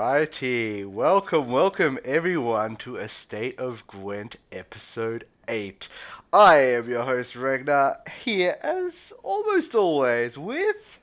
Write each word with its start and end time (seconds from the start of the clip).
Alrighty, 0.00 0.86
welcome, 0.86 1.50
welcome 1.50 1.98
everyone 2.06 2.76
to 2.76 2.96
A 2.96 3.06
State 3.06 3.58
of 3.58 3.86
Gwent 3.86 4.36
episode 4.50 5.26
8. 5.46 5.90
I 6.32 6.56
am 6.56 6.88
your 6.88 7.02
host 7.02 7.34
Ragnaer, 7.34 8.08
here 8.08 8.56
as 8.62 9.12
almost 9.22 9.74
always 9.74 10.38
with... 10.38 10.98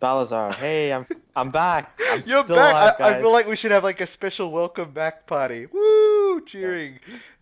Balazar, 0.00 0.52
hey, 0.52 0.92
I'm 0.92 1.06
I'm 1.34 1.50
back. 1.50 2.00
I'm 2.12 2.22
You're 2.24 2.44
back! 2.44 2.50
alive, 2.50 2.94
I, 3.00 3.18
I 3.18 3.20
feel 3.20 3.32
like 3.32 3.48
we 3.48 3.56
should 3.56 3.72
have 3.72 3.82
like 3.82 4.00
a 4.00 4.06
special 4.06 4.52
welcome 4.52 4.92
back 4.92 5.26
party. 5.26 5.66
Woo! 5.66 6.40
Cheering. 6.42 7.00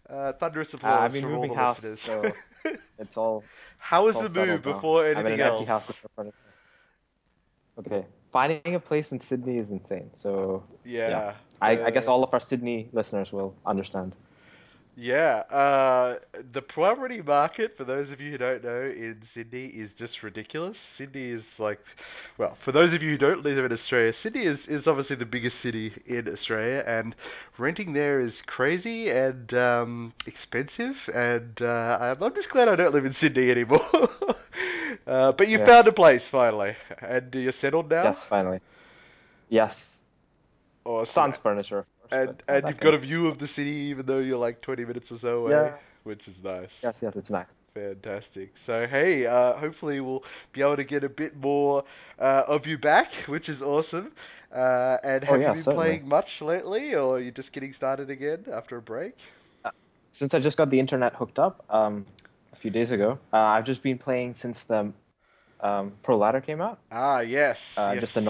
Uh, 0.08 0.32
thunderous 0.32 0.72
Uh, 0.72 0.78
applause 0.78 1.00
I've 1.02 1.12
been 1.12 1.22
from 1.24 1.34
all 1.34 1.48
the 1.48 1.52
house, 1.52 1.82
listeners. 1.82 2.32
so 2.64 2.72
it's 2.98 3.16
all. 3.18 3.44
How 3.76 4.06
was 4.06 4.18
the 4.18 4.30
move 4.30 4.64
now. 4.64 4.72
before 4.72 5.06
anything 5.06 5.38
else? 5.38 5.68
house 5.68 5.88
with 5.88 6.02
no 6.02 6.10
furniture. 6.16 6.36
Okay, 7.78 8.06
finding 8.36 8.74
a 8.74 8.80
place 8.90 9.12
in 9.12 9.20
Sydney 9.20 9.58
is 9.64 9.70
insane. 9.70 10.10
So 10.14 10.62
Yeah. 11.12 11.34
I, 11.60 11.70
I 11.88 11.90
guess 11.90 12.08
all 12.08 12.22
of 12.24 12.34
our 12.34 12.40
Sydney 12.50 12.90
listeners 12.98 13.32
will 13.32 13.54
understand. 13.74 14.25
Yeah, 14.98 15.42
uh, 15.50 16.18
the 16.52 16.62
property 16.62 17.20
market, 17.20 17.76
for 17.76 17.84
those 17.84 18.10
of 18.12 18.20
you 18.20 18.30
who 18.32 18.38
don't 18.38 18.64
know, 18.64 18.80
in 18.80 19.20
Sydney 19.24 19.66
is 19.66 19.92
just 19.92 20.22
ridiculous. 20.22 20.78
Sydney 20.78 21.24
is 21.26 21.60
like, 21.60 21.80
well, 22.38 22.54
for 22.58 22.72
those 22.72 22.94
of 22.94 23.02
you 23.02 23.10
who 23.10 23.18
don't 23.18 23.42
live 23.42 23.62
in 23.62 23.72
Australia, 23.72 24.14
Sydney 24.14 24.44
is, 24.44 24.66
is 24.66 24.86
obviously 24.86 25.16
the 25.16 25.26
biggest 25.26 25.60
city 25.60 25.92
in 26.06 26.26
Australia, 26.28 26.82
and 26.86 27.14
renting 27.58 27.92
there 27.92 28.20
is 28.20 28.40
crazy 28.42 29.10
and 29.10 29.52
um, 29.52 30.14
expensive. 30.26 31.10
And 31.14 31.60
uh, 31.60 31.98
I'm 32.00 32.22
I'm 32.22 32.34
just 32.34 32.48
glad 32.50 32.68
I 32.68 32.76
don't 32.76 32.94
live 32.94 33.04
in 33.04 33.12
Sydney 33.12 33.50
anymore. 33.52 33.82
uh, 35.06 35.32
but 35.32 35.48
you 35.48 35.58
Yeah. 35.58 35.58
found 35.58 35.88
a 35.88 35.92
place 35.92 36.26
finally, 36.26 36.74
and 37.00 37.34
you're 37.34 37.52
settled 37.52 37.90
now. 37.90 38.16
Yes, 38.16 38.24
finally. 38.24 38.60
Yes, 39.48 40.02
Awesome. 40.86 41.34
sans 41.34 41.36
furniture. 41.38 41.86
And 42.12 42.42
and 42.48 42.66
you've 42.68 42.80
got 42.80 42.94
a 42.94 42.98
view 42.98 43.26
of 43.26 43.38
the 43.38 43.46
city, 43.46 43.70
even 43.90 44.06
though 44.06 44.18
you're 44.18 44.38
like 44.38 44.60
20 44.60 44.84
minutes 44.84 45.12
or 45.12 45.18
so 45.18 45.46
away, 45.46 45.52
Yeah. 45.52 45.76
which 46.04 46.28
is 46.28 46.42
nice. 46.42 46.82
Yes, 46.82 46.98
yes, 47.02 47.16
it's 47.16 47.30
nice. 47.30 47.46
Fantastic. 47.74 48.56
So, 48.56 48.86
hey, 48.86 49.26
uh, 49.26 49.54
hopefully 49.54 50.00
we'll 50.00 50.24
be 50.52 50.62
able 50.62 50.76
to 50.76 50.84
get 50.84 51.04
a 51.04 51.08
bit 51.10 51.36
more 51.36 51.84
uh, 52.18 52.44
of 52.48 52.66
you 52.66 52.78
back, 52.78 53.12
which 53.26 53.48
is 53.48 53.62
awesome. 53.62 54.12
Uh, 54.54 54.96
and 55.04 55.22
Oh, 55.24 55.32
have 55.32 55.42
yeah, 55.42 55.48
you 55.48 55.54
been 55.56 55.64
certainly. 55.64 55.88
playing 55.88 56.08
much 56.08 56.40
lately, 56.40 56.94
or 56.94 57.16
are 57.16 57.20
you 57.20 57.30
just 57.30 57.52
getting 57.52 57.72
started 57.72 58.08
again 58.08 58.46
after 58.50 58.76
a 58.78 58.82
break? 58.82 59.14
Since 60.12 60.32
I 60.32 60.38
just 60.38 60.56
got 60.56 60.70
the 60.70 60.80
internet 60.80 61.14
hooked 61.14 61.38
up 61.38 61.62
um, 61.68 62.06
a 62.52 62.56
few 62.56 62.70
days 62.70 62.90
ago, 62.90 63.18
uh, 63.32 63.36
I've 63.36 63.64
just 63.66 63.82
been 63.82 63.98
playing 63.98 64.34
since 64.34 64.62
the 64.62 64.90
um, 65.60 65.92
Pro 66.02 66.16
Ladder 66.16 66.40
came 66.40 66.62
out. 66.62 66.78
Ah, 66.90 67.20
yes. 67.20 67.76
Uh, 67.78 67.92
yes. 67.94 68.14
just 68.14 68.28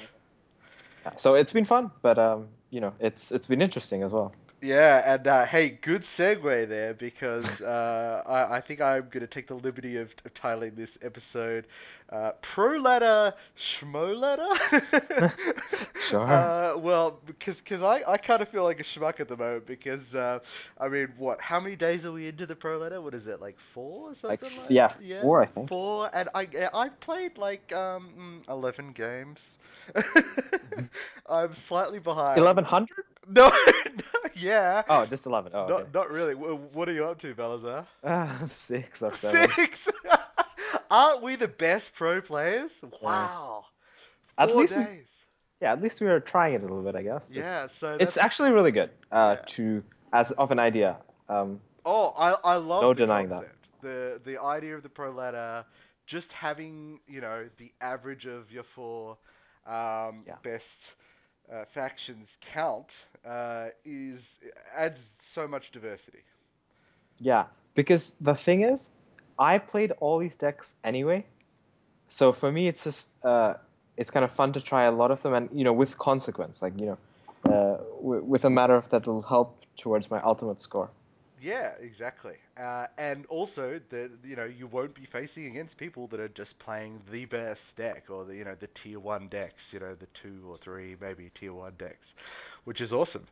so 1.19 1.35
it's 1.35 1.53
been 1.53 1.65
fun, 1.65 1.91
but 2.03 2.19
um, 2.19 2.49
you 2.77 2.83
know, 2.83 2.93
it's 3.01 3.33
it's 3.33 3.47
been 3.47 3.63
interesting 3.63 4.03
as 4.03 4.13
well. 4.13 4.35
Yeah, 4.63 5.15
and 5.15 5.27
uh, 5.27 5.45
hey, 5.47 5.69
good 5.71 6.03
segue 6.03 6.69
there 6.69 6.95
because 6.95 7.61
uh, 7.63 8.23
I, 8.27 8.57
I 8.57 8.61
think 8.61 8.81
I'm 8.81 9.03
going 9.11 9.21
to 9.21 9.27
take 9.27 9.47
the 9.47 9.55
liberty 9.55 9.97
of, 9.97 10.15
of 10.25 10.35
titling 10.35 10.75
this 10.77 10.99
episode 11.03 11.67
uh, 12.11 12.33
Pro 12.41 12.79
Ladder 12.79 13.35
Schmo 13.57 14.17
Ladder. 14.17 15.33
Sure. 15.95 16.47
Uh, 16.57 16.75
well, 16.79 17.21
because 17.27 17.61
cause 17.61 17.83
I, 17.83 18.03
I 18.07 18.17
kind 18.17 18.41
of 18.43 18.49
feel 18.49 18.63
like 18.65 18.81
a 18.81 18.83
schmuck 18.85 19.21
at 19.21 19.29
the 19.29 19.37
moment 19.37 19.67
because, 19.67 20.15
uh, 20.15 20.39
I 20.79 20.89
mean, 20.89 21.13
what, 21.17 21.41
how 21.41 21.61
many 21.61 21.77
days 21.77 22.07
are 22.07 22.13
we 22.13 22.29
into 22.29 22.47
the 22.47 22.55
Pro 22.55 22.79
Ladder? 22.79 23.01
What 23.01 23.15
is 23.15 23.27
it, 23.27 23.41
like 23.41 23.59
four 23.59 24.11
or 24.11 24.15
something 24.15 24.51
Like, 24.51 24.59
like, 24.59 24.71
yeah, 24.71 24.93
yeah, 25.01 25.21
four, 25.21 25.41
I 25.43 25.47
think. 25.47 25.69
Four, 25.69 26.11
and 26.13 26.29
I, 26.35 26.47
I've 26.75 26.99
played 27.01 27.39
like 27.39 27.73
um, 27.73 28.43
mm, 28.47 28.49
11 28.49 28.93
games. 28.93 29.57
I'm 31.29 31.55
slightly 31.55 31.99
behind. 31.99 32.39
Eleven 32.39 32.65
hundred? 32.65 33.05
No, 33.29 33.51
yeah. 34.35 34.83
Oh, 34.89 35.05
just 35.07 35.27
eleven. 35.27 35.53
Oh, 35.55 35.61
okay. 35.63 35.73
Not, 35.73 35.95
not 35.95 36.11
really. 36.11 36.35
Wh- 36.35 36.75
What 36.77 36.89
are 36.89 36.93
you 36.93 37.05
up 37.07 37.19
to, 37.21 37.35
Balazar? 37.35 37.85
Ah, 38.05 38.39
six 38.53 39.03
or 39.03 39.13
seven. 39.17 39.51
Six. 39.51 39.89
Aren't 40.91 41.23
we 41.23 41.37
the 41.37 41.49
best 41.49 41.95
pro 41.95 42.21
players? 42.21 42.73
Wow. 43.03 43.65
At 44.39 44.51
Four 44.51 44.61
least 44.61 44.77
we- 44.77 44.85
days. 44.85 45.07
Yeah, 45.61 45.73
at 45.73 45.83
least 45.83 46.01
we 46.03 46.07
are 46.09 46.21
trying 46.21 46.53
it 46.55 46.59
a 46.59 46.67
little 46.67 46.83
bit, 46.83 46.95
I 46.95 47.03
guess. 47.03 47.23
Yeah. 47.31 47.65
It's, 47.65 47.75
So 47.75 47.97
it's 47.99 48.17
actually 48.19 48.53
really 48.53 48.73
good. 48.73 48.91
Uh, 49.11 49.37
Yeah. 49.39 49.45
to 49.47 49.83
as 50.13 50.31
of 50.33 50.51
an 50.51 50.59
idea. 50.59 50.99
Um, 51.29 51.61
Oh, 51.85 52.13
I 52.19 52.33
I 52.45 52.57
love 52.57 52.83
No 52.83 52.89
the 52.91 52.95
denying 53.07 53.29
that. 53.31 53.45
The 53.81 54.21
the 54.25 54.41
idea 54.43 54.77
of 54.77 54.83
the 54.83 54.89
pro 54.89 55.11
ladder, 55.11 55.65
just 56.07 56.33
having 56.33 57.01
you 57.09 57.21
know 57.21 57.49
the 57.59 57.73
average 57.81 58.27
of 58.27 58.51
your 58.53 58.65
four 58.65 59.17
um, 59.67 60.25
Yeah. 60.27 60.35
best 60.43 60.95
uh, 61.53 61.65
factions 61.65 62.37
count 62.41 62.93
uh, 63.27 63.69
is 63.85 64.39
adds 64.77 65.01
so 65.21 65.49
much 65.49 65.73
diversity. 65.73 66.25
yeah, 67.19 67.45
because 67.75 68.15
the 68.21 68.35
thing 68.35 68.63
is, 68.63 68.89
I 69.39 69.59
played 69.59 69.93
all 70.01 70.19
these 70.19 70.37
decks 70.37 70.75
anyway, 70.85 71.27
so 72.09 72.33
for 72.33 72.51
me 72.51 72.69
it's 72.69 72.85
just 72.85 73.07
uh, 73.25 73.55
it's 73.97 74.11
kind 74.11 74.25
of 74.25 74.33
fun 74.33 74.53
to 74.55 74.61
try 74.61 74.85
a 74.85 74.93
lot 74.93 75.11
of 75.11 75.23
them, 75.23 75.35
and 75.35 75.49
you 75.53 75.65
know, 75.65 75.73
with 75.73 75.99
consequence, 75.99 76.63
like 76.63 76.79
you 76.79 76.87
know, 76.87 76.99
uh, 77.53 77.79
w- 78.03 78.25
with 78.25 78.45
a 78.45 78.51
matter 78.51 78.75
of 78.77 78.89
that 78.91 79.07
will 79.07 79.23
help 79.23 79.61
towards 79.77 80.11
my 80.11 80.21
ultimate 80.23 80.63
score. 80.63 80.91
Yeah, 81.41 81.73
exactly. 81.81 82.37
Uh, 82.57 82.87
and 82.97 83.27
also 83.27 83.81
that 83.91 84.11
you 84.25 84.37
know 84.37 84.45
you 84.45 84.67
won't 84.67 84.95
be 84.95 85.05
facing 85.05 85.47
against 85.47 85.77
people 85.77 86.07
that 86.09 86.21
are 86.21 86.29
just 86.29 86.59
playing 86.59 87.01
the 87.11 87.27
best 87.27 87.77
deck 87.77 88.05
or 88.11 88.25
the 88.25 88.35
you 88.37 88.45
know 88.45 88.55
the 88.59 88.69
tier 88.69 88.99
one 88.99 89.29
decks, 89.29 89.73
you 89.73 89.81
know 89.81 89.95
the 89.95 90.07
two 90.07 90.43
or 90.49 90.57
three 90.57 90.97
maybe 91.01 91.31
tier 91.35 91.53
one 91.53 91.75
decks, 91.79 92.15
which 92.65 92.81
is 92.81 92.93
awesome. 92.93 93.27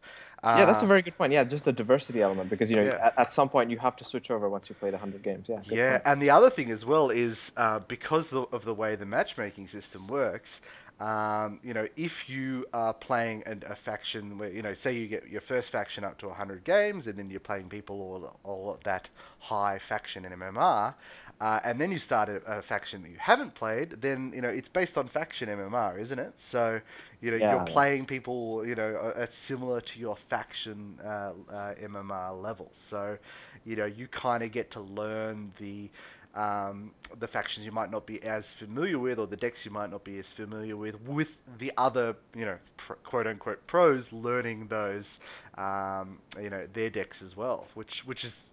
yeah, 0.53 0.65
that's 0.65 0.83
a 0.83 0.87
Uh, 0.87 0.87
very 0.87 1.03
good 1.03 1.17
point. 1.17 1.33
Yeah, 1.33 1.45
just 1.45 1.65
the 1.65 1.73
diversity 1.73 2.21
element 2.23 2.51
because 2.51 2.71
you 2.71 2.77
know 2.77 2.83
Yeah. 2.83 2.99
at, 3.03 3.15
at 3.19 3.33
some 3.33 3.49
point 3.49 3.71
you 3.71 3.79
have 3.79 3.97
to 3.97 4.05
switch 4.05 4.31
over 4.31 4.49
once 4.49 4.69
you've 4.69 4.79
played 4.81 4.93
100 4.95 5.23
games. 5.23 5.47
Yeah. 5.49 5.61
Yeah, 5.63 5.99
point. 5.99 6.03
and 6.05 6.21
the 6.23 6.31
other 6.31 6.51
thing 6.51 6.71
as 6.71 6.85
well 6.85 7.11
is 7.11 7.53
uh, 7.57 7.81
because 7.81 8.29
the, 8.31 8.43
of 8.43 8.65
the 8.65 8.75
way 8.75 8.97
the 8.97 9.07
matchmaking 9.07 9.69
system 9.69 10.07
works, 10.09 10.61
um, 11.01 11.61
you 11.63 11.75
know, 11.75 11.87
if 11.97 12.29
you 12.29 12.67
are 12.73 12.93
playing 12.95 13.43
a, 13.47 13.73
a 13.73 13.75
faction 13.75 14.39
where, 14.39 14.51
you 14.51 14.63
know, 14.63 14.75
say 14.75 14.95
you 14.97 15.07
get 15.09 15.29
your 15.29 15.41
first 15.41 15.71
faction 15.71 16.05
up 16.05 16.19
to 16.19 16.29
100 16.29 16.65
games 16.65 17.07
and 17.07 17.19
then 17.19 17.31
you're 17.31 17.41
playing 17.41 17.69
people 17.69 17.97
all, 18.01 18.39
all 18.45 18.75
at 18.75 18.81
that 18.83 19.09
high 19.39 19.79
faction 19.79 20.25
in 20.25 20.33
MMR, 20.33 20.95
uh, 21.41 21.61
and 21.65 21.81
then 21.81 21.91
you 21.91 21.99
start 21.99 22.29
a, 22.29 22.37
a 22.47 22.63
faction 22.63 23.03
that 23.03 23.11
you 23.11 23.17
haven't 23.19 23.55
played, 23.55 23.91
then, 24.01 24.33
you 24.35 24.41
know, 24.41 24.49
it's 24.49 24.69
based 24.69 24.97
on 24.97 25.07
faction 25.09 25.49
MMR, 25.49 25.99
isn't 25.99 26.19
it? 26.19 26.33
So, 26.39 26.81
you 27.21 27.31
know, 27.31 27.37
Yeah, 27.37 27.49
you're 27.49 27.61
playing 27.61 28.07
people, 28.07 28.65
you 28.67 28.75
know, 28.75 28.97
uh, 29.17 29.21
at 29.21 29.33
similar 29.33 29.81
to 29.81 29.99
your 29.99 30.17
faction 30.17 30.99
uh, 31.05 31.33
uh, 31.51 31.75
MMR 31.81 32.33
level. 32.33 32.71
So, 32.73 33.19
you 33.65 33.77
know, 33.77 33.87
you 33.87 34.07
kind 34.09 34.43
of 34.43 34.53
get 34.53 34.71
to 34.73 34.81
learn 34.81 35.53
the 35.59 35.91
um, 36.35 36.93
the 37.19 37.29
factions 37.29 37.65
you 37.67 37.73
might 37.73 37.91
not 37.91 38.07
be 38.07 38.23
as 38.23 38.53
familiar 38.53 38.99
with, 38.99 39.19
or 39.19 39.27
the 39.27 39.37
decks 39.37 39.65
you 39.65 39.71
might 39.71 39.91
not 39.91 40.05
be 40.05 40.19
as 40.19 40.29
familiar 40.29 40.77
with, 40.77 41.01
with 41.03 41.39
the 41.59 41.73
other, 41.77 42.17
you 42.35 42.45
know, 42.45 42.59
quote 43.05 43.27
unquote 43.27 43.67
pros 43.67 44.13
learning 44.13 44.69
those, 44.69 45.19
um, 45.57 46.19
you 46.41 46.51
know, 46.51 46.67
their 46.73 46.91
decks 46.91 47.23
as 47.23 47.37
well, 47.37 47.69
which 47.75 48.05
which 48.05 48.25
is 48.25 48.51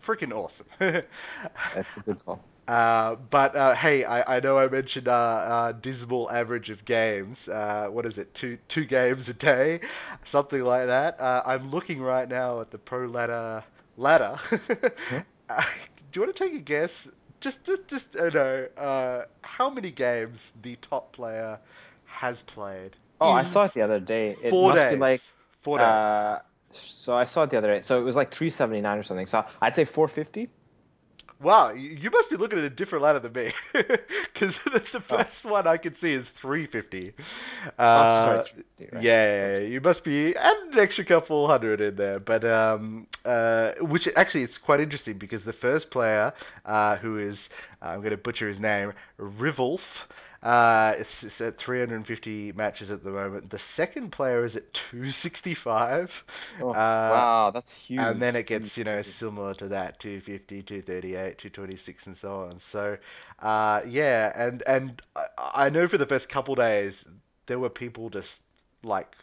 freaking 0.00 0.32
awesome. 0.32 0.66
That's 1.72 1.96
a 1.96 2.00
good 2.00 2.24
call. 2.24 2.44
Uh, 2.68 3.16
but 3.30 3.54
uh, 3.56 3.74
hey, 3.74 4.04
I, 4.04 4.36
I 4.36 4.40
know 4.40 4.56
I 4.58 4.68
mentioned 4.68 5.08
uh, 5.08 5.12
uh, 5.12 5.72
dismal 5.72 6.30
average 6.30 6.70
of 6.70 6.84
games. 6.84 7.48
Uh, 7.48 7.88
what 7.90 8.06
is 8.06 8.18
it? 8.18 8.32
Two 8.34 8.56
two 8.68 8.84
games 8.84 9.28
a 9.28 9.34
day, 9.34 9.80
something 10.24 10.62
like 10.62 10.86
that. 10.86 11.20
Uh, 11.20 11.42
I'm 11.44 11.70
looking 11.70 12.00
right 12.00 12.28
now 12.28 12.60
at 12.60 12.70
the 12.70 12.78
pro 12.78 13.06
ladder 13.06 13.64
ladder. 13.96 14.38
Uh, 15.48 15.62
do 16.12 16.20
you 16.20 16.26
want 16.26 16.36
to 16.36 16.44
take 16.44 16.54
a 16.54 16.60
guess? 16.62 17.08
Just 17.40 17.64
just 17.64 17.88
just 17.88 18.16
uh, 18.16 18.28
no. 18.30 18.68
Uh, 18.76 19.24
how 19.42 19.70
many 19.70 19.90
games 19.90 20.52
the 20.62 20.76
top 20.76 21.12
player 21.12 21.58
has 22.04 22.42
played? 22.42 22.96
Oh, 23.20 23.32
I 23.32 23.42
saw 23.42 23.64
it 23.64 23.72
the 23.72 23.82
other 23.82 23.98
day. 23.98 24.36
It 24.42 24.50
four 24.50 24.70
must 24.70 24.82
days. 24.82 24.94
be 24.94 25.00
like 25.00 25.20
four 25.60 25.78
days. 25.78 25.86
Uh, 25.86 26.40
so 26.72 27.14
I 27.14 27.24
saw 27.24 27.44
it 27.44 27.50
the 27.50 27.58
other 27.58 27.74
day. 27.74 27.80
So 27.80 27.98
it 28.00 28.04
was 28.04 28.16
like 28.16 28.30
379 28.30 28.98
or 28.98 29.02
something. 29.02 29.26
So 29.26 29.44
I'd 29.60 29.74
say 29.74 29.84
450. 29.84 30.48
Wow, 31.42 31.72
you 31.72 32.10
must 32.10 32.30
be 32.30 32.36
looking 32.36 32.58
at 32.58 32.64
a 32.64 32.70
different 32.70 33.02
ladder 33.02 33.18
than 33.18 33.32
me, 33.32 33.52
because 33.72 34.58
the 34.64 35.00
Oh. 35.10 35.24
first 35.24 35.44
one 35.44 35.66
I 35.66 35.76
can 35.76 35.94
see 35.94 36.12
is 36.12 36.30
350. 36.30 37.14
Oh, 37.94 38.08
Uh, 38.18 38.44
right? 38.44 38.46
yeah, 38.90 39.58
you 39.58 39.80
must 39.80 40.04
be 40.04 40.36
add 40.36 40.56
an 40.72 40.78
extra 40.78 41.04
couple 41.04 41.46
hundred 41.48 41.80
in 41.80 41.96
there, 41.96 42.20
but 42.20 42.44
um, 42.44 43.06
uh, 43.24 43.72
which 43.80 44.08
actually 44.16 44.42
it's 44.42 44.58
quite 44.58 44.80
interesting 44.80 45.18
because 45.18 45.44
the 45.44 45.52
first 45.52 45.90
player, 45.90 46.32
uh, 46.64 46.96
who 46.96 47.18
is 47.18 47.48
uh, 47.82 47.86
I'm 47.86 48.00
going 48.00 48.10
to 48.10 48.16
butcher 48.16 48.48
his 48.48 48.60
name, 48.60 48.92
Rivolf. 49.18 50.06
Uh, 50.42 50.94
it's, 50.98 51.22
it's 51.22 51.40
at 51.40 51.56
350 51.58 52.52
matches 52.52 52.90
at 52.90 53.04
the 53.04 53.10
moment. 53.10 53.50
The 53.50 53.58
second 53.58 54.10
player 54.10 54.44
is 54.44 54.56
at 54.56 54.72
265. 54.74 56.24
Oh, 56.60 56.70
uh, 56.70 56.72
wow, 56.72 57.50
that's 57.50 57.72
huge. 57.72 58.00
and 58.00 58.20
then 58.20 58.34
it 58.34 58.46
gets, 58.46 58.76
you 58.76 58.84
know, 58.84 59.02
similar 59.02 59.54
to 59.54 59.68
that 59.68 60.00
250, 60.00 60.62
238, 60.62 61.38
226, 61.38 62.06
and 62.06 62.16
so 62.16 62.42
on. 62.42 62.58
So, 62.58 62.98
uh, 63.40 63.82
yeah, 63.86 64.32
and 64.34 64.62
and 64.66 65.00
I, 65.14 65.26
I 65.38 65.70
know 65.70 65.86
for 65.86 65.98
the 65.98 66.06
first 66.06 66.28
couple 66.28 66.54
days 66.56 67.06
there 67.46 67.58
were 67.58 67.70
people 67.70 68.10
just 68.10 68.42
like 68.82 69.14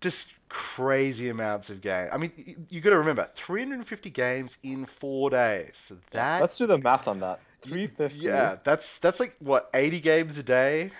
just 0.00 0.32
crazy 0.48 1.28
amounts 1.30 1.70
of 1.70 1.80
game. 1.80 2.08
I 2.12 2.18
mean, 2.18 2.32
you, 2.36 2.56
you 2.68 2.80
got 2.80 2.90
to 2.90 2.98
remember 2.98 3.28
350 3.36 4.10
games 4.10 4.58
in 4.62 4.86
four 4.86 5.30
days. 5.30 5.72
So 5.74 5.96
that, 6.12 6.40
Let's 6.40 6.56
do 6.58 6.66
the 6.66 6.78
math 6.78 7.08
on 7.08 7.20
that. 7.20 7.40
Y- 7.64 7.90
350. 7.98 8.08
yeah, 8.08 8.56
that's 8.64 8.98
that's 8.98 9.20
like 9.20 9.36
what 9.38 9.70
80 9.74 10.00
games 10.00 10.38
a 10.38 10.42
day. 10.42 10.92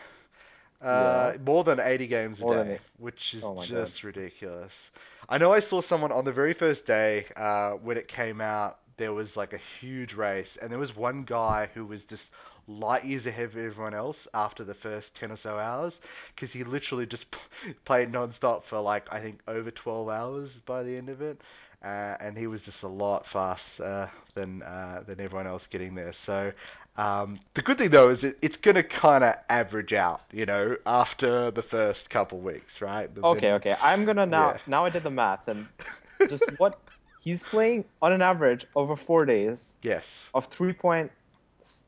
Uh, 0.81 1.32
Yeah. 1.32 1.44
more 1.44 1.64
than 1.64 1.81
80 1.81 2.06
games 2.06 2.40
a 2.40 2.44
More 2.44 2.64
day, 2.64 2.81
which 2.99 3.34
is 3.34 3.50
Oh 3.50 3.55
my 3.55 3.66
God. 3.66 3.93
just 3.93 4.05
ridiculous. 4.05 4.90
I 5.28 5.38
know 5.38 5.52
I 5.52 5.61
saw 5.61 5.81
someone 5.81 6.12
on 6.12 6.25
the 6.25 6.32
very 6.32 6.52
first 6.52 6.87
day 6.87 7.26
uh, 7.37 7.72
when 7.72 7.96
it 7.96 8.08
came 8.08 8.40
out, 8.40 8.78
there 8.96 9.12
was 9.12 9.37
like 9.37 9.52
a 9.52 9.58
huge 9.81 10.14
race, 10.14 10.56
and 10.56 10.70
there 10.70 10.78
was 10.78 10.96
one 10.96 11.25
guy 11.25 11.69
who 11.75 11.84
was 11.87 12.05
just 12.05 12.31
light 12.66 13.05
years 13.05 13.26
ahead 13.26 13.46
of 13.46 13.56
everyone 13.56 13.94
else 13.94 14.28
after 14.34 14.64
the 14.64 14.75
first 14.75 15.14
10 15.16 15.31
or 15.32 15.37
so 15.37 15.58
hours, 15.58 16.00
because 16.34 16.52
he 16.52 16.64
literally 16.64 17.06
just 17.06 17.26
played 17.84 18.11
non-stop 18.12 18.64
for 18.64 18.81
like, 18.81 19.12
I 19.12 19.20
think, 19.20 19.40
over 19.49 19.70
12 19.70 20.08
hours 20.08 20.61
by 20.61 20.82
the 20.82 20.96
end 20.96 21.08
of 21.08 21.20
it. 21.22 21.40
Uh, 21.84 22.16
and 22.20 22.38
he 22.38 22.46
was 22.46 22.62
just 22.62 22.82
a 22.82 22.88
lot 22.88 23.26
faster 23.26 24.10
than 24.34 24.62
uh, 24.62 25.02
than 25.06 25.20
everyone 25.20 25.46
else 25.46 25.66
getting 25.66 25.94
there. 25.94 26.12
So 26.12 26.50
um, 26.96 27.38
the 27.52 27.62
good 27.62 27.76
thing 27.76 27.90
though 27.90 28.08
is 28.08 28.25
it, 28.25 28.38
it's 28.40 28.56
going 28.56 28.76
to 28.76 28.82
kind 28.82 29.22
of 29.22 29.36
average 29.48 29.92
out, 29.92 30.22
you 30.32 30.46
know, 30.46 30.76
after 30.86 31.50
the 31.50 31.62
first 31.62 32.08
couple 32.08 32.38
weeks, 32.38 32.81
right? 32.81 33.12
But 33.12 33.25
Okay, 33.25 33.48
then, 33.48 33.54
okay. 33.54 33.76
I'm 33.82 34.04
gonna 34.04 34.22
yeah, 34.22 34.25
now. 34.25 34.56
Now 34.66 34.84
I 34.84 34.90
did 34.90 35.02
the 35.02 35.10
math 35.10 35.48
and 35.48 35.66
just 36.28 36.44
what 36.58 36.78
he's 37.20 37.42
playing 37.42 37.84
on 38.00 38.12
an 38.12 38.22
average 38.22 38.66
over 38.76 38.96
four 38.96 39.26
days 39.26 39.75
yes. 39.82 40.28
of 40.34 40.46
three 40.46 40.72
point 40.72 41.10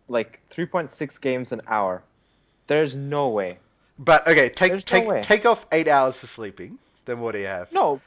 like 0.09 0.41
3.6 0.55 1.21
games 1.21 1.53
an 1.53 1.61
hour. 1.67 2.03
There's 2.67 2.95
no 2.95 3.29
way. 3.29 3.59
But 3.99 4.27
okay, 4.29 4.49
take 4.49 4.73
There's 4.73 4.85
take 4.85 5.07
way. 5.07 5.23
take 5.23 5.47
off 5.47 5.67
eight 5.73 5.89
hours 5.89 6.19
for 6.19 6.27
sleeping. 6.27 6.79
Then 7.07 7.21
what 7.21 7.33
do 7.33 7.39
you 7.39 7.47
have? 7.47 7.73
No. 7.73 8.01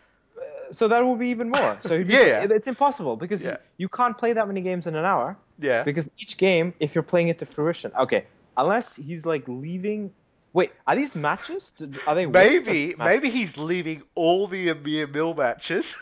So 0.71 0.87
that 0.87 1.03
will 1.03 1.15
be 1.15 1.27
even 1.29 1.49
more. 1.49 1.79
So 1.83 2.03
be, 2.03 2.13
Yeah, 2.13 2.25
yeah. 2.25 2.47
it's 2.51 2.67
impossible 2.67 3.15
because 3.15 3.41
Yeah. 3.41 3.51
you, 3.51 3.57
you 3.85 3.89
can't 3.89 4.17
play 4.17 4.33
that 4.33 4.47
many 4.47 4.61
games 4.61 4.87
in 4.87 4.95
an 4.95 5.05
hour. 5.05 5.35
Yeah. 5.59 5.83
Because 5.83 6.09
each 6.17 6.37
game, 6.37 6.73
if 6.79 6.95
you're 6.95 7.03
playing 7.03 7.27
it 7.29 7.39
to 7.39 7.45
fruition, 7.45 7.91
okay, 7.99 8.25
unless 8.57 8.95
he's 8.95 9.25
like 9.25 9.43
leaving. 9.47 10.11
Wait, 10.53 10.71
are 10.87 10.95
these 10.95 11.15
matches? 11.15 11.71
Are 12.07 12.15
they 12.15 12.25
Maybe 12.25 12.95
maybe 12.97 13.29
he's 13.29 13.55
leaving 13.57 14.01
all 14.15 14.47
the 14.47 14.69
Emhyr 14.69 15.11
Mill 15.13 15.35
matches 15.35 15.95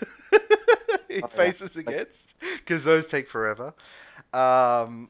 he 1.10 1.22
Oh, 1.22 1.28
faces 1.28 1.75
Like- 1.75 1.88
against 1.90 2.34
because 2.40 2.84
those 2.86 3.08
take 3.08 3.28
forever. 3.28 3.74
Um, 4.34 5.10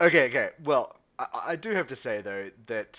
okay, 0.00 0.26
okay. 0.28 0.50
Well, 0.64 0.96
I, 1.18 1.26
I 1.48 1.56
do 1.56 1.70
have 1.70 1.88
to 1.88 1.96
say 1.96 2.20
though 2.22 2.50
that 2.66 2.98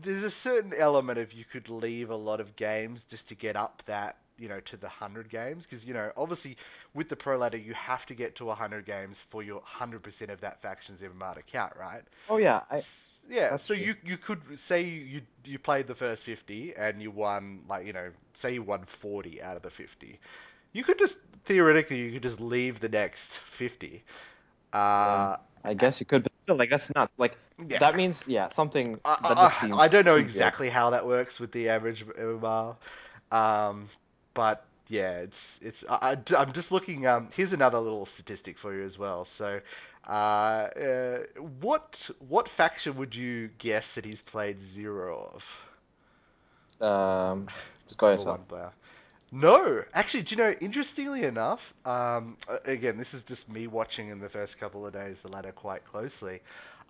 there's 0.00 0.22
a 0.22 0.30
certain 0.30 0.72
element 0.74 1.18
of 1.18 1.32
you 1.32 1.44
could 1.44 1.68
leave 1.68 2.10
a 2.10 2.16
lot 2.16 2.40
of 2.40 2.56
games 2.56 3.04
just 3.04 3.28
to 3.28 3.34
get 3.34 3.56
up 3.56 3.82
that 3.86 4.18
you 4.38 4.48
know 4.48 4.60
to 4.60 4.76
the 4.76 4.86
100 4.86 5.28
games 5.28 5.64
because 5.64 5.84
you 5.84 5.94
know 5.94 6.12
obviously 6.16 6.56
with 6.94 7.08
the 7.08 7.16
pro 7.16 7.38
ladder 7.38 7.56
you 7.56 7.74
have 7.74 8.04
to 8.06 8.14
get 8.14 8.34
to 8.36 8.44
100 8.44 8.84
games 8.84 9.18
for 9.30 9.42
your 9.42 9.62
100% 9.62 10.28
of 10.30 10.40
that 10.40 10.60
faction's 10.60 11.00
MMR 11.00 11.34
to 11.34 11.42
count 11.42 11.72
right? 11.78 12.02
Oh 12.28 12.36
yeah, 12.36 12.60
I, 12.70 12.82
yeah 13.28 13.56
so 13.56 13.74
true. 13.74 13.82
you 13.82 13.94
you 14.04 14.16
could 14.16 14.40
say 14.58 14.82
you 14.82 15.22
you 15.44 15.58
played 15.58 15.86
the 15.86 15.94
first 15.94 16.24
50 16.24 16.74
and 16.76 17.00
you 17.02 17.10
won 17.10 17.60
like 17.68 17.86
you 17.86 17.92
know 17.92 18.10
say 18.34 18.54
you 18.54 18.62
won 18.62 18.84
40 18.84 19.42
out 19.42 19.56
of 19.56 19.62
the 19.62 19.70
50 19.70 20.18
you 20.72 20.84
could 20.84 20.98
just 20.98 21.18
theoretically 21.44 21.98
you 21.98 22.12
could 22.12 22.22
just 22.22 22.40
leave 22.40 22.80
the 22.80 22.88
next 22.88 23.38
50 23.38 24.04
uh 24.72 25.36
I 25.66 25.74
guess 25.74 25.98
you 25.98 26.06
could, 26.06 26.22
but 26.22 26.32
still, 26.46 26.56
like 26.56 26.70
that's 26.70 26.94
not 26.94 27.10
like 27.18 27.36
Yeah. 27.68 27.80
that 27.80 27.96
means 27.96 28.22
yeah 28.26 28.48
something 28.50 29.00
I, 29.04 29.16
I, 29.24 29.84
I 29.84 29.88
don't 29.88 30.04
know 30.04 30.16
too 30.16 30.26
good. 30.26 30.52
exactly 30.52 30.68
how 30.70 30.90
that 30.90 31.06
works 31.06 31.40
with 31.40 31.52
the 31.52 31.68
average 31.68 32.04
MMR, 32.16 32.76
um, 33.32 33.88
but 34.34 34.64
yeah, 34.88 35.18
it's 35.18 35.58
it's. 35.62 35.84
I, 35.88 36.16
I'm 36.36 36.52
just 36.52 36.72
looking. 36.72 37.06
Um, 37.06 37.28
here's 37.34 37.52
another 37.52 37.78
little 37.78 38.06
statistic 38.06 38.58
for 38.58 38.74
you 38.74 38.84
as 38.84 38.98
well. 38.98 39.24
So, 39.24 39.60
uh, 40.08 40.10
uh, 40.10 41.18
what 41.60 42.10
what 42.28 42.48
faction 42.48 42.96
would 42.96 43.14
you 43.14 43.50
guess 43.58 43.94
that 43.94 44.04
he's 44.04 44.22
played 44.22 44.62
zero 44.62 45.30
of? 45.34 45.66
Um, 46.80 47.48
just 47.86 47.98
go 47.98 48.08
ahead, 48.08 48.20
Number 49.32 49.48
Tom. 49.48 49.62
one 49.62 49.72
player. 49.72 49.80
No, 49.80 49.84
actually, 49.94 50.22
do 50.22 50.34
you 50.34 50.42
know? 50.42 50.50
Interestingly 50.60 51.24
enough, 51.24 51.74
um, 51.84 52.36
again, 52.64 52.96
this 52.96 53.14
is 53.14 53.22
just 53.22 53.48
me 53.48 53.66
watching 53.66 54.08
in 54.08 54.20
the 54.20 54.28
first 54.28 54.58
couple 54.58 54.86
of 54.86 54.92
days 54.92 55.22
the 55.22 55.28
ladder 55.28 55.52
quite 55.52 55.84
closely. 55.84 56.40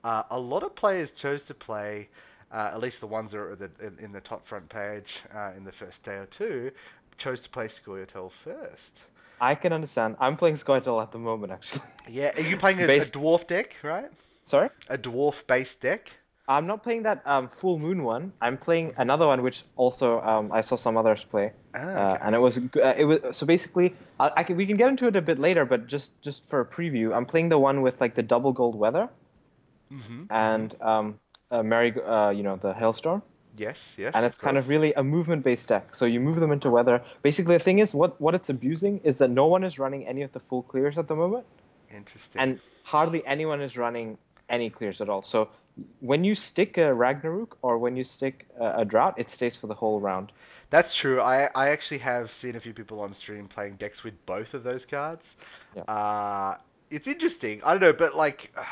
Uh, 0.05 0.23
a 0.31 0.39
lot 0.39 0.63
of 0.63 0.75
players 0.75 1.11
chose 1.11 1.43
to 1.45 1.55
play, 1.55 2.09
uh, 2.53 2.71
at 2.73 2.81
least 2.81 3.01
the 3.01 3.07
ones 3.07 3.33
that 3.33 3.39
are 3.39 3.57
the, 3.57 3.71
in, 3.81 3.99
in 4.01 4.13
the 4.13 4.21
top 4.21 4.47
front 4.47 4.69
page 4.69 5.21
uh, 5.35 5.53
in 5.57 5.65
the 5.65 5.73
first 5.73 6.03
day 6.03 6.15
or 6.17 6.27
two, 6.27 6.71
chose 7.19 7.41
to 7.41 7.49
play 7.49 7.67
Scoia'tael 7.67 8.31
first. 8.31 8.93
I 9.41 9.55
can 9.55 9.73
understand. 9.73 10.17
I'm 10.21 10.37
playing 10.37 10.57
Scoia'tael 10.57 11.03
at 11.03 11.13
the 11.13 11.19
moment, 11.19 11.53
actually. 11.53 11.83
Yeah, 12.09 12.33
are 12.37 12.43
you 12.43 12.57
playing 12.57 12.81
a, 12.81 12.85
a 12.85 13.01
dwarf 13.01 13.47
deck, 13.47 13.77
right? 13.83 14.11
Sorry, 14.45 14.71
A 14.89 14.97
dwarf 14.97 15.47
based 15.47 15.81
deck. 15.81 16.13
I'm 16.49 16.67
not 16.67 16.83
playing 16.83 17.03
that 17.03 17.23
um, 17.27 17.49
full 17.49 17.79
moon 17.79 18.05
one. 18.05 18.33
I'm 18.41 18.57
playing 18.57 18.95
another 18.99 19.27
one, 19.27 19.43
which 19.43 19.65
also 19.77 20.21
um, 20.23 20.53
I 20.53 20.61
saw 20.61 20.77
some 20.77 20.97
others 20.97 21.25
play, 21.25 21.53
Ah, 21.75 21.79
uh, 21.79 22.19
and 22.23 22.35
it 22.35 22.39
was 22.39 22.59
uh, 22.59 22.95
it 22.97 23.05
was 23.05 23.37
so 23.37 23.47
basically 23.47 23.95
I, 24.21 24.31
I 24.37 24.43
can, 24.45 24.57
we 24.57 24.67
can 24.67 24.77
get 24.77 24.89
into 24.89 25.07
it 25.09 25.17
a 25.17 25.23
bit 25.23 25.39
later, 25.41 25.65
but 25.65 25.87
just 25.89 26.21
just 26.23 26.49
for 26.49 26.61
a 26.61 26.65
preview, 26.65 27.15
I'm 27.15 27.27
playing 27.27 27.49
the 27.49 27.59
one 27.59 27.83
with 27.83 28.01
like 28.01 28.15
the 28.15 28.23
double 28.23 28.53
gold 28.53 28.77
weather 28.77 29.09
hmm 29.91 30.25
and 30.31 30.75
um, 30.83 31.19
uh, 31.51 31.63
Mary, 31.63 31.93
uh, 32.03 32.31
you 32.31 32.43
know, 32.43 32.57
the 32.57 32.73
hailstorm. 32.75 33.23
Yes, 33.57 33.93
yes. 33.97 34.13
and 34.15 34.27
it's 34.27 34.37
kind 34.39 34.59
of 34.59 34.69
really 34.69 34.93
a 34.95 35.03
movement 35.03 35.43
based 35.43 35.69
deck. 35.69 35.95
So 35.95 36.05
you 36.05 36.21
move 36.21 36.37
them 36.41 36.53
into 36.53 36.69
weather. 36.71 37.03
Basically, 37.23 37.57
the 37.57 37.65
thing 37.65 37.79
is, 37.79 37.95
what 37.95 38.21
what 38.21 38.35
it's 38.35 38.51
abusing 38.51 39.01
is 39.03 39.17
that 39.17 39.31
no 39.31 39.47
one 39.47 39.65
is 39.65 39.79
running 39.79 40.07
any 40.07 40.23
of 40.23 40.33
the 40.33 40.41
full 40.41 40.63
clears 40.63 40.99
at 40.99 41.09
the 41.09 41.17
moment, 41.17 41.47
interesting. 41.91 42.41
and 42.41 42.61
hardly 42.83 43.27
anyone 43.27 43.63
is 43.63 43.77
running 43.77 44.19
any 44.49 44.69
clears 44.71 45.01
at 45.01 45.09
all. 45.09 45.23
So 45.23 45.49
when 46.01 46.25
you 46.25 46.35
stick 46.35 46.79
a 46.79 46.93
Ragnarok 46.93 47.59
or 47.63 47.79
when 47.79 47.97
you 47.97 48.05
stick 48.05 48.47
a, 48.59 48.81
a 48.81 48.85
drought, 48.85 49.15
it 49.19 49.31
stays 49.31 49.57
for 49.57 49.67
the 49.67 49.75
whole 49.75 50.01
round. 50.01 50.33
That's 50.71 50.95
true. 50.95 51.21
I, 51.21 51.49
I 51.55 51.69
actually 51.69 51.99
have 51.99 52.31
seen 52.31 52.57
a 52.57 52.61
few 52.61 52.73
people 52.73 53.01
on 53.01 53.15
stream 53.15 53.47
playing 53.47 53.77
decks 53.77 54.03
with 54.03 54.15
both 54.27 54.55
of 54.55 54.65
those 54.65 54.85
cards. 54.85 55.37
Yeah. 55.77 55.83
Uh, 55.83 56.57
it's 56.91 57.07
interesting. 57.09 57.61
I 57.65 57.73
don't 57.73 57.83
know, 57.83 57.93
but 57.93 58.17
like, 58.17 58.53
uh, 58.57 58.65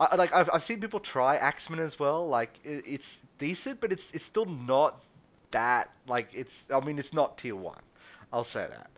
I, 0.00 0.16
like 0.16 0.32
I've, 0.34 0.50
I've 0.52 0.64
seen 0.64 0.80
people 0.80 1.00
try 1.00 1.36
Axeman 1.36 1.80
as 1.80 1.98
well. 1.98 2.28
Like, 2.28 2.58
it, 2.64 2.84
it's 2.86 3.18
decent, 3.38 3.80
but 3.80 3.92
it's 3.92 4.10
it's 4.12 4.24
still 4.24 4.46
not 4.46 5.02
that 5.50 5.90
like 6.08 6.28
it's. 6.34 6.66
I 6.72 6.80
mean, 6.80 6.98
it's 6.98 7.12
not 7.12 7.38
tier 7.38 7.56
one. 7.56 7.82
I'll 8.32 8.44
say 8.44 8.66
that. 8.68 8.90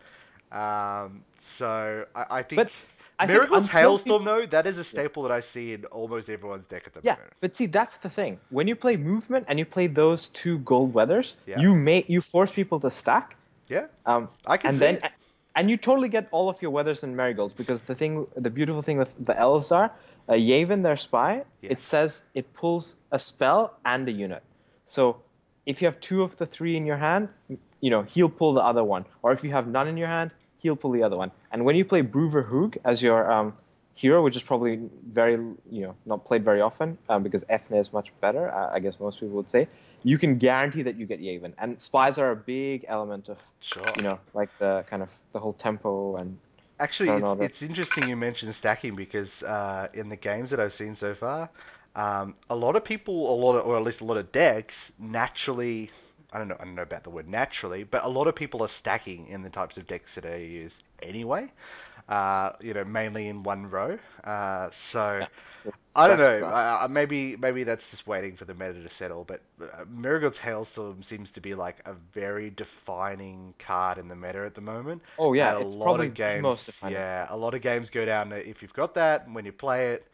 Um, 0.56 1.24
so 1.40 2.06
I, 2.14 2.26
I 2.30 2.42
think 2.42 2.56
But 2.56 2.72
I 3.18 3.26
Marigold's 3.26 3.68
Hailstorm 3.68 4.22
people- 4.22 4.34
though 4.40 4.46
that 4.46 4.66
is 4.66 4.78
a 4.78 4.84
staple 4.84 5.22
that 5.22 5.32
I 5.32 5.40
see 5.40 5.72
in 5.74 5.84
almost 5.86 6.28
everyone's 6.28 6.64
deck 6.66 6.82
at 6.86 6.94
the 6.94 7.00
Yeah, 7.04 7.12
moment. 7.14 7.32
but 7.40 7.54
see, 7.54 7.66
that's 7.66 7.96
the 7.98 8.10
thing. 8.10 8.40
When 8.50 8.66
you 8.66 8.74
play 8.76 8.96
movement 8.96 9.46
and 9.48 9.58
you 9.58 9.64
play 9.64 9.86
those 9.86 10.28
two 10.30 10.58
gold 10.58 10.92
weathers, 10.94 11.34
Yeah. 11.46 11.60
you 11.60 11.74
make 11.74 12.08
you 12.08 12.20
force 12.20 12.50
people 12.50 12.80
to 12.80 12.90
stack. 12.90 13.36
Yeah, 13.68 13.86
Um, 14.04 14.28
I 14.46 14.56
can 14.56 14.68
and 14.70 14.76
see 14.76 14.80
then, 14.84 14.94
it. 14.96 15.12
and 15.54 15.70
you 15.70 15.76
totally 15.76 16.08
get 16.08 16.26
all 16.32 16.48
of 16.48 16.60
your 16.60 16.70
weathers 16.72 17.02
and 17.04 17.16
marigolds 17.16 17.52
because 17.54 17.82
the 17.84 17.94
thing, 17.94 18.26
the 18.36 18.50
beautiful 18.50 18.82
thing 18.82 18.98
with 18.98 19.12
the 19.24 19.36
elves 19.38 19.70
are, 19.70 19.90
uh, 20.28 20.32
Yaevinn, 20.32 20.82
their 20.82 20.96
spy, 20.96 21.44
it 21.62 21.82
says 21.82 22.24
it 22.34 22.52
pulls 22.54 22.96
a 23.12 23.18
spell 23.18 23.74
and 23.84 24.08
a 24.08 24.12
unit. 24.12 24.42
So 24.86 25.22
if 25.66 25.80
you 25.80 25.86
have 25.86 25.98
two 26.00 26.22
of 26.22 26.36
the 26.36 26.46
three 26.46 26.76
in 26.76 26.84
your 26.84 26.96
hand, 26.98 27.28
you 27.80 27.90
know 27.90 28.02
he'll 28.02 28.28
pull 28.28 28.54
the 28.54 28.60
other 28.62 28.82
one, 28.82 29.04
or 29.22 29.32
if 29.32 29.44
you 29.44 29.50
have 29.52 29.66
none 29.68 29.86
in 29.88 29.96
your 29.96 30.08
hand, 30.08 30.30
he'll 30.64 30.76
pull 30.76 30.90
the 30.92 31.02
other 31.02 31.16
one. 31.16 31.30
And 31.52 31.64
when 31.66 31.76
you 31.76 31.84
play 31.84 32.00
Brouver 32.00 32.42
Hoog 32.42 32.78
as 32.84 33.02
your 33.02 33.30
um, 33.30 33.54
hero, 33.94 34.22
which 34.24 34.34
is 34.34 34.42
probably 34.42 34.80
very, 35.12 35.34
you 35.34 35.82
know, 35.86 35.94
not 36.06 36.24
played 36.24 36.42
very 36.44 36.60
often 36.60 36.98
um, 37.10 37.22
because 37.22 37.44
Eithné 37.44 37.78
is 37.78 37.92
much 37.92 38.08
better, 38.20 38.50
uh, 38.52 38.70
I 38.72 38.80
guess 38.80 38.98
most 38.98 39.20
people 39.20 39.36
would 39.36 39.50
say, 39.50 39.68
you 40.02 40.18
can 40.18 40.38
guarantee 40.38 40.82
that 40.82 40.96
you 40.96 41.06
get 41.06 41.20
Yaevinn. 41.20 41.52
And 41.58 41.80
spies 41.80 42.18
are 42.18 42.30
a 42.30 42.36
big 42.36 42.86
element 42.88 43.28
of 43.28 43.38
Sure. 43.60 43.92
you 43.96 44.02
know, 44.02 44.18
like 44.32 44.50
the 44.58 44.84
kind 44.88 45.02
of 45.02 45.10
the 45.32 45.38
whole 45.38 45.52
tempo 45.52 46.16
and 46.16 46.38
Actually, 46.80 47.10
it's, 47.10 47.34
it's 47.40 47.62
interesting 47.62 48.08
you 48.08 48.16
mentioned 48.16 48.54
stacking 48.54 48.96
because 48.96 49.42
uh, 49.44 49.88
in 49.94 50.08
the 50.08 50.16
games 50.16 50.50
that 50.50 50.58
I've 50.58 50.74
seen 50.74 50.96
so 50.96 51.14
far, 51.14 51.48
um, 51.94 52.34
a 52.50 52.56
lot 52.56 52.74
of 52.74 52.84
people, 52.84 53.32
a 53.32 53.36
lot 53.36 53.56
of, 53.56 53.66
or 53.66 53.76
at 53.76 53.82
least 53.84 54.00
a 54.00 54.04
lot 54.04 54.16
of 54.16 54.32
decks, 54.32 54.92
naturally, 54.98 55.90
I 56.34 56.38
don't 56.38 56.48
know, 56.48 56.56
I 56.60 56.64
don't 56.64 56.76
know 56.76 56.82
about 56.82 57.04
the 57.04 57.10
word 57.10 57.28
naturally, 57.28 57.84
but 57.84 58.04
a 58.04 58.08
lot 58.08 58.28
of 58.28 58.36
people 58.36 58.62
are 58.62 58.68
stacking 58.68 59.28
in 59.28 59.42
the 59.42 59.50
types 59.50 59.78
of 59.78 59.86
decks 59.86 60.16
that 60.16 60.26
I 60.26 60.36
use 60.36 60.80
anyway. 61.02 61.52
Uh, 62.08 62.52
you 62.60 62.74
know, 62.74 62.84
mainly 62.84 63.28
in 63.28 63.42
one 63.44 63.70
row. 63.70 63.98
Uh, 64.24 64.70
so. 64.72 65.26
I 65.96 66.08
don't 66.08 66.18
know. 66.18 66.44
Uh, 66.46 66.88
maybe 66.90 67.36
maybe 67.36 67.64
that's 67.64 67.90
just 67.90 68.06
waiting 68.06 68.36
for 68.36 68.44
the 68.46 68.54
meta 68.54 68.82
to 68.82 68.90
settle. 68.90 69.24
But 69.24 69.42
uh, 69.62 69.84
Marigold's 69.88 70.38
Hailstorm 70.38 71.02
seems 71.02 71.30
to 71.32 71.40
be 71.40 71.54
like 71.54 71.78
a 71.86 71.94
very 71.94 72.50
defining 72.50 73.54
card 73.58 73.98
in 73.98 74.08
the 74.08 74.16
meta 74.16 74.44
at 74.44 74.54
the 74.54 74.60
moment. 74.60 75.02
Oh 75.18 75.32
yeah, 75.32 75.52
And 75.52 75.58
a 75.58 75.60
it's 75.60 75.76
lot 75.78 76.00
of 76.00 76.14
games, 76.14 76.70
yeah, 76.82 77.26
a 77.30 77.36
lot 77.36 77.54
of 77.54 77.62
games 77.62 77.90
go 77.90 78.04
down 78.04 78.32
if 78.32 78.62
you've 78.62 78.74
got 78.74 78.94
that 78.94 79.30
when 79.30 79.44
you 79.44 79.52
play 79.52 79.92
it. 79.92 80.06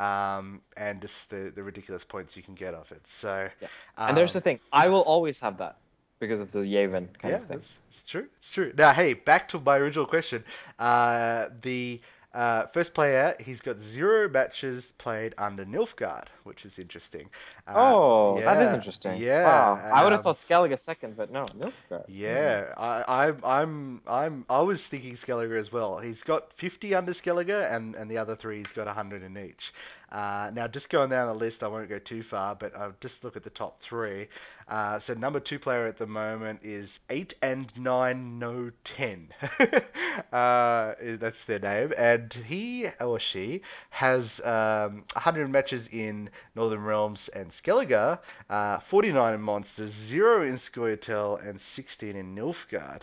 Um, 0.00 0.62
and 0.76 1.00
just 1.00 1.30
the, 1.30 1.52
the 1.54 1.62
ridiculous 1.62 2.04
points 2.04 2.36
you 2.36 2.42
can 2.42 2.54
get 2.54 2.74
off 2.74 2.92
it. 2.92 3.06
So, 3.06 3.48
Yeah. 3.60 3.68
And 4.08 4.16
there's 4.16 4.32
the 4.32 4.38
um, 4.38 4.42
thing, 4.42 4.60
I 4.72 4.88
will 4.88 5.02
always 5.02 5.40
have 5.40 5.58
that 5.58 5.78
because 6.20 6.40
of 6.40 6.52
the 6.52 6.60
Yaevinn 6.60 7.18
kind 7.18 7.34
yeah, 7.34 7.36
of 7.36 7.46
thing. 7.46 7.58
that's 7.58 7.72
it's 7.90 8.02
true. 8.04 8.26
It's 8.38 8.52
true. 8.52 8.72
Now, 8.76 8.92
hey, 8.92 9.14
back 9.14 9.48
to 9.50 9.60
my 9.60 9.76
original 9.76 10.06
question. 10.06 10.44
Uh, 10.78 11.48
the 11.62 12.00
uh, 12.34 12.66
first 12.66 12.94
player, 12.94 13.34
he's 13.40 13.60
got 13.60 13.80
zero 13.80 14.28
matches 14.28 14.92
played 14.98 15.34
under 15.38 15.64
Nilfgaard, 15.64 16.26
which 16.44 16.64
is 16.64 16.78
interesting. 16.78 17.30
Uh, 17.66 17.96
Oh, 17.96 18.42
that 18.42 18.60
is 18.60 18.72
yeah, 18.72 18.74
interesting. 18.74 19.26
Wow. 19.40 19.84
I 19.90 20.02
would 20.04 20.12
have 20.12 20.22
Um, 20.22 20.22
thought 20.22 20.38
Skellige 20.38 20.78
second, 20.78 21.16
but 21.16 21.30
no, 21.30 21.46
Nilfgaard. 21.48 22.06
Yeah, 22.06 22.74
I, 22.76 23.04
I'm, 23.26 23.40
I'm, 23.44 24.00
I'm, 24.06 24.44
I 24.50 24.60
was 24.62 24.86
thinking 24.88 25.14
Skelliger 25.14 25.56
as 25.56 25.70
well. 25.70 25.98
He's 25.98 26.22
got 26.24 26.52
50 26.52 26.94
under 26.94 27.12
Skelliger, 27.12 27.70
and, 27.72 27.94
and 27.94 28.10
the 28.10 28.18
other 28.18 28.34
three 28.34 28.58
he's 28.58 28.72
got 28.72 28.86
100 28.86 29.22
in 29.22 29.36
each. 29.38 29.72
Uh, 30.12 30.50
now, 30.52 30.66
just 30.66 30.90
going 30.90 31.10
down 31.10 31.28
the 31.28 31.34
list, 31.34 31.62
I 31.62 31.68
won't 31.68 31.88
go 31.88 31.98
too 32.00 32.22
far, 32.22 32.56
but 32.56 32.74
I'll 32.76 32.94
just 33.00 33.22
look 33.22 33.36
at 33.36 33.44
the 33.44 33.50
top 33.50 33.80
three. 33.80 34.28
Uh, 34.66 34.98
so, 34.98 35.14
number 35.14 35.38
two 35.38 35.58
player 35.58 35.86
at 35.86 35.98
the 35.98 36.06
moment 36.06 36.60
is 36.64 36.98
8 37.10 37.34
and 37.42 37.70
9, 37.76 38.38
no 38.38 38.72
10. 38.82 39.28
uh, 40.32 40.94
that's 41.00 41.44
their 41.44 41.60
name. 41.60 41.92
And 41.96 42.32
he 42.32 42.88
or 43.00 43.20
she 43.20 43.62
has 43.90 44.40
um, 44.40 45.04
100 45.12 45.48
matches 45.48 45.88
in 45.88 46.28
Northern 46.56 46.82
Realms 46.82 47.28
and 47.28 47.50
Skellige, 47.50 48.18
uh, 48.48 48.78
49 48.80 49.34
in 49.34 49.40
Monsters, 49.40 49.92
0 49.92 50.42
in 50.42 50.54
Scoia'tael, 50.54 51.48
and 51.48 51.60
16 51.60 52.16
in 52.16 52.34
Nilfgaard, 52.34 53.02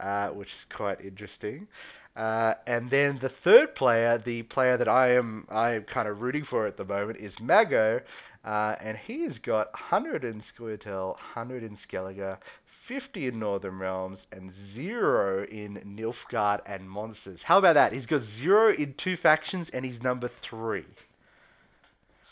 uh, 0.00 0.28
which 0.28 0.54
is 0.54 0.64
quite 0.64 1.02
interesting. 1.02 1.68
Uh, 2.16 2.54
and 2.66 2.90
then 2.90 3.18
the 3.18 3.28
third 3.28 3.74
player, 3.74 4.16
the 4.16 4.42
player 4.44 4.78
that 4.78 4.88
I 4.88 5.12
am 5.12 5.46
I 5.50 5.72
am 5.72 5.82
kind 5.82 6.08
of 6.08 6.22
rooting 6.22 6.44
for 6.44 6.66
at 6.66 6.78
the 6.78 6.84
moment, 6.84 7.18
is 7.18 7.38
Mago, 7.40 8.00
uh, 8.44 8.76
and 8.80 8.96
he 8.96 9.24
has 9.24 9.38
got 9.38 9.70
100 9.74 10.24
in 10.24 10.40
Scoia'tael, 10.40 11.08
100 11.12 11.62
in 11.62 11.76
Skellige, 11.76 12.38
50 12.64 13.26
in 13.26 13.38
Northern 13.38 13.78
Realms, 13.78 14.26
and 14.32 14.50
zero 14.54 15.44
in 15.44 15.74
Nilfgaard 15.84 16.60
and 16.64 16.88
Monsters. 16.88 17.42
How 17.42 17.58
about 17.58 17.74
that? 17.74 17.92
He's 17.92 18.06
got 18.06 18.22
zero 18.22 18.72
in 18.72 18.94
two 18.94 19.16
factions, 19.16 19.68
and 19.70 19.84
he's 19.84 20.02
number 20.02 20.28
three. 20.40 20.86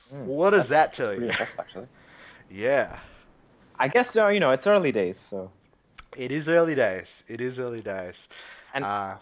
Hmm. 0.08 0.24
What 0.24 0.50
does 0.50 0.68
that 0.68 0.94
tell 0.94 1.12
you? 1.12 1.26
impressive 1.26 1.60
actually. 1.60 1.88
Yeah, 2.50 2.98
I 3.78 3.88
guess 3.88 4.14
no, 4.14 4.28
you 4.28 4.40
know, 4.40 4.52
it's 4.52 4.66
early 4.66 4.92
days, 4.92 5.18
so 5.18 5.50
it 6.16 6.30
is 6.32 6.48
early 6.48 6.74
days. 6.74 7.22
It 7.28 7.42
is 7.42 7.58
early 7.58 7.82
days. 7.82 8.28
and 8.72 8.84
Uh, 8.84 9.16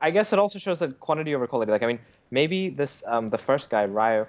I, 0.00 0.10
guess 0.10 0.32
it 0.32 0.38
also 0.38 0.58
shows 0.58 0.80
that 0.80 0.98
quantity 1.00 1.34
over 1.34 1.46
quality. 1.46 1.70
Like 1.70 1.82
I 1.82 1.86
mean, 1.86 2.00
maybe 2.30 2.70
this 2.70 3.04
um 3.06 3.30
the 3.30 3.38
first 3.38 3.70
guy, 3.70 3.86
Ryef, 3.86 4.26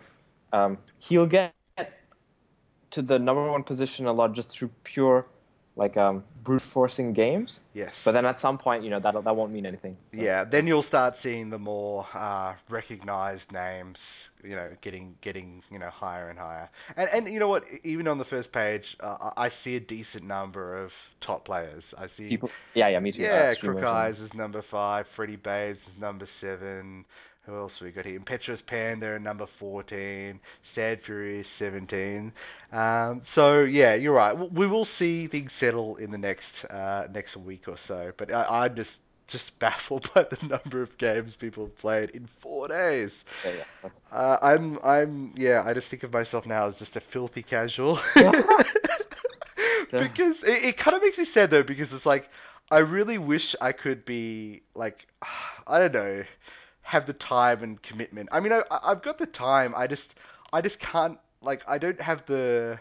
um, 0.53 0.77
he'll 1.00 1.27
get 1.27 1.53
to 2.91 3.01
the 3.01 3.17
number 3.17 3.50
one 3.50 3.63
position 3.63 4.05
a 4.05 4.13
lot 4.13 4.33
just 4.33 4.50
through 4.50 4.69
pure 4.83 5.25
like 5.81 5.97
um 5.97 6.23
brute 6.43 6.61
forcing 6.61 7.11
games. 7.11 7.59
Yes. 7.73 8.01
But 8.05 8.11
then 8.11 8.25
at 8.25 8.39
some 8.39 8.57
point, 8.57 8.83
you 8.83 8.89
know, 8.89 9.00
that 9.00 9.13
that 9.23 9.35
won't 9.35 9.51
mean 9.51 9.65
anything. 9.65 9.97
So 10.09 10.21
Yeah, 10.21 10.43
then 10.43 10.67
you'll 10.67 10.81
start 10.93 11.17
seeing 11.17 11.50
the 11.50 11.59
more 11.59 12.05
uh, 12.13 12.53
recognized 12.69 13.51
names, 13.51 14.29
you 14.43 14.55
know, 14.55 14.69
getting 14.81 15.15
getting 15.21 15.63
you 15.71 15.79
know 15.79 15.89
higher 15.89 16.29
and 16.29 16.38
higher. 16.38 16.69
And 16.95 17.09
and 17.09 17.33
you 17.33 17.39
know 17.39 17.47
what? 17.47 17.65
Even 17.83 18.07
on 18.07 18.17
the 18.19 18.25
first 18.25 18.51
page, 18.51 18.95
uh, 19.00 19.31
I 19.35 19.50
see 19.50 19.75
a 19.75 19.79
decent 19.79 20.25
number 20.25 20.77
of 20.83 20.93
top 21.19 21.45
players. 21.45 21.93
I 21.97 22.07
see, 22.07 22.27
People 22.27 22.51
yeah, 22.75 22.88
yeah, 22.89 23.00
me 23.00 23.11
too. 23.11 23.23
Yeah, 23.23 23.55
Crook 23.55 23.83
Eyes 23.83 24.19
is 24.19 24.33
number 24.33 24.61
five, 24.61 25.07
Freddy 25.07 25.35
Babes 25.35 25.88
is 25.88 25.97
number 25.97 26.27
seven. 26.27 27.05
Who 27.51 27.58
else 27.58 27.81
we 27.81 27.91
got 27.91 28.05
here? 28.05 28.15
Impetuous 28.15 28.62
Panda 28.62 29.20
number 29.20 29.46
fourteen, 29.46 30.39
Sad 30.63 31.01
Fury 31.01 31.43
seventeen. 31.43 32.31
Um, 32.72 33.20
so 33.22 33.63
yeah, 33.63 33.93
you're 33.93 34.13
right. 34.13 34.31
We 34.31 34.67
will 34.67 34.86
see 34.86 35.27
things 35.27 35.51
settle 35.51 35.98
in 35.98 36.12
the 36.12 36.17
next 36.17 36.63
uh, 36.65 37.10
next 37.12 37.36
week 37.36 37.67
or 37.67 37.75
so. 37.75 38.13
But 38.15 38.31
I, 38.31 38.46
I'm 38.50 38.74
just 38.74 39.01
just 39.27 39.60
baffled 39.60 40.13
by 40.13 40.24
the 40.24 40.48
number 40.48 40.81
of 40.81 40.98
games 40.98 41.36
people 41.36 41.65
have 41.65 41.77
played 41.77 42.12
in 42.12 42.25
four 42.25 42.70
days. 42.70 43.25
yeah, 43.43 43.51
yeah. 43.84 43.89
Uh, 44.13 44.38
I'm 44.41 44.79
I'm 44.81 45.34
yeah. 45.36 45.62
I 45.65 45.74
just 45.74 45.89
think 45.89 46.03
of 46.03 46.13
myself 46.13 46.46
now 46.46 46.67
as 46.67 46.79
just 46.79 46.96
a 46.96 47.01
filthy 47.01 47.43
casual. 47.43 48.00
because 49.91 50.46
it, 50.46 50.63
it 50.63 50.77
kind 50.77 50.96
of 50.96 51.03
makes 51.03 51.17
me 51.17 51.25
sad 51.25 51.50
though 51.50 51.63
because 51.63 51.91
it's 51.91 52.05
like 52.05 52.29
I 52.72 52.77
really 52.77 53.17
wish 53.17 53.58
I 53.60 53.74
could 53.74 54.05
be 54.05 54.62
like 54.74 55.05
I 55.67 55.79
don't 55.79 55.93
know 55.93 56.24
have 56.83 57.05
the 57.05 57.13
time 57.13 57.63
and 57.63 57.81
commitment. 57.81 58.29
I 58.31 58.39
mean 58.39 58.53
I 58.53 58.63
I've 58.71 59.01
got 59.01 59.17
the 59.17 59.25
time. 59.27 59.73
I 59.75 59.88
just 59.88 60.15
I 60.53 60.61
just 60.61 60.79
can't 60.79 61.17
like 61.41 61.63
I 61.67 61.77
don't 61.77 62.01
have 62.01 62.25
the 62.25 62.79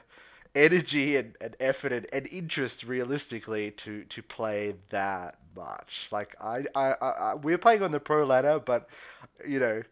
energy 0.55 1.17
and, 1.17 1.37
and 1.41 1.57
effort 1.61 1.93
and, 1.93 2.07
and 2.13 2.27
interest 2.29 2.85
realistically 2.85 3.71
to 3.73 4.05
to 4.05 4.23
play 4.23 4.75
that 4.91 5.39
much. 5.57 6.09
Like 6.11 6.35
I, 6.41 6.65
I, 6.75 6.93
I, 7.01 7.35
we're 7.35 7.59
playing 7.59 7.83
on 7.83 7.93
the 7.93 8.01
pro 8.01 8.25
ladder, 8.25 8.59
but 8.61 8.89
you 9.47 9.61
know. 9.61 9.83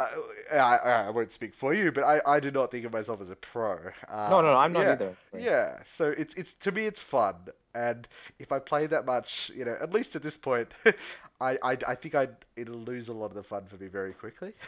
I, 0.00 0.56
I, 0.58 0.76
I 1.06 1.10
won't 1.10 1.30
speak 1.30 1.54
for 1.54 1.74
you, 1.74 1.92
but 1.92 2.04
I, 2.04 2.20
I 2.26 2.40
do 2.40 2.50
not 2.50 2.70
think 2.70 2.86
of 2.86 2.92
myself 2.92 3.20
as 3.20 3.30
a 3.30 3.36
pro. 3.36 3.78
no, 4.26 4.40
Uh, 4.40 4.40
no, 4.40 4.52
no, 4.52 4.56
I'm 4.58 4.72
not 4.72 4.86
yeah, 4.86 4.88
either. 4.88 5.16
Right. 5.32 5.50
yeah. 5.50 5.78
So 5.84 6.10
it's 6.10 6.34
it's 6.34 6.54
to 6.54 6.72
me 6.72 6.86
it's 6.86 7.00
fun, 7.00 7.34
and 7.74 8.08
if 8.38 8.52
I 8.52 8.58
play 8.58 8.86
that 8.86 9.04
much, 9.06 9.50
you 9.54 9.64
know, 9.64 9.76
at 9.80 9.92
least 9.92 10.16
at 10.16 10.22
this 10.22 10.36
point, 10.36 10.68
I 11.40 11.58
I, 11.62 11.78
I 11.88 11.94
think 11.94 12.14
I 12.14 12.28
it'll 12.56 12.76
lose 12.76 13.08
a 13.08 13.12
lot 13.12 13.26
of 13.26 13.34
the 13.34 13.42
fun 13.42 13.64
for 13.68 13.76
me 13.76 13.88
very 13.88 14.12
quickly. 14.12 14.52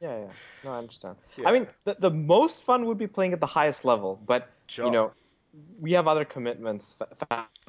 Yeah, 0.00 0.18
yeah. 0.18 0.32
No, 0.64 0.72
I 0.72 0.78
understand. 0.78 1.16
I 1.44 1.52
mean, 1.52 1.68
the 1.84 1.96
the 1.98 2.10
most 2.10 2.62
fun 2.64 2.86
would 2.86 2.98
be 2.98 3.06
playing 3.06 3.32
at 3.32 3.40
the 3.40 3.46
highest 3.46 3.84
level, 3.84 4.20
but 4.26 4.48
you 4.80 4.90
know, 4.90 5.12
we 5.80 5.92
have 5.92 6.06
other 6.06 6.24
commitments, 6.24 6.96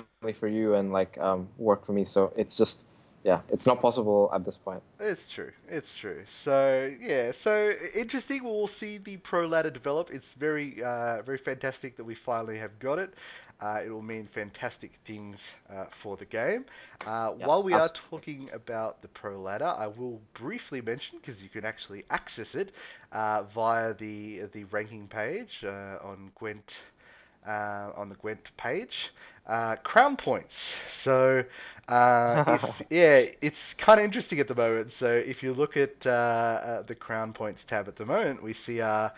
family 0.05 0.33
for 0.33 0.47
you 0.47 0.73
and 0.75 0.91
like 0.91 1.17
um 1.17 1.47
work 1.57 1.85
for 1.85 1.93
me, 1.93 2.05
so 2.05 2.33
it's 2.35 2.57
just 2.57 2.86
yeah, 3.27 3.41
it's 3.51 3.67
not 3.67 3.81
possible 3.81 4.31
at 4.33 4.45
this 4.45 4.57
point. 4.57 4.83
It's 5.01 5.27
true. 5.27 5.51
It's 5.69 5.97
true. 5.97 6.23
So 6.27 6.91
yeah, 7.01 7.31
so 7.33 7.73
interesting. 7.93 8.43
We'll 8.43 8.67
see 8.67 8.97
the 8.97 9.17
pro 9.17 9.47
ladder 9.47 9.69
develop. 9.69 10.11
It's 10.11 10.33
very, 10.33 10.81
uh, 10.83 11.21
very 11.23 11.37
fantastic 11.37 11.97
that 11.97 12.05
we 12.05 12.15
finally 12.15 12.57
have 12.57 12.79
got 12.79 12.99
it. 12.99 13.13
Uh, 13.59 13.81
it 13.85 13.89
will 13.89 14.01
mean 14.03 14.27
fantastic 14.27 14.93
things 15.05 15.55
uh, 15.69 15.85
for 15.89 16.15
the 16.15 16.25
game. 16.25 16.65
Uh, 17.05 17.31
while 17.31 17.59
Yes, 17.59 17.65
we 17.65 17.73
are 17.73 17.89
talking 17.89 18.49
about 18.53 19.01
the 19.01 19.09
pro 19.09 19.41
ladder, 19.41 19.73
I 19.77 19.87
will 19.87 20.21
briefly 20.33 20.81
mention 20.81 21.17
because 21.19 21.43
you 21.43 21.49
can 21.49 21.65
actually 21.65 22.05
access 22.09 22.55
it 22.55 22.73
uh, 23.11 23.43
via 23.43 23.93
the 23.93 24.43
the 24.53 24.63
ranking 24.65 25.07
page 25.07 25.65
uh, 25.65 25.97
on 26.01 26.31
Gwent 26.39 26.79
uh, 27.47 27.91
on 27.95 28.09
the 28.09 28.15
Gwent 28.15 28.51
page. 28.57 29.13
Uh, 29.47 29.75
crown 29.77 30.17
points. 30.17 30.75
So, 30.89 31.43
uh, 31.87 32.39
if 32.47 32.81
yeah, 32.89 33.25
it's 33.41 33.73
kind 33.73 33.99
of 33.99 34.05
interesting 34.05 34.39
at 34.39 34.47
the 34.47 34.55
moment. 34.55 34.91
So, 34.91 35.11
if 35.11 35.41
you 35.43 35.53
look 35.53 35.77
at 35.77 36.05
uh, 36.05 36.09
uh, 36.09 36.81
the 36.83 36.95
crown 36.95 37.33
points 37.33 37.63
tab 37.63 37.87
at 37.87 37.95
the 37.95 38.05
moment, 38.05 38.43
we 38.43 38.53
see 38.53 38.81
uh, 38.81 39.09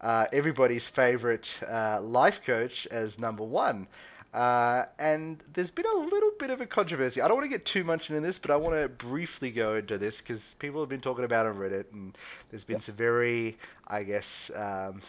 uh, 0.00 0.26
everybody's 0.32 0.86
favorite 0.86 1.58
uh, 1.68 2.00
life 2.02 2.42
coach 2.44 2.86
as 2.90 3.18
number 3.18 3.44
one. 3.44 3.86
Uh, 4.34 4.84
and 4.98 5.42
there's 5.54 5.70
been 5.70 5.86
a 5.86 5.98
little 5.98 6.30
bit 6.38 6.50
of 6.50 6.60
a 6.60 6.66
controversy. 6.66 7.20
I 7.22 7.28
don't 7.28 7.36
want 7.38 7.46
to 7.46 7.56
get 7.56 7.64
too 7.64 7.82
much 7.82 8.10
into 8.10 8.20
this, 8.20 8.38
but 8.38 8.50
I 8.50 8.56
want 8.56 8.74
to 8.74 8.88
briefly 8.88 9.50
go 9.50 9.76
into 9.76 9.96
this 9.96 10.20
because 10.20 10.54
people 10.58 10.80
have 10.80 10.90
been 10.90 11.00
talking 11.00 11.24
about 11.24 11.46
it 11.46 11.50
on 11.50 11.56
Reddit, 11.56 11.86
and 11.92 12.16
there's 12.50 12.64
been 12.64 12.76
Yep. 12.76 12.82
some 12.82 12.94
very, 12.94 13.56
I 13.88 14.02
guess, 14.02 14.50
um, 14.54 15.00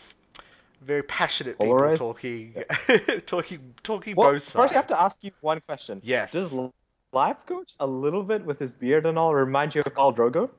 very 0.82 1.04
passionate 1.04 1.60
people 1.60 1.92
talking, 1.92 2.54
Yeah. 2.56 2.64
talking, 3.28 3.74
talking 3.84 4.16
Well, 4.16 4.32
both 4.34 4.44
first 4.54 4.74
I 4.74 4.78
have 4.78 4.88
to 4.88 5.00
ask 5.00 5.24
you 5.24 5.32
one 5.42 5.62
question. 5.62 6.02
Yes. 6.02 6.34
L- 6.34 6.74
Life 7.12 7.38
Coach 7.48 7.74
a 7.80 7.88
little 7.88 8.24
bit 8.24 8.46
with 8.46 8.60
his 8.60 8.72
beard 8.72 9.06
and 9.06 9.18
all 9.18 9.34
remind 9.34 9.74
you 9.74 9.82
of 9.86 9.94
Khal 9.96 10.16
Drogo? 10.16 10.50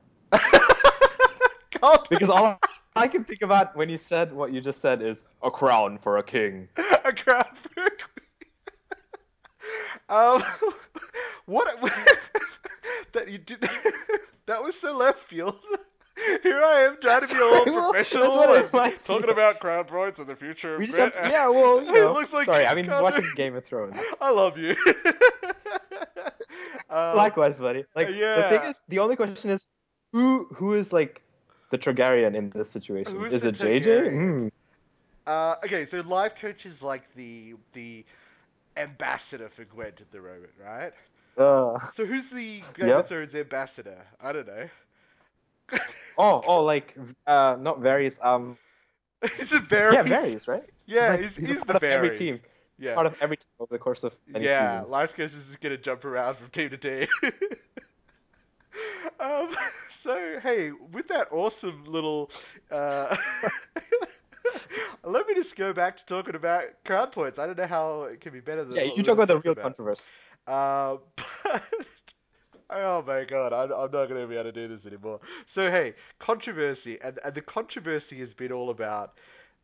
Because 2.09 2.29
all 2.29 2.59
I 2.95 3.07
can 3.07 3.23
think 3.23 3.41
about 3.41 3.75
when 3.75 3.89
you 3.89 3.97
said 3.97 4.33
what 4.33 4.51
you 4.51 4.59
just 4.59 4.81
said 4.81 5.01
is 5.01 5.23
a 5.41 5.49
crown 5.49 5.97
for 5.97 6.17
a 6.17 6.23
king. 6.23 6.67
a 7.05 7.13
crown 7.13 7.45
for 7.55 7.83
a 7.83 7.89
queen. 7.89 7.97
Um, 10.09 10.43
what? 11.45 11.79
that 13.13 13.29
you 13.29 13.37
did? 13.37 13.61
That 14.47 14.61
was 14.61 14.75
so 14.75 14.97
left 14.97 15.19
field. 15.19 15.57
Here 16.43 16.61
I 16.61 16.81
am 16.81 16.97
trying 16.99 17.21
to 17.21 17.27
be 17.27 17.39
all 17.39 17.63
Sorry, 17.63 17.71
well, 17.71 17.91
professional 17.91 18.41
and 18.41 18.73
me 18.73 18.97
talking 19.05 19.29
about 19.29 19.61
crown 19.61 19.85
points 19.85 20.19
and 20.19 20.27
the 20.27 20.35
future 20.35 20.77
We 20.77 20.85
of 20.85 20.95
just 20.95 21.15
have 21.15 21.31
yeah, 21.31 21.47
well, 21.47 21.81
you 21.81 22.09
It 22.09 22.11
looks 22.11 22.33
like 22.33 22.47
Sorry, 22.47 22.65
I 22.65 22.75
mean, 22.75 22.87
watching 22.87 23.25
Game 23.35 23.55
of 23.55 23.63
Thrones. 23.63 23.95
I 24.19 24.31
love 24.31 24.57
you. 24.57 24.75
Um, 26.91 27.15
Likewise, 27.15 27.57
buddy. 27.57 27.85
Like 27.95 28.07
the 28.07 28.45
thing 28.49 28.69
is, 28.69 28.81
the 28.89 28.99
only 28.99 29.15
question 29.15 29.49
is, 29.51 29.65
who 30.11 30.47
who 30.53 30.73
is 30.73 30.91
like 30.91 31.21
the 31.71 31.77
Targaryen 31.77 32.35
in 32.35 32.49
this 32.49 32.69
situation? 32.69 33.15
Who's 33.15 33.33
Is 33.33 33.43
it 33.43 33.55
JJ? 33.55 34.11
Hmm. 34.11 34.47
Uh, 35.25 35.55
okay, 35.63 35.85
so 35.85 36.01
life 36.01 36.33
coach 36.39 36.65
is 36.65 36.83
like 36.83 37.03
the 37.15 37.55
the 37.73 38.03
ambassador 38.75 39.49
for 39.49 39.63
Gwent 39.63 40.01
at 40.01 40.11
the 40.11 40.19
moment, 40.19 40.51
right? 40.63 40.91
Uh. 41.37 41.79
So 41.93 42.05
who's 42.05 42.29
the 42.29 42.61
Game 42.75 42.89
of 42.89 43.07
Thrones 43.07 43.35
ambassador? 43.35 43.97
I 44.21 44.33
don't 44.33 44.47
know. 44.47 44.67
Oh, 46.17 46.43
oh, 46.45 46.63
like 46.63 46.97
uh, 47.25 47.55
not 47.59 47.79
Varys. 47.79 48.23
Um, 48.23 48.57
Is 49.39 49.53
it 49.53 49.63
Varys? 49.63 49.93
yeah, 49.93 50.03
Varys, 50.03 50.47
right? 50.47 50.63
He's 50.85 50.95
Yeah, 50.95 51.07
like 51.11 51.19
is 51.21 51.35
he's 51.37 51.61
a 51.61 51.65
the 51.65 51.75
of 51.77 51.83
every 51.83 52.17
team. 52.17 52.39
Yeah, 52.81 52.95
part 52.95 53.05
of 53.05 53.15
every 53.21 53.37
team 53.37 53.47
over 53.59 53.71
the 53.71 53.79
course 53.79 54.03
of 54.03 54.15
yeah. 54.27 54.71
seasons. 54.71 54.89
Life 54.89 55.15
coach 55.15 55.33
is 55.35 55.55
gonna 55.61 55.77
jump 55.77 56.03
around 56.03 56.35
from 56.35 56.49
team 56.49 56.71
to 56.71 56.77
team. 56.77 57.07
um, 59.19 59.55
so 59.89 60.39
hey, 60.41 60.71
with 60.71 61.07
that 61.09 61.27
awesome 61.31 61.83
little, 61.85 62.31
uh, 62.71 63.15
let 65.03 65.27
me 65.27 65.35
just 65.35 65.55
go 65.55 65.73
back 65.73 65.97
to 65.97 66.05
talking 66.05 66.33
about 66.33 66.63
crown 66.83 67.07
points. 67.11 67.37
I 67.37 67.45
don't 67.45 67.57
know 67.57 67.67
how 67.67 68.01
it 68.03 68.19
can 68.19 68.33
be 68.33 68.39
better 68.39 68.65
than 68.65 68.83
we 68.83 68.93
you 68.95 69.03
talk 69.03 69.13
about 69.13 69.27
the 69.27 69.39
real 69.39 69.53
about. 69.53 69.63
controversy. 69.63 70.01
Uh, 70.47 70.97
but 71.45 71.61
Oh 72.73 73.03
my 73.05 73.25
god, 73.25 73.51
I'm, 73.51 73.71
I'm 73.73 73.91
not 73.91 74.07
going 74.07 74.21
to 74.21 74.27
be 74.27 74.35
able 74.35 74.45
to 74.45 74.51
do 74.53 74.67
this 74.69 74.85
anymore. 74.85 75.19
So 75.45 75.69
hey, 75.69 75.93
controversy, 76.19 76.97
and, 77.03 77.19
and 77.25 77.35
the 77.35 77.41
controversy 77.41 78.17
has 78.19 78.33
been 78.33 78.53
all 78.53 78.69
about 78.69 79.19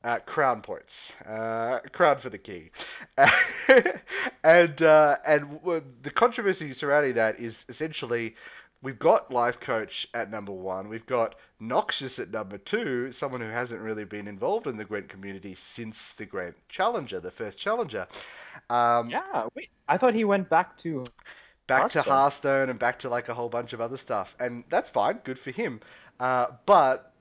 uh, 0.08 0.20
crown 0.20 0.62
points, 0.62 1.12
uh, 1.28 1.80
crown 1.92 2.18
for 2.18 2.30
the 2.30 2.38
king, 2.38 2.70
and 4.44 4.82
uh, 4.82 5.18
and 5.26 5.52
w- 5.60 5.84
the 6.02 6.10
controversy 6.12 6.74
surrounding 6.74 7.14
that 7.14 7.40
is 7.40 7.66
essentially. 7.70 8.36
We've 8.84 9.00
got 9.00 9.32
Life 9.32 9.60
Coach 9.60 10.08
at 10.14 10.30
number 10.30 10.52
one. 10.52 10.88
We've 10.88 11.06
got 11.08 11.34
Noxious 11.60 12.20
at 12.20 12.30
number 12.30 12.60
two, 12.60 13.12
someone 13.12 13.42
who 13.42 13.48
hasn't 13.50 13.82
really 13.82 14.06
been 14.06 14.28
involved 14.28 14.68
in 14.68 14.78
the 14.78 14.86
Gwent 14.86 15.10
community 15.10 15.56
since 15.56 16.14
the 16.14 16.28
Gwent 16.28 16.56
Challenger, 16.70 17.20
the 17.20 17.32
first 17.32 17.58
Challenger. 17.58 18.08
Um, 18.70 19.10
Yeah, 19.10 19.48
wait. 19.56 19.72
I 19.88 19.98
thought 19.98 20.14
he 20.14 20.26
went 20.26 20.48
back 20.48 20.78
to 20.84 21.04
back 21.66 21.90
to 21.90 22.04
Hearthstone. 22.04 22.04
Hearthstone 22.04 22.70
and 22.70 22.80
back 22.80 23.00
to 23.00 23.10
like 23.10 23.30
a 23.30 23.34
whole 23.34 23.50
bunch 23.50 23.74
of 23.74 23.82
other 23.82 23.98
stuff, 23.98 24.36
and 24.40 24.64
that's 24.70 24.92
fine, 24.92 25.22
good 25.24 25.40
for 25.40 25.52
him. 25.52 25.80
Uh, 26.20 26.48
but 26.68 27.14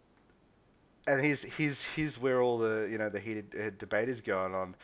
and 1.07 1.21
here's 1.25 1.43
here's 1.43 1.83
here's 1.83 2.19
where 2.19 2.43
all 2.43 2.59
the 2.59 2.89
you 2.91 2.99
know 2.99 3.09
the 3.09 3.21
heated 3.21 3.55
uh, 3.59 3.71
debate 3.79 4.09
is 4.09 4.21
going 4.21 4.55
on. 4.55 4.75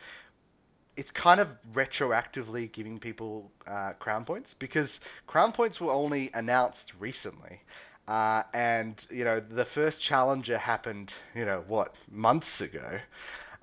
It's 0.95 1.11
kind 1.11 1.39
of 1.39 1.55
retroactively 1.73 2.71
giving 2.71 2.99
people 2.99 3.51
uh, 3.65 3.93
crown 3.93 4.25
points 4.25 4.53
because 4.53 4.99
crown 5.25 5.51
points 5.51 5.81
were 5.81 5.91
only 5.91 6.29
announced 6.33 6.93
recently. 6.99 7.61
Uh, 8.07 8.43
and 8.53 9.05
you 9.09 9.23
know 9.23 9.39
the 9.39 9.65
first 9.65 9.99
challenger 9.99 10.57
happened, 10.57 11.13
you 11.33 11.45
know 11.45 11.63
what, 11.67 11.95
months 12.11 12.59
ago, 12.59 12.99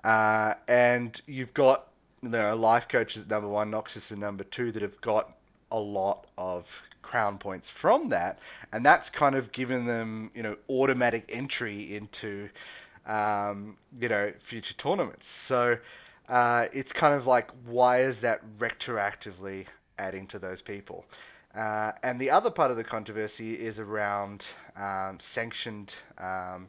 uh, 0.02 0.54
and 0.66 1.20
you've 1.26 1.52
got 1.52 1.88
you 2.22 2.30
know 2.30 2.56
life 2.56 2.88
coaches 2.88 3.22
at 3.22 3.28
number 3.28 3.48
one, 3.48 3.70
Noxious 3.70 4.10
at 4.10 4.18
number 4.18 4.44
two 4.44 4.72
that 4.72 4.82
have 4.82 4.98
got 5.02 5.36
a 5.70 5.78
lot 5.78 6.26
of 6.38 6.82
crown 7.10 7.38
points 7.38 7.68
from 7.68 8.08
that, 8.10 8.38
and 8.72 8.86
that's 8.86 9.10
kind 9.10 9.34
of 9.34 9.50
given 9.50 9.84
them 9.84 10.30
you 10.32 10.42
know 10.44 10.56
automatic 10.68 11.24
entry 11.28 11.96
into 11.96 12.48
um, 13.06 13.76
you 14.00 14.08
know 14.08 14.32
future 14.38 14.74
tournaments. 14.74 15.26
So 15.28 15.76
uh, 16.28 16.66
it's 16.72 16.92
kind 16.92 17.14
of 17.14 17.26
like 17.26 17.50
why 17.66 17.98
is 18.02 18.20
that 18.20 18.40
retroactively 18.58 19.66
adding 19.98 20.28
to 20.28 20.38
those 20.38 20.62
people? 20.62 21.04
Uh, 21.54 21.90
and 22.04 22.20
the 22.20 22.30
other 22.30 22.50
part 22.50 22.70
of 22.70 22.76
the 22.76 22.84
controversy 22.84 23.54
is 23.54 23.80
around 23.80 24.46
um, 24.76 25.18
sanctioned 25.18 25.92
um, 26.18 26.68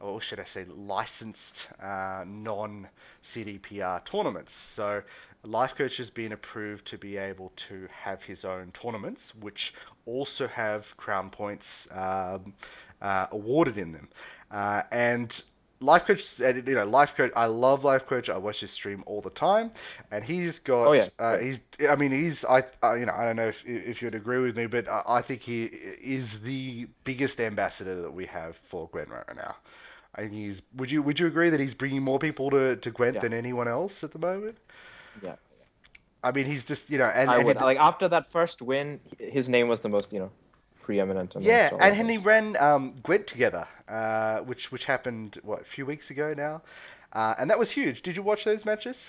or 0.00 0.20
should 0.20 0.40
I 0.40 0.44
say, 0.44 0.64
licensed 0.64 1.68
uh, 1.82 2.24
non 2.26 2.88
CDPR 3.24 4.04
tournaments. 4.04 4.54
So, 4.54 5.02
Life 5.46 5.74
Coach 5.76 5.96
has 5.98 6.10
been 6.10 6.32
approved 6.32 6.86
to 6.88 6.98
be 6.98 7.16
able 7.16 7.52
to 7.68 7.88
have 7.92 8.22
his 8.22 8.44
own 8.44 8.72
tournaments, 8.72 9.34
which 9.36 9.74
also 10.06 10.46
have 10.48 10.96
crown 10.96 11.30
points 11.30 11.88
um, 11.92 12.54
uh, 13.02 13.26
awarded 13.30 13.78
in 13.78 13.92
them. 13.92 14.08
Uh, 14.50 14.82
and 14.90 15.42
Life 15.80 16.06
Coach 16.06 16.24
said, 16.24 16.66
you 16.66 16.74
know, 16.74 16.84
Life 16.86 17.16
Coach. 17.16 17.32
I 17.36 17.46
love 17.46 17.84
Life 17.84 18.06
Coach. 18.06 18.28
I 18.30 18.38
watch 18.38 18.60
his 18.60 18.70
stream 18.70 19.02
all 19.06 19.20
the 19.20 19.30
time, 19.30 19.70
and 20.10 20.24
he's 20.24 20.58
got. 20.58 20.90
Oh 20.90 20.92
yeah, 20.92 21.08
Uh, 21.18 21.38
he's. 21.38 21.60
I 21.88 21.96
mean, 21.96 22.12
he's. 22.12 22.44
I. 22.44 22.64
You 22.96 23.06
know, 23.06 23.14
I 23.14 23.24
don't 23.26 23.36
know 23.36 23.48
if 23.48 23.64
if 23.66 24.00
you'd 24.02 24.14
agree 24.14 24.38
with 24.38 24.56
me, 24.56 24.66
but 24.66 24.88
I, 24.88 25.02
I 25.06 25.22
think 25.22 25.42
he 25.42 25.64
is 25.64 26.40
the 26.40 26.88
biggest 27.04 27.40
ambassador 27.40 27.94
that 28.02 28.10
we 28.12 28.26
have 28.26 28.56
for 28.56 28.88
Gwent 28.92 29.10
right 29.10 29.36
now. 29.36 29.56
I 30.14 30.22
think 30.22 30.32
he's. 30.32 30.62
Would 30.76 30.90
you 30.90 31.02
Would 31.02 31.20
you 31.20 31.26
agree 31.26 31.50
that 31.50 31.60
he's 31.60 31.74
bringing 31.74 32.02
more 32.02 32.18
people 32.18 32.50
to 32.50 32.76
to 32.76 32.90
Gwent 32.90 33.20
Yeah, 33.20 33.22
than 33.22 33.32
anyone 33.34 33.68
else 33.68 34.02
at 34.02 34.12
the 34.12 34.18
moment? 34.18 34.56
yeah. 35.20 35.36
I 36.22 36.32
mean, 36.32 36.46
he's 36.46 36.64
just 36.64 36.90
you 36.90 36.98
know, 36.98 37.06
and 37.06 37.30
I 37.30 37.36
and 37.36 37.46
would. 37.46 37.58
he, 37.58 37.64
Like 37.64 37.78
after 37.78 38.08
that 38.08 38.30
first 38.30 38.62
win, 38.62 39.00
his 39.18 39.48
name 39.48 39.68
was 39.68 39.80
the 39.80 39.88
most, 39.88 40.12
you 40.12 40.18
know, 40.18 40.30
preeminent 40.82 41.34
yeah, 41.38 41.70
and 41.80 42.10
he 42.10 42.18
ran 42.18 42.56
um, 42.56 42.94
Gwent 43.02 43.26
together, 43.26 43.66
uh, 43.88 44.38
which 44.40 44.72
which 44.72 44.84
happened 44.84 45.40
what 45.42 45.60
a 45.60 45.64
few 45.64 45.86
weeks 45.86 46.10
ago 46.10 46.34
now, 46.34 46.62
uh, 47.12 47.34
and 47.38 47.50
that 47.50 47.58
was 47.58 47.70
huge. 47.70 48.02
Did 48.02 48.16
you 48.16 48.22
watch 48.22 48.44
those 48.44 48.64
matches? 48.64 49.08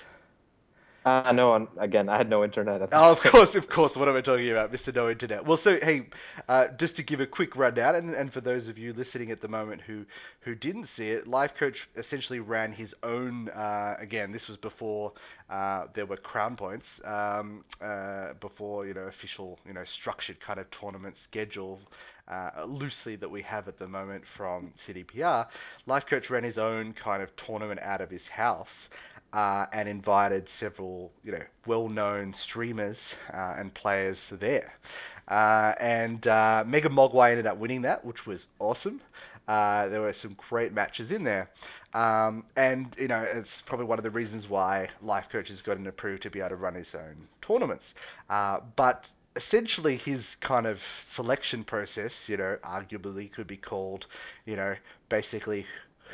Uh 1.08 1.32
no, 1.32 1.54
and 1.56 1.70
again, 1.78 2.10
I 2.10 2.18
had 2.18 2.30
no 2.30 2.44
internet 2.44 2.82
at 2.82 2.90
Oh, 2.92 3.12
of 3.12 3.22
course, 3.22 3.56
of 3.56 3.70
course. 3.70 3.96
What 3.96 4.10
am 4.10 4.16
I 4.18 4.22
talking 4.22 4.50
about, 4.52 4.74
Mr. 4.74 4.94
No 4.94 5.10
Internet? 5.10 5.46
Well, 5.46 5.56
so 5.56 5.78
hey, 5.80 6.08
uh, 6.50 6.68
just 6.70 6.98
to 6.98 7.04
give 7.04 7.22
a 7.22 7.26
quick 7.26 7.56
rundown, 7.56 7.96
and, 7.96 8.14
and 8.14 8.34
for 8.34 8.42
those 8.42 8.68
of 8.68 8.78
you 8.78 8.92
listening 8.92 9.32
at 9.32 9.40
the 9.40 9.48
moment 9.48 9.82
who 9.82 10.06
who 10.42 10.54
didn't 10.54 10.88
see 10.88 11.12
it, 11.12 11.26
Life 11.28 11.56
Coach 11.56 11.88
essentially 11.96 12.42
ran 12.42 12.74
his 12.74 12.94
own. 13.04 13.48
Uh, 13.50 13.96
again, 14.00 14.34
this 14.34 14.50
was 14.50 14.58
before 14.58 15.14
uh, 15.50 15.86
there 15.94 16.06
were 16.06 16.18
crown 16.18 16.58
points, 16.58 17.00
um, 17.06 17.64
uh, 17.82 18.34
before 18.42 18.86
you 18.86 18.94
know 18.94 19.04
official, 19.08 19.60
you 19.66 19.74
know, 19.74 19.86
structured 19.86 20.42
kind 20.42 20.60
of 20.60 20.70
tournament 20.72 21.16
schedule. 21.16 21.80
Uh, 22.28 22.66
loosely 22.68 23.16
that 23.16 23.30
we 23.30 23.42
have 23.42 23.70
at 23.70 23.78
the 23.78 23.88
moment 23.88 24.26
from 24.26 24.74
CDPR, 24.76 25.48
Life 25.86 26.06
Coach 26.06 26.30
ran 26.30 26.44
his 26.44 26.58
own 26.58 26.92
kind 26.92 27.24
of 27.24 27.34
tournament 27.38 27.80
out 27.82 28.02
of 28.02 28.10
his 28.10 28.28
house, 28.28 28.90
uh, 29.34 29.66
and 29.74 29.90
invited 29.90 30.48
several, 30.50 31.12
you 31.24 31.32
know, 31.32 31.44
well-known 31.66 32.34
streamers 32.34 33.16
uh, 33.34 33.56
and 33.58 33.74
players 33.74 34.30
there. 34.40 34.74
Uh, 35.28 35.74
and 35.80 36.28
uh, 36.28 36.64
Mega 36.66 36.90
Mogwai 36.90 37.32
ended 37.32 37.46
up 37.46 37.58
winning 37.58 37.82
that, 37.82 38.04
which 38.06 38.26
was 38.26 38.48
awesome. 38.60 39.02
Uh, 39.48 39.88
there 39.88 40.02
were 40.02 40.14
some 40.14 40.36
great 40.50 40.74
matches 40.74 41.12
in 41.12 41.24
there. 41.24 41.50
Um, 41.94 42.44
and, 42.56 42.94
you 43.00 43.08
know, 43.08 43.22
it's 43.22 43.62
probably 43.62 43.86
one 43.86 43.98
of 43.98 44.04
the 44.04 44.12
reasons 44.12 44.50
why 44.50 44.90
Life 45.02 45.30
Coach 45.30 45.50
has 45.50 45.62
gotten 45.62 45.88
approved 45.88 46.24
to 46.24 46.30
be 46.30 46.40
able 46.40 46.50
to 46.50 46.56
run 46.56 46.76
his 46.76 46.94
own 46.94 47.16
tournaments. 47.42 47.96
Uh, 48.30 48.60
but 48.76 49.06
essentially 49.36 49.96
his 49.96 50.36
kind 50.36 50.66
of 50.66 50.84
selection 51.04 51.64
process, 51.64 52.28
you 52.28 52.38
know, 52.38 52.58
arguably 52.64 53.32
could 53.32 53.48
be 53.48 53.58
called, 53.58 54.08
you 54.46 54.56
know, 54.56 54.76
basically 55.10 55.66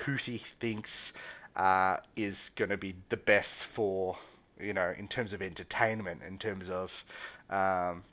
who 0.04 0.16
he 0.16 0.38
thinks 0.60 1.14
uh, 1.56 1.98
is 2.16 2.52
going 2.56 2.70
to 2.70 2.78
be 2.78 2.96
the 3.10 3.18
best 3.18 3.64
for, 3.64 4.18
you 4.60 4.74
know, 4.74 4.94
in 4.98 5.08
terms 5.08 5.34
of 5.34 5.42
entertainment, 5.42 6.22
in 6.28 6.38
terms 6.38 6.70
of 6.70 7.04
um, 7.50 8.04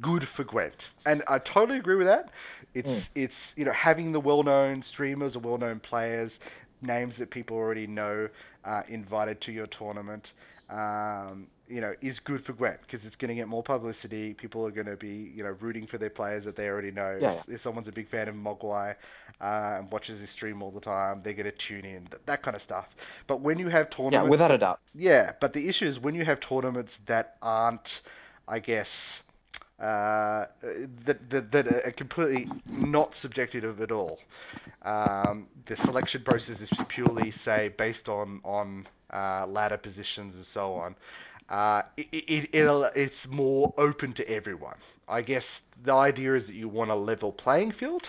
good 0.00 0.26
for 0.26 0.44
Gwent. 0.44 0.90
And 1.06 1.22
I 1.28 1.38
totally 1.38 1.78
agree 1.78 1.96
with 1.96 2.06
that. 2.06 2.30
Mm, 2.84 3.06
It's 3.06 3.10
it's 3.14 3.54
you 3.56 3.64
know 3.64 3.72
having 3.72 4.12
the 4.12 4.20
well-known 4.20 4.82
streamers 4.82 5.36
or 5.36 5.40
well-known 5.40 5.80
players, 5.80 6.40
names 6.82 7.16
that 7.16 7.30
people 7.30 7.56
already 7.56 7.86
know, 7.86 8.28
uh, 8.64 8.82
invited 8.88 9.40
to 9.42 9.52
your 9.52 9.66
tournament. 9.66 10.32
Um, 10.70 11.48
you 11.68 11.80
know, 11.80 11.94
is 12.00 12.18
good 12.20 12.40
for 12.40 12.52
Gwent 12.52 12.80
because 12.82 13.04
it's 13.04 13.16
going 13.16 13.28
to 13.28 13.34
get 13.34 13.48
more 13.48 13.62
publicity. 13.62 14.34
People 14.34 14.66
are 14.66 14.70
going 14.70 14.86
to 14.86 14.96
be, 14.96 15.32
you 15.34 15.42
know, 15.42 15.56
rooting 15.60 15.86
for 15.86 15.98
their 15.98 16.10
players 16.10 16.44
that 16.44 16.56
they 16.56 16.68
already 16.68 16.90
know. 16.90 17.18
yeah, 17.20 17.30
If, 17.30 17.48
if 17.48 17.60
someone's 17.60 17.88
a 17.88 17.92
big 17.92 18.08
fan 18.08 18.28
of 18.28 18.34
Mogwai 18.34 18.94
uh, 19.40 19.76
and 19.78 19.90
watches 19.90 20.20
his 20.20 20.30
stream 20.30 20.62
all 20.62 20.70
the 20.70 20.80
time, 20.80 21.20
they're 21.20 21.32
going 21.34 21.44
to 21.46 21.52
tune 21.52 21.84
in. 21.84 22.06
That, 22.10 22.26
that 22.26 22.42
kind 22.42 22.54
of 22.54 22.62
stuff. 22.62 22.94
But 23.26 23.40
when 23.40 23.58
you 23.58 23.68
have 23.68 23.90
tournaments, 23.90 24.24
yeah, 24.24 24.30
without 24.30 24.50
a 24.50 24.58
doubt. 24.58 24.80
yeah, 24.94 25.32
but 25.40 25.52
the 25.52 25.68
issue 25.68 25.86
is 25.86 25.98
when 26.00 26.14
you 26.14 26.24
have 26.24 26.40
tournaments 26.40 26.98
that 27.06 27.36
aren't, 27.42 28.00
I 28.48 28.58
guess, 28.60 29.22
uh, 29.80 30.46
that, 31.04 31.30
that, 31.30 31.52
that 31.52 31.68
are 31.86 31.90
completely 31.92 32.48
not 32.66 33.14
subjective 33.14 33.80
at 33.80 33.92
all. 33.92 34.18
Um, 34.82 35.48
the 35.66 35.76
selection 35.76 36.22
process 36.22 36.60
is 36.62 36.70
purely, 36.88 37.30
say, 37.30 37.68
based 37.76 38.08
on 38.08 38.40
on 38.44 38.86
uh, 39.12 39.46
ladder 39.46 39.76
positions 39.76 40.36
and 40.36 40.44
so 40.44 40.74
on. 40.74 40.94
Uh, 41.48 41.82
it, 41.96 42.08
it, 42.12 42.50
it, 42.52 42.92
it's 42.96 43.28
more 43.28 43.72
open 43.78 44.12
to 44.14 44.28
everyone. 44.28 44.76
I 45.08 45.22
guess 45.22 45.60
the 45.84 45.94
idea 45.94 46.34
is 46.34 46.46
that 46.46 46.54
you 46.54 46.68
want 46.68 46.90
a 46.90 46.94
level 46.94 47.32
playing 47.32 47.70
field, 47.70 48.08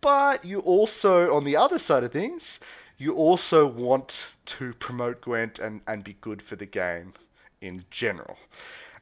but 0.00 0.44
you 0.44 0.60
also, 0.60 1.34
on 1.34 1.44
the 1.44 1.56
other 1.56 1.78
side 1.78 2.04
of 2.04 2.12
things, 2.12 2.60
you 2.98 3.14
also 3.14 3.66
want 3.66 4.26
to 4.46 4.72
promote 4.74 5.20
Gwent 5.20 5.58
and, 5.58 5.82
and 5.86 6.02
be 6.04 6.16
good 6.20 6.40
for 6.40 6.56
the 6.56 6.66
game 6.66 7.12
in 7.60 7.84
general. 7.90 8.36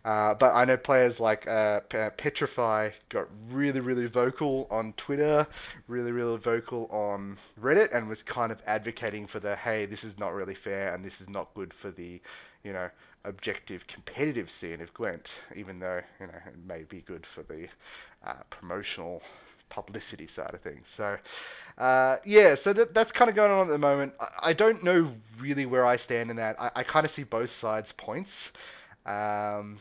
Uh, 0.05 0.35
but 0.35 0.53
I 0.55 0.65
know 0.65 0.77
players 0.77 1.21
like 1.21 1.47
uh, 1.47 1.81
Petrify 2.17 2.91
got 3.09 3.29
really, 3.49 3.79
really 3.79 4.07
vocal 4.07 4.67
on 4.69 4.95
Twitter, 4.95 5.47
really, 5.87 6.11
really 6.11 6.37
vocal 6.39 6.89
on 6.91 7.39
Reddit, 7.61 7.95
and 7.95 8.09
was 8.09 8.23
kind 8.23 8.51
of 8.51 8.61
advocating 8.67 9.29
for 9.29 9.39
the 9.39 9.55
hey, 9.55 9.87
this 9.87 10.03
is 10.03 10.19
not 10.19 10.35
really 10.35 10.55
fair 10.57 10.93
and 10.93 11.05
this 11.05 11.21
is 11.21 11.29
not 11.29 11.55
good 11.55 11.73
for 11.73 11.93
the, 11.93 12.21
you 12.65 12.73
know, 12.73 12.91
objective 13.25 13.87
competitive 13.87 14.51
scene 14.51 14.81
of 14.81 14.93
Gwent, 14.95 15.29
even 15.55 15.79
though 15.79 16.01
you 16.21 16.27
know 16.27 16.41
it 16.47 16.67
may 16.67 16.83
be 16.83 17.01
good 17.03 17.25
for 17.27 17.43
the 17.43 17.69
uh, 18.27 18.35
promotional 18.51 19.23
publicity 19.69 20.27
side 20.27 20.53
of 20.53 20.61
things. 20.61 20.89
So, 20.89 21.17
uh, 21.79 22.19
yeah, 22.27 22.55
so 22.55 22.75
that, 22.75 22.93
that's 22.93 23.11
kind 23.11 23.31
of 23.31 23.35
going 23.35 23.51
on 23.51 23.67
at 23.67 23.73
the 23.73 23.79
moment. 23.79 24.13
I, 24.21 24.29
I 24.43 24.53
don't 24.53 24.83
know 24.85 25.11
really 25.41 25.65
where 25.65 25.87
I 25.87 25.97
stand 25.97 26.31
in 26.31 26.37
that. 26.37 26.61
I, 26.61 26.71
I 26.77 26.83
kind 26.83 27.07
of 27.07 27.11
see 27.11 27.25
both 27.25 27.51
sides' 27.51 27.93
points. 27.93 28.53
Um, 29.07 29.79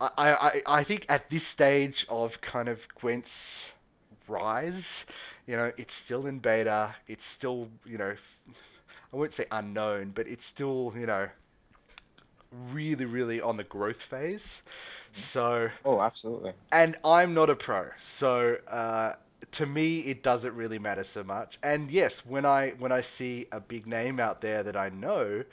I, 0.00 0.10
I, 0.16 0.62
I 0.66 0.82
think 0.82 1.06
at 1.08 1.28
this 1.30 1.46
stage 1.46 2.06
of 2.08 2.40
kind 2.40 2.68
of 2.68 2.86
Gwent's 2.94 3.72
rise, 4.26 5.06
you 5.46 5.56
know, 5.56 5.70
it's 5.76 5.94
still 5.94 6.26
in 6.26 6.38
beta. 6.38 6.94
It's 7.06 7.26
still, 7.26 7.68
you 7.84 7.98
know, 7.98 8.14
I 9.12 9.16
won't 9.16 9.32
say 9.32 9.46
unknown, 9.52 10.12
but 10.14 10.26
it's 10.26 10.46
still, 10.46 10.92
you 10.98 11.06
know, 11.06 11.28
really, 12.72 13.04
really 13.04 13.40
on 13.40 13.56
the 13.56 13.64
growth 13.64 14.02
phase. 14.02 14.62
So, 15.12 15.70
Oh, 15.84 16.00
absolutely. 16.00 16.54
and 16.72 16.96
I'm 17.04 17.34
not 17.34 17.50
a 17.50 17.56
pro, 17.56 17.90
so 18.00 18.56
uh, 18.68 19.14
to 19.52 19.66
me 19.66 20.00
it 20.00 20.22
doesn't 20.22 20.54
really 20.54 20.78
matter 20.78 21.04
so 21.04 21.22
much. 21.24 21.58
And 21.62 21.90
yes, 21.90 22.24
when 22.26 22.44
I 22.44 22.70
when 22.78 22.92
I 22.92 23.00
see 23.00 23.46
a 23.52 23.60
big 23.60 23.86
name 23.86 24.20
out 24.20 24.40
there 24.40 24.62
that 24.62 24.76
I 24.76 24.88
know, 24.90 25.44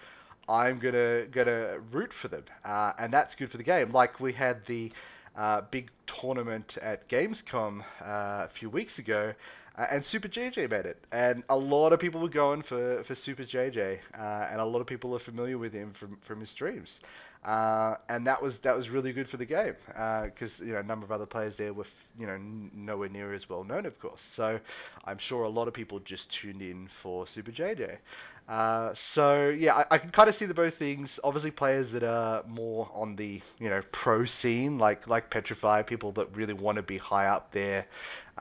I'm 0.47 0.79
gonna 0.79 1.25
gonna 1.27 1.79
root 1.91 2.13
for 2.13 2.27
them, 2.27 2.43
uh, 2.65 2.93
and 2.97 3.11
that's 3.13 3.35
good 3.35 3.49
for 3.49 3.57
the 3.57 3.63
game. 3.63 3.91
Like 3.91 4.19
we 4.19 4.33
had 4.33 4.65
the 4.65 4.91
uh, 5.35 5.61
big 5.71 5.91
tournament 6.07 6.77
at 6.81 7.07
Gamescom 7.09 7.81
uh, 8.01 8.45
a 8.45 8.49
few 8.49 8.69
weeks 8.69 8.99
ago, 8.99 9.33
uh, 9.77 9.87
and 9.91 10.03
Super 10.03 10.27
JJ 10.27 10.67
made 10.67 10.85
it, 10.85 11.03
and 11.11 11.43
a 11.49 11.57
lot 11.57 11.93
of 11.93 11.99
people 11.99 12.21
were 12.21 12.29
going 12.29 12.61
for, 12.61 13.03
for 13.03 13.15
Super 13.15 13.43
JJ, 13.43 13.99
uh, 14.17 14.47
and 14.51 14.59
a 14.59 14.65
lot 14.65 14.79
of 14.79 14.87
people 14.87 15.15
are 15.15 15.19
familiar 15.19 15.57
with 15.57 15.73
him 15.73 15.93
from, 15.93 16.17
from 16.21 16.39
his 16.39 16.49
streams. 16.49 16.99
Uh, 17.43 17.95
and 18.09 18.27
that 18.27 18.39
was 18.39 18.59
that 18.59 18.75
was 18.77 18.91
really 18.91 19.11
good 19.11 19.27
for 19.27 19.37
the 19.37 19.45
game 19.45 19.73
because 20.25 20.61
uh, 20.61 20.63
you 20.63 20.73
know 20.73 20.79
a 20.79 20.83
number 20.83 21.03
of 21.05 21.11
other 21.11 21.25
players 21.25 21.55
there 21.55 21.73
were 21.73 21.85
f- 21.85 22.05
you 22.19 22.27
know 22.27 22.33
n- 22.33 22.69
nowhere 22.75 23.09
near 23.09 23.33
as 23.33 23.49
well 23.49 23.63
known, 23.63 23.87
of 23.87 23.97
course. 23.99 24.21
So 24.21 24.59
I'm 25.05 25.17
sure 25.17 25.43
a 25.43 25.49
lot 25.49 25.67
of 25.67 25.73
people 25.73 25.99
just 26.01 26.29
tuned 26.31 26.61
in 26.61 26.87
for 26.87 27.25
Super 27.25 27.51
JJ. 27.51 27.97
Uh, 28.47 28.93
so 28.93 29.49
yeah, 29.49 29.75
I, 29.75 29.85
I 29.91 29.97
can 29.97 30.11
kind 30.11 30.29
of 30.29 30.35
see 30.35 30.45
the 30.45 30.53
both 30.53 30.75
things. 30.75 31.19
Obviously, 31.23 31.51
players 31.51 31.91
that 31.91 32.03
are 32.03 32.43
more 32.47 32.89
on 32.93 33.15
the 33.15 33.41
you 33.59 33.69
know 33.69 33.81
pro 33.91 34.25
scene, 34.25 34.77
like 34.77 35.07
like 35.07 35.29
Petrify, 35.31 35.81
people 35.81 36.11
that 36.13 36.35
really 36.35 36.53
want 36.53 36.75
to 36.75 36.83
be 36.83 36.97
high 36.97 37.27
up 37.27 37.51
there, 37.51 37.87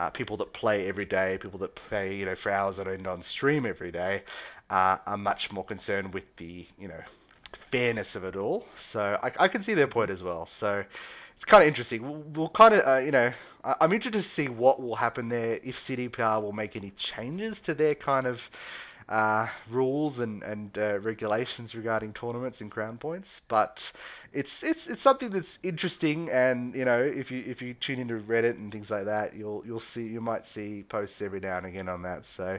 uh, 0.01 0.09
people 0.09 0.39
that 0.39 0.51
play 0.55 0.89
every 0.89 1.05
day, 1.05 1.39
people 1.39 1.59
that 1.59 1.75
play 1.75 2.17
you 2.17 2.25
know 2.25 2.35
for 2.35 2.51
hours 2.51 2.79
that 2.79 2.87
end 2.87 3.07
on 3.07 3.21
stream 3.23 3.67
every 3.67 3.93
day, 3.93 4.23
uh, 4.71 4.97
are 5.07 5.19
much 5.19 5.53
more 5.53 5.65
concerned 5.65 6.15
with 6.15 6.25
the 6.37 6.67
you 6.79 6.89
know 6.89 7.03
fairness 7.53 8.17
of 8.17 8.25
it 8.25 8.35
all. 8.35 8.67
So 8.79 9.19
I, 9.23 9.31
I 9.39 9.49
can 9.49 9.63
see 9.63 9.75
their 9.75 9.87
point 9.87 10.11
as 10.11 10.23
well. 10.23 10.47
So 10.47 10.83
it's 11.37 11.45
kind 11.45 11.63
of 11.63 11.69
interesting. 11.69 12.03
We'll, 12.03 12.23
we'll 12.35 12.49
kind 12.49 12.75
of, 12.75 12.87
uh, 12.87 13.01
you 13.01 13.11
know, 13.11 13.31
I, 13.63 13.75
I'm 13.83 13.93
interested 13.93 14.19
to 14.19 14.23
see 14.23 14.49
what 14.49 14.81
will 14.81 14.97
happen 14.97 15.29
there 15.29 15.61
if 15.63 15.79
CDPR 15.79 16.41
will 16.43 16.53
make 16.53 16.77
any 16.77 16.93
changes 16.97 17.61
to 17.63 17.75
their 17.75 17.95
kind 17.95 18.27
of 18.27 18.51
uh, 19.11 19.49
rules 19.71 20.21
and 20.21 20.43
and 20.43 20.79
uh, 20.79 20.99
regulations 21.01 21.75
regarding 21.75 22.13
tournaments 22.15 22.61
and 22.63 22.71
crown 22.71 22.99
points. 22.99 23.43
But 23.49 23.91
it's 24.33 24.63
it's 24.63 24.87
it's 24.89 25.03
something 25.03 25.31
that's 25.31 25.59
interesting, 25.63 26.31
and 26.31 26.75
you 26.75 26.85
know, 26.85 27.01
if 27.03 27.31
you 27.31 27.45
if 27.47 27.61
you 27.63 27.75
tune 27.75 27.99
into 28.01 28.21
Reddit 28.21 28.57
and 28.57 28.73
things 28.73 28.91
like 28.91 29.07
that, 29.07 29.35
you'll 29.35 29.63
you'll 29.67 29.81
see 29.81 30.07
you 30.07 30.21
might 30.21 30.47
see 30.47 30.85
posts 30.85 31.21
every 31.23 31.41
now 31.41 31.59
and 31.59 31.67
again 31.67 31.89
on 31.89 32.03
that. 32.03 32.27
So 32.27 32.59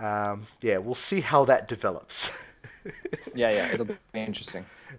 um, 0.00 0.46
yeah, 0.60 0.78
we'll 0.78 0.94
see 0.94 1.20
how 1.20 1.44
that 1.46 1.68
develops. 1.68 2.30
Yeah, 3.34 3.50
yeah, 3.50 3.72
it'll 3.72 3.84
be 3.86 3.96
interesting. 3.96 4.40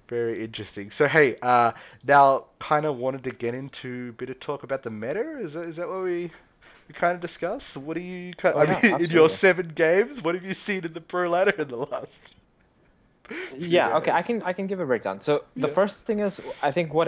Very 0.07 0.43
interesting. 0.43 0.91
So 0.91 1.07
hey, 1.07 1.37
uh, 1.41 1.71
now 2.03 2.45
kind 2.59 2.85
of 2.85 2.97
wanted 2.97 3.23
to 3.23 3.31
get 3.31 3.53
into 3.53 4.07
a 4.09 4.13
bit 4.13 4.29
of 4.29 4.39
talk 4.39 4.63
about 4.63 4.83
the 4.83 4.89
meta. 4.91 5.39
Is 5.39 5.53
that 5.53 5.63
is 5.63 5.75
that 5.77 5.87
what 5.87 6.03
we 6.03 6.31
we 6.31 6.31
kind 6.93 7.15
of 7.15 7.21
discuss? 7.21 7.75
What 7.77 7.95
do 7.97 8.03
you? 8.03 8.33
ki- 8.33 8.49
Oh 8.51 8.61
I 8.61 8.65
yeah, 8.65 8.81
mean, 8.81 8.95
in 8.99 9.11
your 9.11 9.29
seven 9.29 9.69
games, 9.69 10.21
what 10.21 10.35
have 10.35 10.43
you 10.45 10.53
seen 10.53 10.85
in 10.85 10.93
the 10.93 11.01
pro 11.01 11.29
ladder 11.29 11.51
in 11.57 11.67
the 11.67 11.77
last 11.77 12.33
Yeah, 13.49 13.95
okay, 13.97 14.11
I 14.11 14.21
can 14.21 14.41
I 14.43 14.53
can 14.53 14.67
give 14.67 14.79
a 14.79 14.85
breakdown. 14.85 15.19
So 15.21 15.45
the 15.59 15.67
Yeah, 15.67 15.69
first 15.69 15.97
thing 16.05 16.19
is 16.19 16.39
I 16.61 16.71
think 16.71 16.93
what 16.93 17.07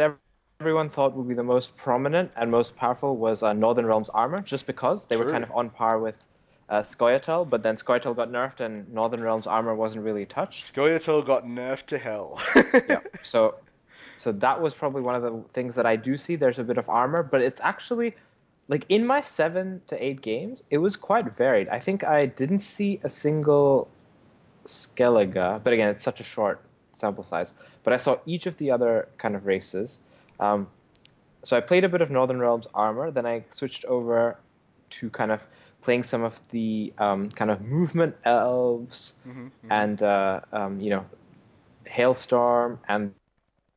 everyone 0.60 0.90
thought 0.90 1.14
would 1.16 1.28
be 1.28 1.34
the 1.36 1.44
most 1.44 1.76
prominent 1.78 2.32
and 2.36 2.50
most 2.52 2.76
powerful 2.76 3.18
was 3.18 3.44
uh, 3.44 3.54
Northern 3.54 3.86
Realms 3.86 4.10
armor, 4.10 4.42
just 4.42 4.66
because 4.66 5.06
they 5.08 5.16
were 5.18 5.26
kind 5.26 5.44
of 5.44 5.52
on 5.52 5.70
par 5.70 6.00
with 6.00 6.18
uh, 6.70 6.82
Scoia'tael, 6.82 7.50
but 7.50 7.64
then 7.64 7.76
Scoia'tael 7.78 8.16
got 8.16 8.30
nerfed 8.30 8.60
and 8.60 8.90
Northern 8.92 9.22
Realms 9.22 9.48
armor 9.48 9.76
wasn't 9.76 10.04
really 10.04 10.26
touched. 10.26 10.72
Scoia'tael 10.74 11.26
got 11.26 11.46
nerfed 11.46 11.86
to 11.88 11.98
hell. 11.98 12.40
Yeah, 12.88 13.02
so 13.22 13.56
so 14.18 14.32
that 14.34 14.62
was 14.62 14.76
probably 14.76 15.02
one 15.02 15.16
of 15.16 15.22
the 15.24 15.44
things 15.54 15.76
that 15.76 15.86
I 15.86 15.96
do 15.96 16.18
see. 16.18 16.36
There's 16.36 16.60
a 16.60 16.64
bit 16.64 16.78
of 16.78 16.90
armor, 16.90 17.24
but 17.24 17.42
it's 17.42 17.62
actually 17.62 18.16
like 18.68 18.86
in 18.90 19.06
my 19.06 19.22
seven 19.22 19.82
to 19.88 20.04
eight 20.04 20.22
games, 20.22 20.64
it 20.70 20.78
was 20.80 20.96
quite 20.96 21.38
varied. 21.38 21.70
I 21.70 21.80
think 21.80 22.04
I 22.04 22.26
didn't 22.26 22.60
see 22.60 23.00
a 23.04 23.10
single 23.10 23.88
Skellige, 24.66 25.64
but 25.64 25.74
again, 25.74 25.90
it's 25.90 26.04
such 26.04 26.20
a 26.20 26.24
short 26.24 26.62
sample 26.96 27.24
size. 27.24 27.54
But 27.84 27.94
I 27.94 27.98
saw 27.98 28.18
each 28.26 28.46
of 28.46 28.58
the 28.58 28.72
other 28.72 29.08
kind 29.18 29.36
of 29.36 29.46
races. 29.46 30.00
Um, 30.40 30.68
so 31.44 31.56
I 31.56 31.62
played 31.62 31.84
a 31.86 31.90
bit 31.90 32.02
of 32.02 32.12
Northern 32.12 32.40
Realms 32.40 32.68
armor, 32.74 33.12
then 33.12 33.26
I 33.26 33.46
switched 33.52 33.86
over 33.86 34.38
to 34.90 35.10
kind 35.10 35.32
of 35.32 35.42
playing 35.82 36.04
some 36.04 36.24
of 36.24 36.40
the 36.50 36.92
um, 36.98 37.30
kind 37.30 37.52
of 37.52 37.62
movement 37.62 38.16
elves 38.26 39.14
hmm 39.24 39.48
hmm 39.48 39.72
and 39.72 40.02
uh, 40.02 40.42
um, 40.52 40.80
you 40.80 40.90
know 40.90 41.06
hailstorm 41.86 42.80
and 42.88 43.14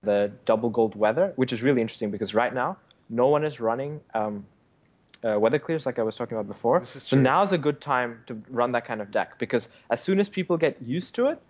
the 0.03 0.33
double 0.47 0.71
gold 0.71 0.97
weather, 0.97 1.33
which 1.37 1.53
is 1.53 1.63
really 1.63 1.81
interesting 1.81 2.11
because 2.11 2.35
right 2.35 2.55
now 2.55 2.77
no 3.09 3.29
one 3.29 3.45
is 3.45 3.61
running 3.61 4.01
um, 4.15 4.45
uh, 5.25 5.39
weather 5.39 5.59
clears 5.59 5.87
like 5.87 5.99
I 5.99 6.03
was 6.03 6.17
talking 6.17 6.37
about 6.37 6.49
before. 6.49 6.85
So 6.85 7.17
true. 7.17 7.23
now's 7.23 7.53
a 7.53 7.59
good 7.59 7.81
time 7.81 8.23
to 8.27 8.41
run 8.49 8.73
that 8.73 8.85
kind 8.87 9.01
of 9.01 9.11
deck 9.11 9.39
because 9.39 9.69
as 9.91 10.03
soon 10.03 10.21
as 10.21 10.29
people 10.29 10.57
get 10.57 10.81
used 10.83 11.15
to 11.17 11.27
it, 11.27 11.41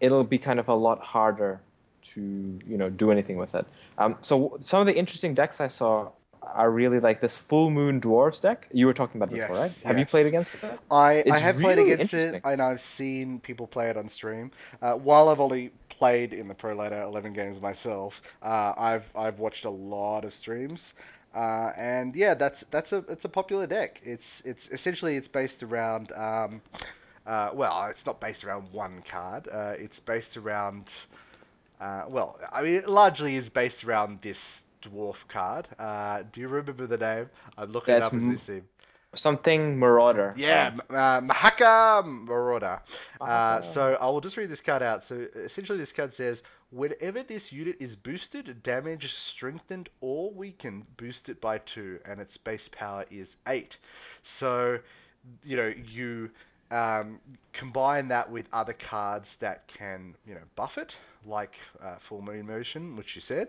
it'll 0.00 0.24
be 0.24 0.38
kind 0.38 0.58
of 0.58 0.68
a 0.68 0.74
lot 0.74 1.00
harder 1.00 1.60
to 2.02 2.58
you 2.66 2.76
know 2.78 2.88
do 2.88 3.10
anything 3.10 3.36
with 3.36 3.54
it. 3.54 3.66
Um, 3.98 4.16
so 4.20 4.56
some 4.60 4.80
of 4.80 4.86
the 4.86 4.96
interesting 4.96 5.34
decks 5.34 5.60
I 5.60 5.68
saw 5.68 6.10
are 6.42 6.70
really 6.70 7.00
like 7.00 7.20
this 7.20 7.36
full 7.36 7.70
moon 7.70 8.00
dwarves 8.00 8.40
deck 8.40 8.66
you 8.72 8.86
were 8.86 8.94
talking 8.94 9.20
about 9.20 9.30
before, 9.30 9.56
right? 9.56 9.64
Yes, 9.64 9.82
Have 9.82 9.98
you 9.98 10.06
played 10.06 10.26
against 10.26 10.54
it? 10.54 10.64
I, 10.90 11.22
I 11.30 11.38
It's 11.38 11.38
have 11.38 11.58
played 11.58 11.78
against 11.78 12.14
it, 12.14 12.40
and 12.44 12.62
I've 12.62 12.80
seen 12.80 13.40
people 13.40 13.66
play 13.66 13.90
it 13.90 13.96
on 13.96 14.08
stream. 14.08 14.50
Uh, 14.80 14.94
while 14.94 15.28
I've 15.28 15.40
only 15.40 15.72
played 15.88 16.32
in 16.32 16.48
the 16.48 16.54
Pro 16.54 16.74
Ladder 16.74 17.02
11 17.02 17.32
games 17.34 17.60
myself, 17.60 18.22
uh, 18.42 18.72
I've 18.76 19.10
I've 19.14 19.38
watched 19.38 19.64
a 19.66 19.70
lot 19.70 20.24
of 20.24 20.32
streams, 20.32 20.94
uh, 21.34 21.72
and 21.76 22.14
yeah, 22.16 22.34
that's 22.34 22.62
that's 22.70 22.92
a 22.92 22.98
it's 23.08 23.24
a 23.24 23.28
popular 23.28 23.66
deck. 23.66 24.00
It's 24.04 24.42
it's 24.44 24.68
essentially 24.68 25.16
it's 25.16 25.28
based 25.28 25.62
around 25.62 26.12
um, 26.12 26.60
uh, 27.26 27.50
well, 27.52 27.86
it's 27.86 28.06
not 28.06 28.20
based 28.20 28.44
around 28.44 28.70
one 28.72 29.02
card. 29.02 29.48
Uh, 29.50 29.74
it's 29.78 30.00
based 30.00 30.36
around 30.36 30.88
uh, 31.80 32.04
well, 32.08 32.38
I 32.52 32.62
mean, 32.62 32.74
it 32.74 32.88
largely 32.88 33.36
is 33.36 33.48
based 33.50 33.84
around 33.84 34.20
this 34.22 34.62
dwarf 34.82 35.26
card. 35.28 35.68
Uh, 35.78 36.22
do 36.32 36.40
you 36.40 36.48
remember 36.48 36.86
the 36.86 36.96
name? 36.98 37.30
I'm 37.56 37.72
looking 37.72 37.96
it 37.96 38.02
up 38.02 38.16
as 38.16 38.28
we 38.28 38.36
see. 38.36 38.62
Something 39.14 39.76
Marauder. 39.76 40.34
Yeah, 40.36 40.72
uh, 40.88 41.20
Mahakam 41.20 42.26
Marauder. 42.26 42.80
Uh, 43.20 43.60
so 43.60 43.98
I 44.00 44.06
will 44.06 44.20
just 44.20 44.36
read 44.36 44.48
this 44.48 44.60
card 44.60 44.82
out. 44.82 45.02
So 45.02 45.26
essentially, 45.34 45.78
this 45.78 45.90
card 45.90 46.14
says 46.14 46.44
whenever 46.70 47.24
this 47.24 47.52
unit 47.52 47.76
is 47.80 47.96
boosted, 47.96 48.62
damaged, 48.62 49.10
strengthened, 49.10 49.88
or 50.00 50.30
weakened, 50.30 50.84
boost 50.96 51.28
it 51.28 51.40
by 51.40 51.58
two, 51.58 51.98
and 52.04 52.20
its 52.20 52.36
base 52.36 52.68
power 52.68 53.04
is 53.10 53.36
eight. 53.48 53.76
So 54.22 54.78
you 55.44 55.56
know 55.56 55.74
you 55.88 56.30
um, 56.70 57.18
combine 57.52 58.08
that 58.08 58.30
with 58.30 58.46
other 58.52 58.74
cards 58.74 59.36
that 59.40 59.66
can 59.66 60.14
you 60.24 60.34
know 60.34 60.42
buff 60.54 60.78
it, 60.78 60.96
like 61.26 61.54
uh, 61.82 61.96
Full 61.96 62.22
Moon 62.22 62.46
Potion, 62.46 62.96
which 62.96 63.16
you 63.16 63.22
said. 63.22 63.48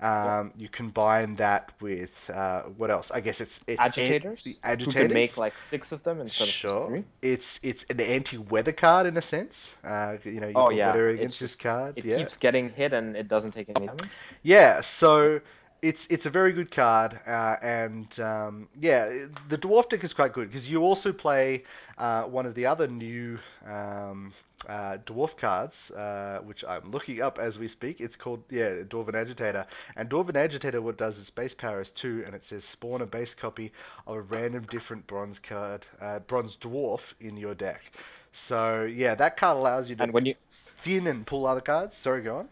Um, 0.00 0.52
you 0.58 0.68
combine 0.68 1.36
that 1.36 1.72
with 1.80 2.30
uh, 2.34 2.62
what 2.62 2.90
else? 2.90 3.10
I 3.10 3.20
guess 3.20 3.40
it's 3.40 3.60
it's 3.66 3.86
an- 3.96 4.16
the 4.44 4.56
Agitators 4.56 4.56
who 4.84 4.92
can 4.92 5.12
make 5.12 5.36
like 5.36 5.60
six 5.60 5.92
of 5.92 6.02
them 6.02 6.20
instead 6.20 6.48
of 6.48 6.58
just 6.60 6.60
Sure. 6.60 6.84
three. 6.84 7.04
It's 7.22 7.60
it's 7.62 7.84
an 7.90 8.00
anti-weather 8.00 8.72
card 8.72 9.06
in 9.06 9.16
a 9.16 9.22
sense. 9.22 9.70
Uh, 9.84 10.16
you 10.24 10.40
know, 10.40 10.48
you 10.48 10.56
Oh 10.56 10.70
yeah, 10.70 10.90
weather 10.92 11.08
against 11.08 11.40
this 11.40 11.54
card. 11.54 11.96
it 11.96 12.04
Yeah. 12.04 12.16
keeps 12.16 12.36
getting 12.36 12.70
hit 12.70 12.92
and 12.92 13.16
it 13.16 13.28
doesn't 13.28 13.52
take 13.52 13.68
any 13.68 13.86
damage. 13.86 14.10
Yeah, 14.42 14.80
so 14.80 15.40
it's 15.82 16.06
it's 16.10 16.26
a 16.26 16.30
very 16.30 16.52
good 16.52 16.70
card, 16.70 17.18
uh, 17.26 17.56
and 17.62 18.18
um, 18.20 18.68
yeah, 18.80 19.08
the 19.48 19.58
dwarf 19.58 19.88
deck 19.88 20.04
is 20.04 20.12
quite 20.14 20.32
good 20.32 20.48
because 20.48 20.68
you 20.68 20.82
also 20.82 21.12
play 21.12 21.64
uh, 21.98 22.22
one 22.24 22.46
of 22.46 22.54
the 22.54 22.66
other 22.66 22.86
new 22.88 23.38
um, 23.66 24.32
uh, 24.68 24.98
dwarf 25.06 25.36
cards, 25.36 25.90
uh, 25.90 26.40
which 26.44 26.64
I'm 26.64 26.90
looking 26.90 27.20
up 27.22 27.38
as 27.38 27.58
we 27.58 27.68
speak. 27.68 28.00
It's 28.00 28.16
called 28.16 28.42
yeah, 28.50 28.82
Dwarven 28.82 29.14
Agitator, 29.14 29.66
and 29.96 30.08
Dwarven 30.10 30.36
Agitator 30.36 30.80
what 30.82 30.96
does 30.98 31.18
is 31.18 31.30
base 31.30 31.54
power 31.54 31.80
is 31.80 31.90
two, 31.90 32.22
and 32.26 32.34
it 32.34 32.44
says 32.44 32.64
spawn 32.64 33.02
a 33.02 33.06
base 33.06 33.34
copy 33.34 33.72
of 34.06 34.16
a 34.16 34.20
random 34.22 34.64
different 34.64 35.06
bronze 35.06 35.38
card, 35.38 35.86
uh, 36.00 36.18
bronze 36.20 36.56
dwarf 36.56 37.14
in 37.20 37.36
your 37.36 37.54
deck. 37.54 37.92
So 38.32 38.84
yeah, 38.84 39.14
that 39.14 39.36
card 39.36 39.56
allows 39.56 39.88
you 39.90 39.96
to 39.96 40.02
And 40.04 40.12
when 40.12 40.26
you 40.26 40.34
thin 40.76 41.06
and 41.06 41.26
pull 41.26 41.46
other 41.46 41.60
cards. 41.60 41.96
Sorry, 41.96 42.22
go 42.22 42.38
on. 42.38 42.48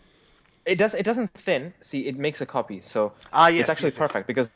it 0.67 0.77
does 0.77 0.95
it 0.95 1.05
doesn't 1.05 1.33
thin. 1.35 1.73
See, 1.81 2.07
it 2.07 2.17
makes 2.17 2.41
a 2.41 2.47
copy, 2.47 2.81
so 2.81 3.13
Ah, 3.33 3.49
it's 3.57 3.69
actually 3.69 3.91
yes, 3.91 3.99
yes. 3.99 3.99
perfect 3.99 4.27
because 4.27 4.51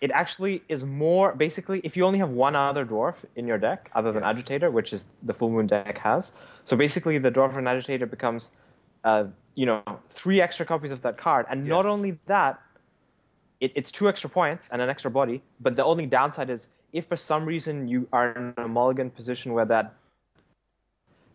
it 0.00 0.10
actually 0.10 0.62
is 0.68 0.84
more 0.84 1.32
basically 1.34 1.80
if 1.84 1.96
you 1.96 2.04
only 2.04 2.18
have 2.18 2.30
one 2.30 2.54
other 2.56 2.84
dwarf 2.84 3.16
in 3.36 3.46
your 3.46 3.58
deck 3.58 3.90
other 3.94 4.12
than 4.12 4.22
Yes. 4.22 4.24
agitator 4.24 4.70
which 4.70 4.92
is 4.92 5.04
the 5.22 5.32
full 5.34 5.50
moon 5.50 5.66
deck 5.66 5.98
has 5.98 6.32
so 6.64 6.76
basically 6.76 7.18
the 7.18 7.30
dwarf 7.30 7.56
and 7.56 7.68
agitator 7.68 8.06
becomes 8.06 8.50
uh, 9.04 9.24
you 9.54 9.66
know 9.66 9.82
three 10.10 10.40
extra 10.40 10.66
copies 10.66 10.90
of 10.90 11.02
that 11.02 11.16
card. 11.18 11.46
And 11.48 11.66
not 11.66 11.86
only 11.86 12.18
that 12.26 12.60
it, 13.60 13.72
it's 13.74 13.92
two 13.92 14.08
extra 14.08 14.28
points 14.28 14.68
and 14.72 14.82
an 14.82 14.88
extra 14.88 15.10
body. 15.10 15.42
But 15.60 15.76
the 15.76 15.84
only 15.84 16.06
downside 16.06 16.50
is 16.50 16.68
if 16.92 17.06
for 17.06 17.16
some 17.16 17.44
reason 17.44 17.88
you 17.88 18.08
are 18.12 18.32
in 18.32 18.54
a 18.56 18.68
mulligan 18.68 19.10
position 19.10 19.52
where 19.52 19.64
that 19.66 19.94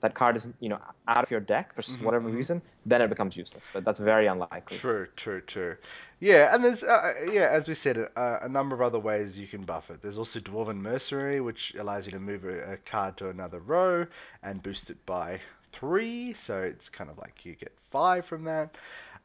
that 0.02 0.16
card 0.16 0.36
is 0.36 0.48
you 0.60 0.70
know 0.70 0.80
out 1.08 1.24
of 1.24 1.32
your 1.32 1.40
deck 1.42 1.74
for 1.76 1.82
s 1.82 1.98
Mhm, 1.98 2.00
whatever 2.00 2.28
mhm. 2.28 2.40
reason 2.40 2.62
then 2.86 3.02
it 3.02 3.10
becomes 3.10 3.36
useless 3.36 3.68
but 3.74 3.84
that's 3.86 4.00
very 4.00 4.28
unlikely 4.28 4.80
True, 4.80 5.08
true, 5.16 5.42
true. 5.42 5.78
Yeah, 6.20 6.54
and 6.54 6.64
there's 6.64 6.84
uh, 6.84 7.14
yeah, 7.32 7.50
as 7.52 7.68
we 7.68 7.74
said, 7.74 7.98
a, 7.98 8.40
a 8.44 8.50
number 8.50 8.76
of 8.76 8.82
other 8.82 9.00
ways 9.00 9.38
you 9.38 9.48
can 9.48 9.64
buff 9.64 9.90
it. 9.90 10.02
There's 10.02 10.18
also 10.18 10.40
Dwarven 10.40 10.78
Mercenary, 10.78 11.42
which 11.42 11.74
allows 11.78 12.06
you 12.06 12.12
to 12.12 12.20
move 12.20 12.46
a, 12.46 12.74
a 12.74 12.78
card 12.78 13.18
to 13.18 13.30
another 13.30 13.60
row 13.60 14.06
and 14.44 14.62
boost 14.62 14.90
it 14.92 15.04
by 15.06 15.40
three. 15.74 16.34
So 16.34 16.60
it's 16.62 16.88
kind 16.90 17.10
of 17.10 17.18
like 17.18 17.46
you 17.46 17.56
get 17.56 17.74
five 17.90 18.26
from 18.26 18.44
that. 18.46 18.76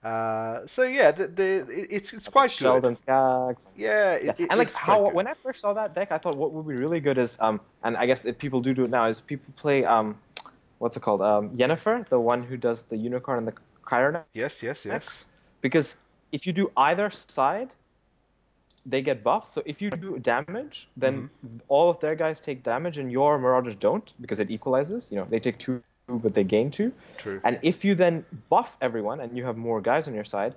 Uh, 0.03 0.67
so 0.67 0.83
yeah, 0.85 1.11
the, 1.13 1.29
the 1.29 1.87
it's 1.91 2.13
it's 2.13 2.29
quite 2.29 2.57
good. 2.57 2.89
Skaggs. 2.97 3.67
Yeah, 3.77 4.15
Yeah, 4.21 4.33
it, 4.33 4.41
it- 4.41 4.51
and 4.51 4.59
like 4.59 4.73
how 4.75 5.11
when 5.11 5.27
I 5.27 5.35
first 5.43 5.61
saw 5.61 5.73
that 5.75 5.95
deck, 5.95 6.11
I 6.11 6.19
thought 6.19 6.37
what 6.37 6.53
would 6.53 6.67
be 6.67 6.75
really 6.75 7.01
good 7.01 7.19
is 7.19 7.37
um, 7.41 7.61
and 7.83 7.97
I 7.97 8.07
guess 8.07 8.25
if 8.25 8.39
people 8.39 8.61
do 8.61 8.75
do 8.75 8.85
it 8.85 8.91
now 8.91 9.07
is 9.07 9.21
people 9.21 9.53
play 9.57 9.85
um, 9.85 10.17
what's 10.85 11.01
it 11.03 11.07
called 11.11 11.33
um, 11.33 11.65
Yennefer, 11.71 12.15
the 12.21 12.31
one 12.35 12.53
who 12.55 12.69
does 12.69 12.93
the 12.93 13.09
unicorn 13.09 13.45
and 13.51 13.59
the 13.61 13.75
Chiron 14.01 14.31
Yes, 14.35 14.63
yes, 14.63 14.87
yes. 14.87 15.27
because 15.63 15.97
if 16.33 16.55
you 16.55 16.63
do 16.65 16.81
either 16.87 17.21
side, 17.25 17.75
they 18.87 19.03
get 19.03 19.25
buffed. 19.25 19.55
So 19.55 19.69
if 19.75 19.91
you 19.91 20.01
do 20.01 20.29
damage, 20.29 20.89
then 20.97 21.25
Mm-hmm. 21.25 21.59
all 21.69 21.91
of 21.91 22.01
their 22.01 22.15
guys 22.17 22.41
take 22.41 22.63
damage 22.65 22.99
and 22.99 23.13
your 23.13 23.39
Marauders 23.39 23.77
don't 23.77 24.13
because 24.21 24.41
it 24.41 24.51
equalizes. 24.51 25.11
You 25.13 25.21
know, 25.21 25.27
they 25.31 25.41
take 25.51 25.59
two, 25.59 25.83
but 26.09 26.35
they 26.35 26.45
gain 26.45 26.71
two. 26.71 26.93
True. 27.17 27.41
And 27.45 27.59
if 27.63 27.85
you 27.85 27.95
then 27.95 28.25
buff 28.51 28.77
everyone 28.81 29.21
and 29.21 29.37
you 29.37 29.45
have 29.45 29.57
more 29.57 29.81
guys 29.81 30.09
on 30.09 30.15
your 30.15 30.25
side, 30.25 30.55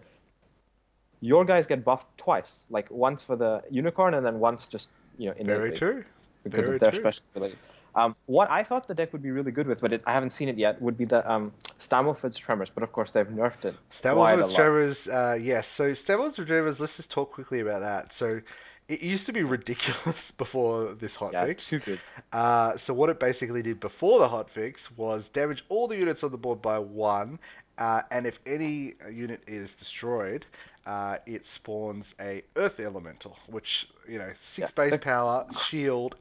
your 1.21 1.45
guys 1.45 1.67
get 1.67 1.83
buffed 1.83 2.17
twice, 2.17 2.65
like 2.69 2.89
once 2.91 3.23
for 3.23 3.35
the 3.35 3.63
unicorn 3.69 4.13
and 4.13 4.25
then 4.25 4.39
once 4.39 4.67
just 4.67 4.89
you 5.17 5.29
know 5.29 5.35
innately 5.37 5.69
Very 5.69 5.71
true. 5.71 6.05
because 6.43 6.67
Very 6.67 6.77
of 6.77 6.79
their 6.79 6.91
true. 6.91 6.99
special 7.01 7.23
ability. 7.35 7.57
Um, 7.97 8.15
what 8.27 8.49
I 8.51 8.63
thought 8.63 8.87
the 8.87 8.95
deck 8.95 9.11
would 9.13 9.23
be 9.23 9.31
really 9.31 9.51
good 9.51 9.67
with, 9.67 9.81
but 9.81 9.91
it, 9.93 10.03
I 10.05 10.13
haven't 10.13 10.31
seen 10.31 10.49
it 10.49 10.57
yet, 10.57 10.81
would 10.81 10.97
be 10.97 11.05
the 11.05 11.29
um, 11.29 11.51
Stammelford's 11.79 12.37
Tremors. 12.37 12.69
But 12.73 12.83
of 12.83 12.93
course, 12.93 13.11
they've 13.11 13.27
nerfed 13.27 13.65
it. 13.65 13.75
Stammelford's. 13.91 14.53
Tremors, 14.53 15.07
uh, 15.07 15.37
yes. 15.39 15.67
So 15.67 15.91
Stammelford's 15.93 16.47
Tremors, 16.47 16.79
let's 16.79 16.97
just 16.97 17.11
talk 17.11 17.31
quickly 17.31 17.59
about 17.61 17.81
that. 17.81 18.13
So 18.13 18.41
it 18.87 19.01
used 19.01 19.25
to 19.27 19.33
be 19.33 19.43
ridiculous 19.57 20.31
before 20.31 20.93
this 20.93 21.17
Yeah, 21.31 21.47
hotfix. 21.47 21.75
good. 21.85 22.01
Uh, 22.33 22.77
so 22.77 22.93
what 22.93 23.09
it 23.09 23.19
basically 23.19 23.61
did 23.61 23.79
before 23.79 24.19
the 24.19 24.27
hotfix 24.27 24.95
was 24.97 25.29
damage 25.29 25.63
all 25.69 25.87
the 25.87 25.97
units 25.97 26.23
on 26.23 26.31
the 26.31 26.37
board 26.37 26.61
by 26.61 26.79
one, 26.79 27.39
uh, 27.77 28.01
and 28.11 28.25
if 28.27 28.39
any 28.45 28.93
unit 29.11 29.41
is 29.47 29.75
destroyed, 29.75 30.45
uh, 30.85 31.17
it 31.25 31.45
spawns 31.45 32.15
a 32.19 32.41
Earth 32.55 32.79
Elemental, 32.79 33.37
which 33.47 33.87
you 34.07 34.17
know 34.19 34.31
six 34.39 34.71
Yeah, 34.71 34.71
base 34.71 34.97
power, 34.97 35.45
shield, 35.51 36.15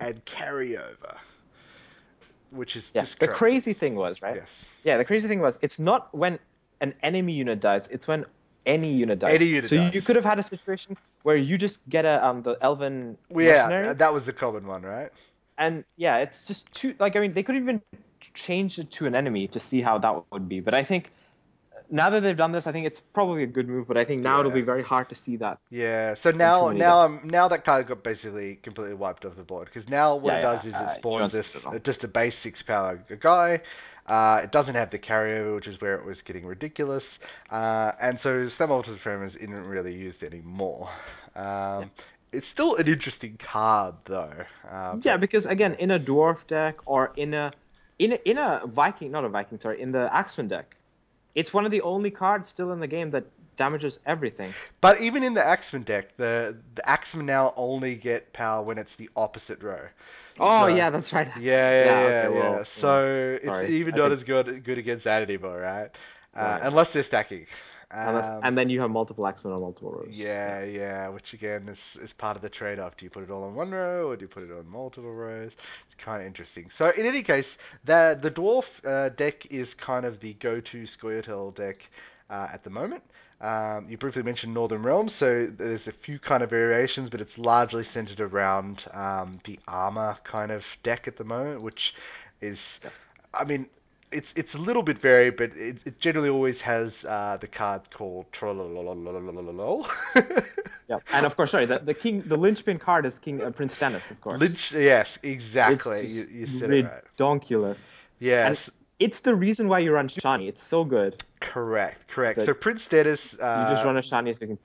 and 0.00 0.24
carryover, 0.24 1.16
which 2.50 2.76
is 2.76 2.90
Yeah, 2.94 3.02
the 3.02 3.28
crazy. 3.28 3.32
crazy 3.34 3.72
thing 3.72 3.94
was 3.94 4.22
right. 4.22 4.36
Yes. 4.36 4.66
Yeah, 4.84 4.96
the 4.96 5.04
crazy 5.04 5.28
thing 5.28 5.40
was 5.40 5.58
it's 5.62 5.78
not 5.78 6.14
when 6.14 6.38
an 6.80 6.94
enemy 7.02 7.32
unit 7.32 7.60
dies; 7.60 7.88
it's 7.90 8.06
when 8.06 8.24
any 8.66 8.92
unit 8.92 9.18
dies. 9.18 9.34
Any 9.34 9.46
unit 9.46 9.70
so 9.70 9.76
dies. 9.76 9.94
you 9.94 10.02
could 10.02 10.16
have 10.16 10.24
had 10.24 10.38
a 10.38 10.42
situation 10.42 10.96
where 11.22 11.36
you 11.36 11.58
just 11.58 11.78
get 11.88 12.04
a 12.04 12.24
um 12.24 12.42
the 12.42 12.56
elven 12.60 13.16
Well, 13.30 13.44
yeah, 13.44 13.92
that 13.94 14.12
was 14.12 14.26
the 14.26 14.32
common 14.32 14.66
one, 14.66 14.82
right? 14.82 15.10
and 15.58 15.84
yeah, 15.96 16.18
it's 16.18 16.46
just 16.46 16.72
too 16.72 16.94
like 16.98 17.16
I 17.16 17.20
mean 17.20 17.32
they 17.34 17.42
could 17.42 17.56
even 17.56 17.82
change 18.34 18.78
it 18.78 18.90
to 18.92 19.06
an 19.06 19.14
enemy 19.14 19.48
to 19.48 19.60
see 19.60 19.80
how 19.80 19.98
that 19.98 20.22
would 20.30 20.48
be. 20.48 20.60
But 20.60 20.74
I 20.74 20.84
think 20.84 21.10
now 21.90 22.10
that 22.10 22.20
they've 22.20 22.36
done 22.36 22.52
this, 22.52 22.66
I 22.66 22.72
think 22.72 22.86
it's 22.86 23.00
probably 23.00 23.42
a 23.42 23.46
good 23.46 23.68
move. 23.68 23.86
But 23.88 23.96
I 23.96 24.04
think 24.04 24.22
now 24.22 24.40
it'll 24.40 24.52
be 24.52 24.62
very 24.62 24.82
hard 24.82 25.08
to 25.10 25.14
see 25.14 25.36
that. 25.36 25.58
Yeah. 25.70 26.14
So 26.14 26.30
now, 26.30 26.70
now, 26.70 27.00
um, 27.00 27.20
now 27.24 27.48
that 27.48 27.64
card 27.64 27.86
got 27.86 28.02
basically 28.02 28.56
completely 28.56 28.94
wiped 28.94 29.24
off 29.24 29.36
the 29.36 29.44
board 29.44 29.66
because 29.66 29.88
now 29.88 30.16
what 30.16 30.32
Yeah, 30.32 30.38
it 30.38 30.40
does 30.40 30.64
yeah, 30.64 30.70
is 30.70 30.80
uh, 30.80 30.82
it 30.82 30.90
spawns 30.90 31.32
don't 31.32 31.32
this 31.32 31.66
it 31.72 31.84
just 31.84 32.04
a 32.04 32.08
base 32.08 32.36
six 32.36 32.62
power 32.62 32.96
guy. 33.20 33.62
Uh, 34.06 34.40
it 34.42 34.50
doesn't 34.52 34.74
have 34.74 34.90
the 34.90 34.98
carryover, 34.98 35.54
which 35.54 35.66
is 35.66 35.80
where 35.80 35.94
it 35.96 36.04
was 36.04 36.22
getting 36.22 36.46
ridiculous. 36.46 37.18
Uh, 37.50 37.92
and 38.00 38.18
so 38.18 38.46
Stammelford's 38.46 39.00
Tremors 39.00 39.36
isn't 39.36 39.64
really 39.66 39.94
used 39.94 40.22
anymore. 40.24 40.88
Um, 41.36 41.90
It's 42.32 42.48
still 42.48 42.76
an 42.76 42.86
interesting 42.88 43.36
card, 43.38 43.96
though. 44.04 44.46
Uh, 44.68 44.96
Yeah, 45.02 45.16
because 45.16 45.46
again, 45.46 45.74
in 45.74 45.90
a 45.90 45.98
dwarf 46.00 46.46
deck 46.46 46.78
or 46.86 47.12
in 47.16 47.34
a 47.34 47.52
in 47.98 48.12
a, 48.12 48.16
in 48.24 48.38
a 48.38 48.62
Viking, 48.66 49.10
not 49.10 49.24
a 49.24 49.28
Viking, 49.28 49.58
sorry, 49.58 49.80
in 49.80 49.92
the 49.92 50.08
Axeman 50.14 50.48
deck, 50.48 50.76
it's 51.38 51.54
one 51.54 51.64
of 51.64 51.70
the 51.70 51.80
only 51.82 52.10
cards 52.10 52.48
still 52.48 52.72
in 52.72 52.80
the 52.80 52.86
game 52.86 53.10
that 53.12 53.24
damages 53.56 54.00
everything. 54.06 54.52
But 54.80 55.00
even 55.00 55.22
in 55.22 55.34
the 55.34 55.44
Axeman 55.46 55.82
deck, 55.84 56.16
the 56.16 56.56
the 56.74 56.88
Axeman 56.88 57.26
now 57.26 57.54
only 57.56 57.94
get 57.94 58.32
power 58.32 58.60
when 58.62 58.76
it's 58.78 58.96
the 58.96 59.08
opposite 59.14 59.62
row. 59.62 59.86
Oh 60.40 60.62
So- 60.62 60.66
yeah, 60.74 60.90
that's 60.90 61.12
right. 61.12 61.28
Yeah, 61.38 61.70
yeah, 61.70 61.84
yeah, 61.84 61.92
okay, 62.28 62.34
yeah. 62.38 62.50
well, 62.50 62.64
so 62.64 63.38
it's 63.42 63.58
sorry. 63.58 63.76
even 63.76 63.94
not 63.94 64.10
as 64.12 64.24
good 64.24 64.64
good 64.64 64.78
against 64.78 65.04
that 65.04 65.22
anymore, 65.22 65.58
right? 65.60 65.90
Uh, 66.36 66.40
Right. 66.40 66.60
Unless 66.62 66.92
they're 66.92 67.02
stacking. 67.02 67.46
Um, 67.90 68.40
and 68.42 68.58
then 68.58 68.68
you 68.68 68.80
have 68.82 68.90
multiple 68.90 69.26
Axemen 69.26 69.54
on 69.54 69.62
multiple 69.62 69.90
rows. 69.90 70.08
yeah, 70.10 70.62
yeah, 70.62 71.08
which 71.08 71.32
again 71.32 71.68
is, 71.68 71.96
is 72.02 72.12
part 72.12 72.36
of 72.36 72.42
the 72.42 72.48
trade 72.50 72.78
off. 72.78 72.98
Do 72.98 73.06
you 73.06 73.10
put 73.10 73.22
it 73.22 73.30
all 73.30 73.44
on 73.44 73.54
one 73.54 73.70
row 73.70 74.08
or 74.08 74.16
do 74.16 74.24
you 74.24 74.28
put 74.28 74.42
it 74.42 74.52
on 74.52 74.68
multiple 74.68 75.14
rows? 75.14 75.56
It's 75.86 75.94
kind 75.94 76.20
of 76.20 76.26
interesting. 76.26 76.68
So, 76.68 76.90
in 76.90 77.06
any 77.06 77.22
case, 77.22 77.56
the, 77.84 78.18
the 78.20 78.30
Dwarf 78.30 78.84
uh, 78.86 79.08
deck 79.10 79.46
is 79.50 79.72
kind 79.72 80.04
of 80.04 80.20
the 80.20 80.34
go 80.34 80.60
to 80.60 80.82
Scoia'tael 80.82 81.54
deck 81.54 81.88
uh, 82.28 82.48
at 82.52 82.62
the 82.62 82.70
moment. 82.70 83.02
Um, 83.40 83.86
you 83.88 83.96
briefly 83.96 84.22
mentioned 84.22 84.52
Northern 84.52 84.82
Realms, 84.82 85.14
so 85.14 85.46
there's 85.46 85.86
a 85.86 85.92
few 85.92 86.18
kind 86.18 86.42
of 86.42 86.50
variations, 86.50 87.08
but 87.08 87.20
it's 87.20 87.38
largely 87.38 87.84
centered 87.84 88.20
around 88.20 88.84
um, 88.92 89.38
the 89.44 89.58
armor 89.68 90.16
kind 90.24 90.50
of 90.50 90.76
deck 90.82 91.06
at 91.06 91.16
the 91.16 91.24
moment, 91.24 91.62
which 91.62 91.94
is, 92.40 92.80
I 93.32 93.44
mean, 93.44 93.68
it's 94.12 94.32
it's 94.36 94.54
a 94.54 94.58
little 94.58 94.82
bit 94.82 94.98
varied, 94.98 95.36
but 95.36 95.50
it, 95.56 95.78
it 95.84 96.00
generally 96.00 96.28
always 96.28 96.60
has 96.60 97.04
uh, 97.04 97.36
the 97.40 97.46
card 97.46 97.90
called 97.90 98.30
Trollololololololol. 98.32 99.86
Yeah, 100.88 101.00
and 101.12 101.26
of 101.26 101.36
course, 101.36 101.50
sorry, 101.50 101.66
the, 101.66 101.80
the 101.80 101.92
king, 101.92 102.22
the 102.22 102.36
linchpin 102.36 102.78
card 102.78 103.04
is 103.04 103.18
King 103.18 103.42
uh, 103.42 103.50
Prince 103.50 103.74
Stennis, 103.74 104.10
of 104.10 104.20
course. 104.22 104.40
Lynch, 104.40 104.72
yes, 104.72 105.18
exactly. 105.22 106.00
It's 106.00 106.14
You, 106.14 106.26
you 106.32 106.46
said 106.46 106.70
it 106.70 106.84
right. 106.84 107.04
Yes, 108.20 108.68
And 108.68 108.74
it's 108.98 109.20
the 109.20 109.34
reason 109.34 109.68
why 109.68 109.80
you 109.80 109.92
run 109.92 110.08
Shani. 110.08 110.48
It's 110.48 110.62
so 110.62 110.84
good. 110.84 111.22
correct, 111.40 112.08
correct. 112.08 112.36
But 112.38 112.46
So 112.46 112.54
Prince 112.54 112.82
Stennis, 112.84 113.34
You 113.34 113.40
uh, 113.44 113.70
just 113.74 113.84
run 113.84 113.98
a 113.98 114.00
Shani 114.00 114.32
so 114.32 114.38
you 114.40 114.46
can. 114.48 114.58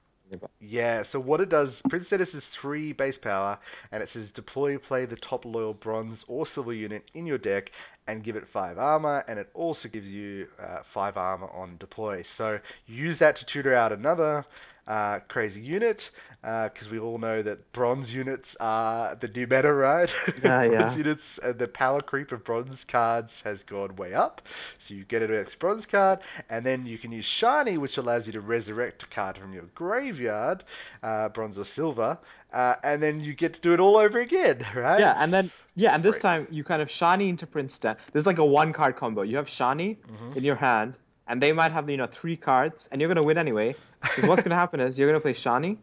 Yeah. 0.60 1.04
So 1.04 1.20
what 1.20 1.42
it 1.42 1.50
does, 1.50 1.82
Prince 1.90 2.08
Stennis 2.08 2.34
is 2.34 2.46
three 2.46 2.94
base 2.94 3.18
power, 3.18 3.60
and 3.92 4.02
it 4.02 4.10
says 4.10 4.32
deploy 4.32 4.78
play 4.78 5.06
the 5.06 5.16
top 5.16 5.46
loyal 5.46 5.74
bronze 5.74 6.26
or 6.28 6.46
silver 6.46 6.74
unit 6.74 7.04
in 7.14 7.26
your 7.26 7.38
deck 7.38 7.72
and 8.08 8.24
give 8.24 8.36
it 8.36 8.48
five 8.48 8.78
armor, 8.78 9.24
and 9.28 9.40
it 9.40 9.50
also 9.54 9.88
gives 9.90 10.10
you 10.10 10.48
uh, 10.60 10.84
five 10.84 11.18
armor 11.18 11.50
on 11.50 11.78
deploy. 11.78 12.22
So 12.22 12.60
use 12.86 13.20
that 13.20 13.36
to 13.38 13.46
tutor 13.46 13.74
out 13.74 13.92
another 13.92 14.46
uh, 14.88 15.20
crazy 15.28 15.62
unit, 15.62 16.10
because 16.42 16.90
we 16.90 17.00
all 17.00 17.18
know 17.18 17.42
that 17.42 17.72
bronze 17.72 18.14
units 18.14 18.56
are 18.60 19.16
the 19.16 19.28
new 19.28 19.48
meta, 19.48 19.72
right? 19.74 20.12
Yeah, 20.44 20.64
bronze 20.66 20.96
yeah. 20.96 20.98
units, 20.98 21.40
uh, 21.44 21.54
the 21.54 21.68
power 21.68 22.02
creep 22.02 22.32
of 22.32 22.44
bronze 22.44 22.84
cards 22.84 23.42
has 23.42 23.64
gone 23.64 23.96
way 23.96 24.14
up. 24.14 24.42
So 24.80 24.94
you 24.94 25.04
get 25.06 25.22
an 25.22 25.34
extra 25.34 25.60
bronze 25.60 25.86
card, 25.86 26.20
and 26.50 26.66
then 26.66 26.86
you 26.86 26.98
can 26.98 27.12
use 27.12 27.26
Shani, 27.26 27.78
which 27.78 27.98
allows 27.98 28.28
you 28.28 28.34
to 28.34 28.42
resurrect 28.42 29.04
a 29.04 29.08
card 29.08 29.38
from 29.38 29.54
your 29.54 29.66
graveyard, 29.76 30.64
uh, 31.04 31.30
bronze 31.30 31.58
or 31.58 31.66
silver, 31.66 32.18
uh, 32.54 32.76
and 32.84 33.02
then 33.02 33.20
you 33.20 33.34
get 33.34 33.54
to 33.54 33.62
do 33.62 33.74
it 33.74 33.80
all 33.80 33.98
over 33.98 34.20
again, 34.20 34.66
right? 34.76 35.08
Yeah, 35.08 35.22
and 35.24 35.34
then 35.34 35.52
yeah, 35.76 35.94
and 35.96 36.04
this 36.04 36.18
great. 36.18 36.20
time 36.20 36.48
you 36.50 36.64
kind 36.64 36.82
of 36.82 36.88
Shani 36.90 37.30
into 37.30 37.46
Prince. 37.48 37.80
There's 38.12 38.26
like 38.26 38.38
a 38.38 38.46
one 38.46 38.74
card 38.74 38.96
combo. 38.96 39.22
You 39.22 39.38
have 39.38 39.48
Shani 39.48 39.98
Mm-hmm. 40.12 40.34
in 40.36 40.44
your 40.44 40.56
hand, 40.56 40.96
and 41.28 41.42
they 41.42 41.52
might 41.54 41.72
have 41.72 41.90
you 41.90 41.98
know 41.98 42.06
three 42.08 42.36
cards, 42.38 42.88
and 42.92 43.02
you're 43.02 43.08
gonna 43.08 43.24
win 43.24 43.38
anyway. 43.38 43.76
Because 44.04 44.26
what's 44.26 44.44
gonna 44.44 44.56
happen 44.56 44.80
is 44.80 45.00
you're 45.00 45.10
gonna 45.10 45.20
play 45.20 45.34
Shani, 45.34 45.78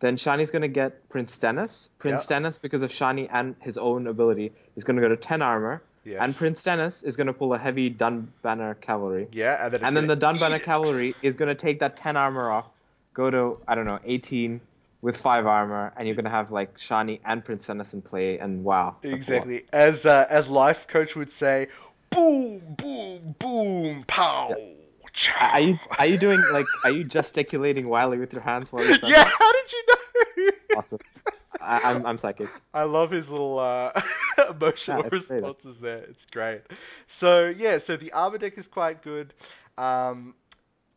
then 0.00 0.16
Shani's 0.16 0.50
gonna 0.50 0.68
get 0.68 1.08
Prince 1.08 1.32
Stennis. 1.32 1.90
Prince 1.98 2.20
Yeah. 2.20 2.24
Stennis, 2.24 2.58
because 2.58 2.82
of 2.82 2.90
Shani 2.90 3.28
and 3.32 3.54
his 3.60 3.76
own 3.78 4.06
ability, 4.06 4.52
is 4.76 4.84
gonna 4.84 5.00
go 5.00 5.08
to 5.08 5.16
ten 5.16 5.42
armor. 5.42 5.82
Yes. 6.04 6.20
And 6.22 6.34
Prince 6.34 6.60
Stennis 6.60 7.02
is 7.02 7.14
gonna 7.16 7.34
pull 7.34 7.52
a 7.52 7.58
heavy 7.58 7.90
Dunbanner 7.90 8.80
cavalry. 8.80 9.28
yeah, 9.32 9.66
and 9.66 9.74
then, 9.74 9.84
and 9.84 9.96
then 9.96 10.06
the 10.06 10.16
Dunbanner 10.16 10.62
cavalry 10.62 11.14
is 11.22 11.34
gonna 11.34 11.54
take 11.54 11.78
that 11.80 11.96
ten 11.96 12.16
armor 12.16 12.50
off, 12.50 12.66
go 13.12 13.30
to 13.30 13.58
I 13.68 13.74
don't 13.74 13.86
know 13.86 14.00
eighteen 14.04 14.60
with 15.02 15.16
five 15.16 15.46
armor, 15.46 15.92
and 15.96 16.06
you're 16.08 16.16
gonna 16.16 16.30
have 16.30 16.50
like 16.50 16.78
Shani 16.78 17.20
and 17.24 17.44
Prince 17.44 17.64
Stennis 17.64 17.92
in 17.92 18.00
play, 18.02 18.38
and 18.38 18.64
wow. 18.64 18.96
that's 19.02 19.04
a 19.04 19.08
lot. 19.08 19.16
Exactly. 19.16 19.64
As 19.72 20.06
uh, 20.06 20.26
as 20.30 20.48
life 20.48 20.88
coach 20.88 21.16
would 21.16 21.30
say, 21.30 21.68
boom, 22.08 22.60
boom, 22.78 23.34
boom, 23.38 24.04
pow. 24.06 24.54
Are 25.38 25.60
you 25.60 25.78
are 25.98 26.06
you 26.06 26.18
doing 26.18 26.46
like 26.48 26.70
are 26.84 26.90
you 26.90 27.04
gesticulating 27.04 27.88
wildly 27.88 28.18
with 28.18 28.32
your 28.32 28.42
hands 28.42 28.72
while 28.72 28.84
you 28.86 28.94
said 28.94 29.14
Yeah, 29.14 29.24
that? 29.24 29.34
how 29.38 29.52
did 29.52 29.72
you 29.72 29.82
know? 29.88 30.50
Awesome. 30.74 31.00
I, 31.60 31.80
I'm 31.82 32.06
I'm 32.06 32.18
psychic. 32.18 32.60
I 32.72 32.84
love 32.84 33.10
his 33.10 33.30
little 33.30 33.58
uh, 33.58 33.92
emotional 34.50 35.04
great. 35.26 35.44
responses 35.44 35.80
there. 35.80 35.98
It's 35.98 36.24
great. 36.26 36.62
So 37.06 37.48
yeah, 37.48 37.78
so 37.78 37.96
the 37.96 38.12
armor 38.12 38.38
deck 38.38 38.58
is 38.58 38.68
quite 38.68 39.02
good. 39.02 39.34
Um, 39.78 40.34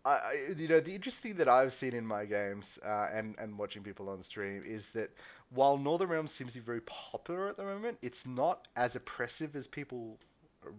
I, 0.05 0.09
I- 0.11 0.53
you 0.57 0.67
know, 0.67 0.79
the 0.79 0.93
interesting 0.95 1.31
thing 1.31 1.37
that 1.39 1.49
I've 1.49 1.73
seen 1.73 1.93
in 1.93 2.05
my 2.05 2.25
games 2.25 2.79
uh, 2.85 3.07
and 3.13 3.35
and 3.37 3.57
watching 3.57 3.83
people 3.83 4.09
on 4.09 4.21
stream 4.21 4.63
is 4.65 4.89
that 4.91 5.11
while 5.49 5.77
Northern 5.77 6.09
Realms 6.09 6.31
seems 6.31 6.53
to 6.53 6.59
be 6.59 6.65
very 6.65 6.81
popular 6.81 7.47
at 7.47 7.57
the 7.57 7.63
moment, 7.63 7.97
it's 8.01 8.25
not 8.25 8.67
as 8.75 8.95
oppressive 8.95 9.55
as 9.55 9.67
people 9.67 10.19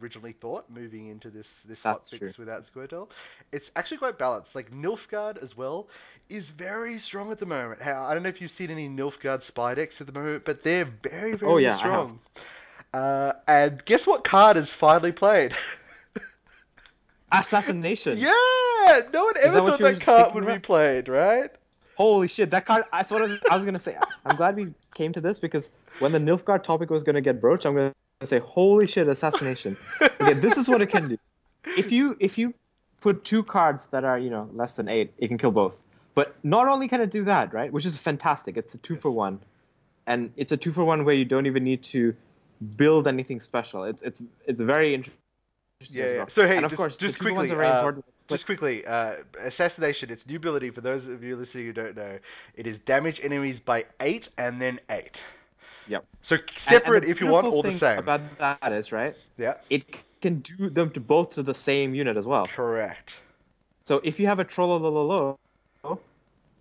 originally 0.01 0.33
thought 0.33 0.71
moving 0.71 1.09
into 1.09 1.31
this 1.31 1.63
this 1.63 1.83
That's 1.83 2.11
true. 2.11 2.19
hotfix 2.19 2.39
without 2.39 2.65
Squirtle. 2.67 3.11
It's 3.53 3.71
actually 3.77 3.99
quite 3.99 4.19
balanced. 4.19 4.55
Like 4.55 4.71
Nilfgaard 4.71 5.43
as 5.43 5.57
well 5.57 5.89
is 6.29 6.51
very 6.51 6.99
strong 6.99 7.31
at 7.31 7.39
the 7.39 7.47
moment. 7.47 7.83
How 7.83 8.05
I 8.05 8.15
don't 8.15 8.23
know 8.23 8.29
if 8.29 8.41
you've 8.41 8.51
seen 8.51 8.71
any 8.71 8.89
Nilfgaard 8.89 9.43
spy 9.43 9.75
decks 9.75 10.01
at 10.01 10.07
the 10.07 10.13
moment, 10.13 10.45
but 10.45 10.63
they're 10.63 10.87
very 11.03 11.35
Oh 11.35 11.37
very 11.37 11.65
yeah, 11.65 11.77
strong. 11.77 12.21
Uh, 12.93 13.33
and 13.49 13.85
guess 13.85 14.07
what 14.07 14.23
card 14.25 14.57
is 14.57 14.71
finally 14.71 15.13
played? 15.13 15.55
Assassination. 17.33 18.19
Yeah, 18.19 19.01
no 19.13 19.25
one 19.25 19.35
ever 19.43 19.55
that 19.55 19.63
thought 19.67 19.81
that 19.81 20.01
card 20.01 20.35
would 20.35 20.47
be 20.47 20.59
played, 20.61 21.09
right? 21.09 21.51
Holy 21.97 22.29
shit, 22.29 22.51
that 22.51 22.67
card. 22.67 22.85
That's 22.93 23.11
what 23.11 23.23
I 23.23 23.27
was, 23.27 23.39
I 23.51 23.57
was 23.57 23.65
gonna 23.65 23.81
say. 23.81 23.97
I'm 24.25 24.37
glad 24.37 24.57
we 24.57 24.73
came 24.95 25.13
to 25.13 25.21
this 25.21 25.39
because 25.39 25.69
when 25.99 26.13
the 26.13 26.19
Nilfgaard 26.19 26.63
topic 26.63 26.91
was 26.91 27.03
gonna 27.03 27.21
get 27.21 27.41
broached, 27.41 27.67
I'm 27.67 27.75
gonna 27.75 27.93
say, 28.29 28.39
holy 28.39 28.87
shit, 28.87 29.09
assassination. 29.09 29.77
Okay, 30.03 30.35
this 30.35 30.57
is 30.57 30.69
what 30.69 30.83
it 30.83 30.87
can 30.87 31.09
do. 31.09 31.19
If 31.77 31.93
you 31.93 32.17
if 32.21 32.39
you 32.39 32.55
put 33.01 33.25
two 33.25 33.43
cards 33.43 33.87
that 33.91 34.05
are 34.05 34.19
you 34.19 34.31
know 34.31 34.49
less 34.53 34.75
than 34.75 34.89
eight, 34.89 35.13
it 35.19 35.29
can 35.29 35.39
kill 35.39 35.51
both. 35.51 35.83
But 36.15 36.37
not 36.45 36.69
only 36.69 36.89
can 36.89 37.01
it 37.01 37.11
do 37.11 37.25
that, 37.25 37.53
right? 37.53 37.73
Which 37.73 37.87
is 37.87 37.97
fantastic. 37.97 38.57
It's 38.57 38.75
a 38.75 38.79
two 38.79 38.97
for 38.97 39.11
one, 39.11 39.41
and 40.07 40.33
it's 40.37 40.53
a 40.53 40.57
two 40.57 40.73
for 40.73 40.85
one 40.85 41.05
where 41.05 41.15
you 41.15 41.25
don't 41.25 41.47
even 41.47 41.65
need 41.65 41.83
to 41.85 42.15
build 42.77 43.07
anything 43.09 43.41
special. 43.41 43.85
It's 43.85 44.03
it's 44.03 44.23
it's 44.47 44.61
very 44.61 44.95
interesting. 44.95 45.21
Yeah, 45.91 46.05
yeah. 46.05 46.17
well. 46.19 46.29
So 46.29 46.47
hey, 46.47 46.57
and 46.57 46.65
of 46.65 46.71
just 46.71 46.79
course, 46.79 46.97
just 46.97 47.19
the 47.19 47.25
two 47.25 47.31
for 47.31 47.35
ones 47.35 47.49
quickly, 47.49 47.57
very 47.57 47.69
uh. 47.69 47.93
But 48.27 48.37
just 48.37 48.47
quickly, 48.47 48.87
uh, 48.87 49.17
assassination. 49.41 50.11
Its 50.11 50.27
new 50.27 50.37
ability 50.37 50.71
for 50.71 50.81
those 50.81 51.09
of 51.09 51.23
you 51.23 51.37
listening 51.37 51.67
who 51.67 51.73
don't 51.73 51.97
know, 51.97 52.19
it 52.55 52.67
is 52.67 52.79
damage 52.79 53.21
enemies 53.23 53.61
by 53.61 53.85
eight 54.01 54.29
and 54.39 54.63
then 54.63 54.81
eight. 54.89 55.21
Yep. 55.89 56.05
So 56.23 56.37
And, 56.37 56.45
and 56.49 56.59
separate 56.59 57.05
if 57.05 57.21
you 57.21 57.27
want, 57.27 57.47
all 57.47 57.63
the 57.63 57.71
same. 57.71 57.99
about 57.99 58.21
that 58.39 58.73
is, 58.73 58.93
right, 58.93 59.15
Yeah, 59.39 59.55
it 59.71 59.85
can 60.21 60.41
do 60.41 60.71
them 60.71 60.91
to 60.93 61.01
both 61.01 61.35
to 61.35 61.43
the 61.43 61.55
same 61.55 61.95
unit 61.95 62.17
as 62.17 62.27
well. 62.27 62.47
correct. 62.47 63.17
So 63.85 64.01
if 64.03 64.19
you 64.19 64.27
have 64.27 64.39
a 64.39 64.45
Trollololo, 64.45 65.37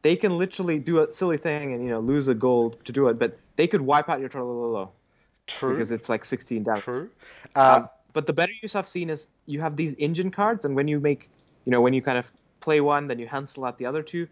they 0.01 0.15
can 0.17 0.37
literally 0.37 0.79
do 0.79 0.99
a 0.99 1.11
silly 1.13 1.37
thing 1.37 1.73
and 1.73 1.83
you 1.83 1.89
know 1.89 2.01
lose 2.01 2.27
a 2.27 2.33
gold 2.33 2.83
to 2.85 2.91
do 2.91 3.07
it, 3.07 3.17
but 3.17 3.37
they 3.55 3.67
could 3.67 3.81
wipe 3.81 4.09
out 4.09 4.19
your 4.19 4.27
Trollololo 4.29 4.89
True. 5.47 5.71
because 5.75 5.91
it's 5.91 6.09
like 6.09 6.25
16 6.25 6.63
damage. 6.63 6.81
True. 6.83 7.09
Uh, 7.55 7.75
Um, 7.83 7.89
but 8.11 8.25
the 8.25 8.33
better 8.33 8.51
use 8.61 8.75
I've 8.75 8.87
seen 8.87 9.09
is 9.09 9.27
you 9.45 9.61
have 9.61 9.75
these 9.75 9.95
engine 9.97 10.29
cards, 10.29 10.65
and 10.65 10.75
when 10.75 10.87
you 10.87 10.99
make, 10.99 11.29
you 11.65 11.71
know, 11.71 11.81
when 11.81 11.93
you 11.93 12.01
kind 12.01 12.17
of 12.17 12.25
play 12.59 12.79
one, 12.81 13.07
then 13.07 13.17
you 13.19 13.27
cancel 13.27 13.65
out 13.65 13.77
the 13.77 13.85
other 13.85 14.03
two, 14.03 14.27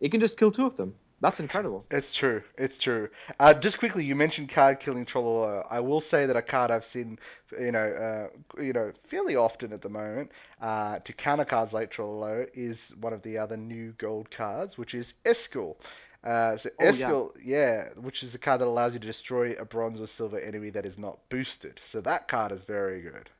it 0.00 0.10
can 0.10 0.20
just 0.20 0.36
kill 0.38 0.52
two 0.52 0.66
of 0.66 0.76
them. 0.76 0.94
That's 1.20 1.40
incredible. 1.40 1.86
It's 1.90 2.12
true. 2.14 2.42
It's 2.58 2.78
true. 2.78 3.08
Uh, 3.40 3.54
just 3.54 3.78
quickly, 3.78 4.04
you 4.04 4.14
mentioned 4.14 4.50
card 4.50 4.80
killing 4.80 5.06
Trollolo. 5.06 5.66
I 5.70 5.80
will 5.80 6.00
say 6.00 6.26
that 6.26 6.36
a 6.36 6.42
card 6.42 6.70
I've 6.70 6.84
seen, 6.84 7.18
you 7.58 7.72
know, 7.72 8.28
uh, 8.58 8.62
you 8.62 8.72
know, 8.72 8.92
fairly 9.06 9.34
often 9.34 9.72
at 9.72 9.80
the 9.80 9.88
moment, 9.88 10.30
uh, 10.60 10.98
to 10.98 11.12
counter 11.14 11.44
cards 11.46 11.72
like 11.72 11.90
Trollolo 11.90 12.46
is 12.54 12.94
one 13.00 13.14
of 13.14 13.22
the 13.22 13.38
other 13.38 13.56
new 13.56 13.92
gold 13.98 14.30
cards, 14.30 14.76
which 14.76 14.94
is 14.94 15.14
Eskel. 15.24 15.76
Uh, 16.22 16.56
so 16.56 16.70
Oh 16.78 16.92
yeah. 16.92 17.08
Eskel, 17.10 17.30
yeah, 17.42 17.88
which 17.96 18.22
is 18.22 18.32
the 18.32 18.38
card 18.38 18.60
that 18.60 18.68
allows 18.68 18.92
you 18.94 19.00
to 19.00 19.06
destroy 19.06 19.52
a 19.52 19.64
bronze 19.64 20.00
or 20.00 20.06
silver 20.06 20.38
enemy 20.38 20.70
that 20.70 20.84
is 20.84 20.98
not 20.98 21.18
boosted. 21.30 21.80
So 21.84 22.00
that 22.02 22.28
card 22.28 22.52
is 22.52 22.62
very 22.62 23.00
good. 23.00 23.30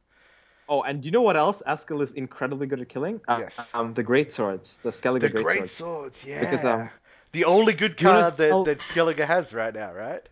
Oh, 0.69 0.83
and 0.83 1.01
do 1.03 1.07
you 1.07 1.13
know 1.13 1.23
what 1.23 1.37
else 1.37 1.63
Eskel 1.67 2.03
is 2.03 2.13
incredibly 2.13 2.67
good 2.67 2.81
at 2.81 2.89
killing? 2.89 3.21
Uh, 3.29 3.39
Yes. 3.41 3.71
Um, 3.75 3.95
the 3.95 4.03
great 4.03 4.33
swords, 4.33 4.79
the 4.83 4.91
The 4.91 4.95
Skellige 4.99 5.33
great 5.33 5.45
Great 5.45 5.59
swords. 5.59 5.73
Swords, 5.73 6.27
Because 6.41 6.65
um, 6.65 6.91
The 7.33 7.45
only 7.45 7.75
good 7.75 7.97
card 7.97 8.37
that, 8.39 8.49
tell- 8.49 8.65
that 8.65 8.79
Skellige 8.79 9.25
has 9.27 9.53
right 9.53 9.75
now, 9.75 9.93
right? 9.93 10.23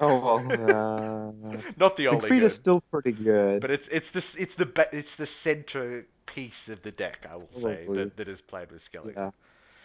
oh 0.00 0.18
well, 0.20 0.52
uh, 1.52 1.56
Not 1.76 1.96
the 1.96 2.08
only 2.08 2.22
Siegfried 2.22 2.40
good. 2.40 2.46
is 2.46 2.54
still 2.54 2.80
pretty 2.90 3.12
good. 3.12 3.60
But 3.60 3.70
it's 3.70 3.88
it's 3.88 4.10
this 4.10 4.34
it's 4.34 4.54
the 4.54 4.66
ba- 4.66 4.88
it's 4.92 5.16
the 5.16 5.26
center 5.26 6.06
piece 6.26 6.68
of 6.68 6.82
the 6.82 6.90
deck, 6.90 7.26
I 7.30 7.36
will 7.36 7.52
say, 7.52 7.86
that, 7.88 8.16
that 8.16 8.28
is 8.28 8.40
played 8.40 8.70
with 8.70 8.82
Skellige. 8.82 9.14
Yeah. 9.16 9.30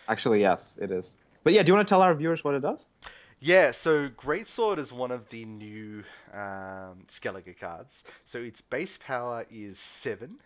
Actually, 0.07 0.41
yes, 0.41 0.73
it 0.79 0.91
is. 0.91 1.15
But 1.43 1.53
yeah, 1.53 1.63
do 1.63 1.67
you 1.67 1.73
want 1.73 1.87
to 1.87 1.91
tell 1.91 2.01
our 2.01 2.13
viewers 2.13 2.43
what 2.43 2.55
it 2.55 2.61
does? 2.61 2.85
Yeah, 3.39 3.71
so 3.71 4.09
Greatsword 4.09 4.79
is 4.79 4.91
one 4.91 5.11
of 5.11 5.29
the 5.29 5.45
new 5.45 6.03
um, 6.33 7.05
Skellige 7.07 7.59
cards. 7.59 8.03
So 8.25 8.39
its 8.39 8.61
base 8.61 8.97
power 8.97 9.45
is 9.51 9.77
seven. 9.77 10.37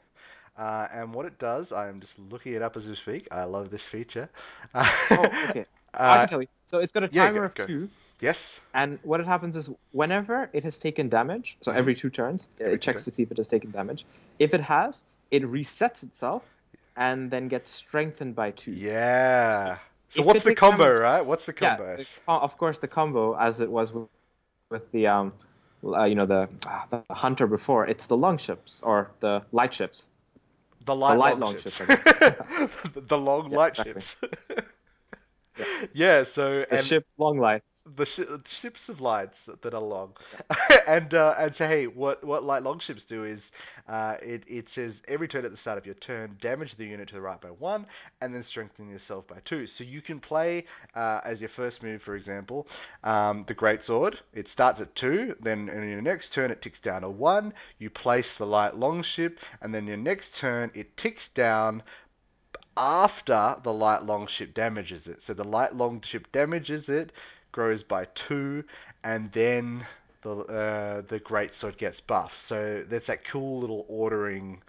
Uh, 0.57 0.87
and 0.91 1.13
what 1.13 1.25
it 1.25 1.39
does, 1.39 1.71
I 1.71 1.87
am 1.87 2.01
just 2.01 2.19
looking 2.19 2.53
it 2.53 2.61
up 2.61 2.75
as 2.75 2.87
we 2.87 2.95
speak. 2.95 3.27
I 3.31 3.45
love 3.45 3.69
this 3.69 3.87
feature. 3.87 4.29
Oh, 4.75 5.29
okay. 5.49 5.65
I 5.93 6.15
Uh, 6.15 6.19
can 6.19 6.29
tell 6.29 6.41
you. 6.41 6.47
So 6.67 6.79
it's 6.79 6.91
got 6.93 7.03
a 7.03 7.09
yeah, 7.11 7.25
timer 7.25 7.39
go- 7.39 7.45
of 7.45 7.53
go. 7.55 7.65
two, 7.67 7.89
yes. 8.21 8.59
and 8.73 8.97
what 9.03 9.19
it 9.19 9.25
happens 9.25 9.55
is 9.57 9.69
whenever 9.91 10.49
it 10.53 10.63
has 10.63 10.77
taken 10.77 11.09
damage, 11.09 11.57
so 11.61 11.71
Mhm. 11.71 11.75
every 11.77 11.95
two 11.95 12.09
turns, 12.09 12.47
Every 12.59 12.73
it 12.75 12.81
checks 12.81 13.03
to 13.05 13.11
see 13.11 13.23
if 13.23 13.31
it 13.31 13.37
has 13.37 13.47
taken 13.47 13.71
damage. 13.71 14.05
If 14.39 14.53
it 14.53 14.61
has, 14.61 15.03
it 15.31 15.43
resets 15.43 16.03
itself 16.03 16.43
and 16.95 17.29
then 17.31 17.47
gets 17.49 17.71
strengthened 17.71 18.35
by 18.35 18.51
two. 18.51 18.71
Yeah. 18.71 19.77
So 20.09 20.21
if 20.21 20.27
what's 20.27 20.43
the 20.43 20.55
combo, 20.55 20.85
damage- 20.85 21.01
right? 21.01 21.21
What's 21.25 21.45
the 21.45 21.53
combo? 21.53 21.95
the- 21.97 22.07
uh, 22.27 22.39
of 22.39 22.57
course 22.57 22.79
the 22.79 22.87
combo, 22.87 23.35
as 23.35 23.59
it 23.59 23.69
was 23.69 23.91
with, 23.93 24.07
with 24.69 24.89
the 24.91 25.07
um, 25.07 25.33
uh, 25.83 26.03
you 26.05 26.15
know 26.15 26.25
the 26.25 26.47
ah, 26.67 26.85
the 26.89 27.03
hunter 27.13 27.47
before, 27.47 27.85
it's 27.87 28.05
the 28.05 28.15
long 28.17 28.37
ships 28.37 28.79
or 28.83 29.09
the 29.19 29.41
light 29.51 29.73
ships. 29.73 30.07
The 30.85 30.95
light, 30.95 31.17
light 31.17 31.37
long, 31.39 31.53
long 31.53 31.61
ships. 31.61 31.77
ships, 31.77 31.93
the, 32.93 33.01
the 33.07 33.17
long 33.17 33.51
Yeah, 33.51 33.57
light 33.57 33.71
exactly. 33.79 33.93
ships. 34.01 34.15
yeah. 35.93 36.23
So 36.23 36.65
The 36.69 36.77
and 36.77 36.79
ship 36.79 37.05
long 37.17 37.37
lights. 37.37 37.87
the 37.95 38.05
shi 38.05 38.23
ships 38.45 38.89
of 38.89 39.01
lights 39.01 39.49
that 39.61 39.73
are 39.73 39.81
long, 39.81 40.15
and 40.87 41.13
uh, 41.13 41.35
and 41.37 41.53
so 41.53 41.67
hey, 41.67 41.87
what 41.87 42.23
what 42.23 42.43
light 42.43 42.63
long 42.63 42.79
ships 42.79 43.05
do 43.05 43.23
is, 43.25 43.51
uh, 43.87 44.17
it 44.21 44.43
it 44.47 44.69
says 44.69 45.01
every 45.07 45.27
turn 45.27 45.45
at 45.45 45.51
the 45.51 45.57
start 45.57 45.77
of 45.79 45.85
your 45.85 45.95
turn, 45.95 46.37
damage 46.41 46.75
the 46.75 46.85
unit 46.85 47.07
to 47.09 47.15
the 47.15 47.21
right 47.21 47.41
by 47.41 47.49
one, 47.49 47.87
and 48.21 48.33
then 48.33 48.43
strengthen 48.43 48.89
yourself 48.89 49.27
by 49.27 49.39
two. 49.45 49.65
So 49.67 49.83
you 49.83 50.01
can 50.01 50.19
play 50.19 50.65
uh, 50.95 51.21
as 51.23 51.41
your 51.41 51.49
first 51.49 51.81
move, 51.83 52.01
for 52.01 52.15
example, 52.15 52.67
um, 53.03 53.43
the 53.47 53.53
great 53.55 53.83
sword. 53.83 54.19
It 54.33 54.47
starts 54.47 54.79
at 54.81 54.95
two, 54.95 55.35
then 55.41 55.67
in 55.69 55.89
your 55.89 56.01
next 56.01 56.33
turn 56.33 56.51
it 56.51 56.61
ticks 56.61 56.79
down 56.79 57.01
to 57.01 57.09
one. 57.09 57.53
You 57.79 57.89
place 57.89 58.37
the 58.37 58.45
light 58.45 58.77
long 58.77 59.01
ship, 59.01 59.39
and 59.61 59.73
then 59.73 59.87
your 59.87 59.97
next 59.97 60.37
turn 60.37 60.71
it 60.75 60.95
ticks 60.97 61.27
down 61.29 61.83
after 62.77 63.57
the 63.63 63.73
light 63.73 64.03
long 64.03 64.27
ship 64.27 64.53
damages 64.53 65.07
it. 65.07 65.21
So 65.21 65.33
the 65.33 65.43
light 65.43 65.75
long 65.75 66.01
ship 66.01 66.27
damages 66.31 66.89
it, 66.89 67.11
grows 67.51 67.83
by 67.83 68.05
two, 68.15 68.63
and 69.03 69.31
then 69.31 69.85
the 70.21 70.31
uh, 70.31 71.01
the 71.07 71.19
great 71.19 71.53
sword 71.53 71.77
gets 71.77 71.99
buffed. 71.99 72.37
So 72.37 72.83
there's 72.87 73.07
that 73.07 73.23
cool 73.25 73.59
little 73.59 73.85
ordering. 73.87 74.61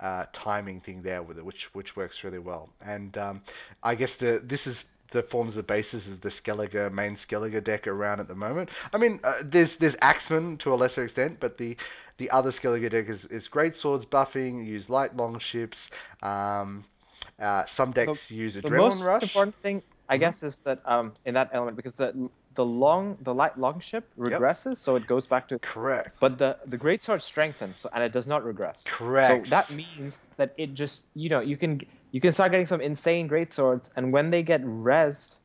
Uh, 0.00 0.24
timing 0.32 0.80
thing 0.80 1.02
there 1.02 1.22
with 1.22 1.36
it, 1.36 1.44
which 1.44 1.66
which 1.74 1.94
works 1.94 2.24
really 2.24 2.38
well, 2.38 2.70
and 2.80 3.18
um, 3.18 3.42
I 3.82 3.94
guess 3.94 4.14
the 4.14 4.40
this 4.42 4.66
is 4.66 4.86
the 5.10 5.22
forms 5.22 5.54
the 5.54 5.62
basis 5.62 6.08
of 6.08 6.20
the 6.20 6.28
Skellige 6.28 6.90
main 6.92 7.16
Skellige 7.16 7.62
deck 7.62 7.86
around 7.86 8.20
at 8.20 8.28
the 8.28 8.34
moment. 8.34 8.70
I 8.92 8.98
mean, 8.98 9.20
uh, 9.24 9.34
there's 9.44 9.76
there's 9.76 9.96
Axeman 10.00 10.56
to 10.58 10.72
a 10.72 10.76
lesser 10.76 11.04
extent, 11.04 11.38
but 11.40 11.58
the 11.58 11.76
the 12.16 12.30
other 12.30 12.50
Skellige 12.50 12.90
deck 12.90 13.08
is, 13.08 13.24
is 13.26 13.48
great 13.48 13.74
swords 13.74 14.06
buffing, 14.06 14.66
use 14.66 14.88
light 14.88 15.16
long 15.16 15.38
ships. 15.38 15.90
Um, 16.22 16.84
uh, 17.40 17.64
some 17.66 17.92
decks 17.92 18.30
use 18.30 18.56
adrenaline 18.56 18.62
The 18.62 18.70
most 18.70 19.04
Rush. 19.06 19.32
important 19.32 19.56
thing, 19.62 19.82
I 20.08 20.16
Mhm. 20.16 20.24
guess, 20.24 20.42
is 20.42 20.60
that 20.60 20.80
um 20.86 21.14
in 21.24 21.34
that 21.34 21.50
element 21.52 21.76
because 21.76 21.94
the 21.94 22.30
the 22.54 22.64
long 22.64 23.16
the 23.22 23.34
light 23.34 23.58
long 23.58 23.80
ship 23.80 24.10
regresses, 24.18 24.78
so 24.78 24.96
it 24.96 25.06
goes 25.06 25.26
back 25.26 25.48
to 25.48 25.60
Correct. 25.62 26.16
But 26.20 26.38
the 26.38 26.58
the 26.66 26.76
great 26.78 27.02
sword 27.02 27.22
strengthens, 27.22 27.80
so, 27.80 27.90
and 27.94 28.02
it 28.04 28.12
does 28.12 28.26
not 28.28 28.44
regress. 28.44 28.88
Correct. 28.88 29.46
So 29.46 29.46
that 29.48 29.70
means 29.70 30.20
that 30.36 30.54
it 30.58 30.74
just 30.74 31.04
you 31.14 31.28
know 31.30 31.40
you 31.40 31.56
can 31.56 31.80
you 32.12 32.20
can 32.20 32.32
start 32.32 32.52
getting 32.52 32.66
some 32.66 32.80
insane 32.80 33.26
great 33.28 33.52
swords, 33.52 33.90
and 33.96 34.12
when 34.12 34.30
they 34.30 34.42
get 34.42 34.62
rezzed, 34.64 35.36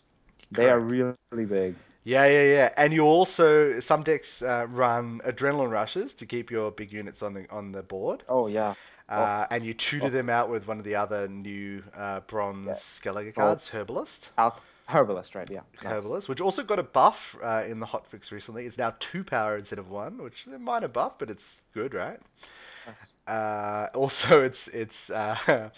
they 0.51 0.69
are 0.69 0.79
really, 0.79 1.15
really 1.31 1.45
big. 1.45 1.75
Yeah, 2.03 2.25
yeah, 2.27 2.43
yeah. 2.43 2.69
And 2.77 2.93
you 2.93 3.03
also 3.05 3.79
some 3.79 4.03
decks 4.03 4.41
uh, 4.41 4.67
run 4.69 5.21
Adrenaline 5.25 5.71
Rushes 5.71 6.13
to 6.15 6.25
keep 6.25 6.51
your 6.51 6.71
big 6.71 6.91
units 6.93 7.21
on 7.23 7.33
the 7.33 7.49
on 7.51 7.71
the 7.71 7.83
board. 7.83 8.23
Oh 8.27 8.47
yeah. 8.47 8.75
Uh, 9.07 9.45
and 9.51 9.63
you 9.65 9.73
tutor 9.73 10.07
Oh. 10.07 10.09
them 10.09 10.29
out 10.29 10.49
with 10.49 10.67
one 10.67 10.79
of 10.79 10.83
the 10.83 10.95
other 10.95 11.27
new 11.27 11.83
uh, 11.95 12.21
bronze 12.21 12.65
Yeah. 12.67 12.73
Skellige 12.73 13.29
Oh. 13.37 13.41
cards, 13.41 13.67
Herbalist. 13.67 14.29
Al- 14.37 14.59
Herbalist, 14.87 15.35
right? 15.35 15.49
Yeah. 15.49 15.61
nice. 15.83 15.91
Herbalist, 15.93 16.29
which 16.29 16.41
also 16.41 16.63
got 16.63 16.79
a 16.79 16.83
buff 16.83 17.35
uh, 17.43 17.63
in 17.67 17.79
the 17.79 17.85
hotfix 17.85 18.31
recently. 18.31 18.65
It's 18.65 18.77
now 18.77 18.95
two 18.99 19.23
power 19.23 19.57
instead 19.57 19.79
of 19.79 19.89
one, 19.89 20.21
which 20.21 20.45
is 20.47 20.53
a 20.53 20.59
minor 20.59 20.87
buff, 20.87 21.17
but 21.19 21.29
it's 21.29 21.63
good, 21.73 21.93
right? 21.93 22.19
Nice. 22.87 22.95
Uh, 23.27 23.87
also, 23.95 24.41
it's 24.43 24.67
it's 24.69 25.09
uh, 25.09 25.69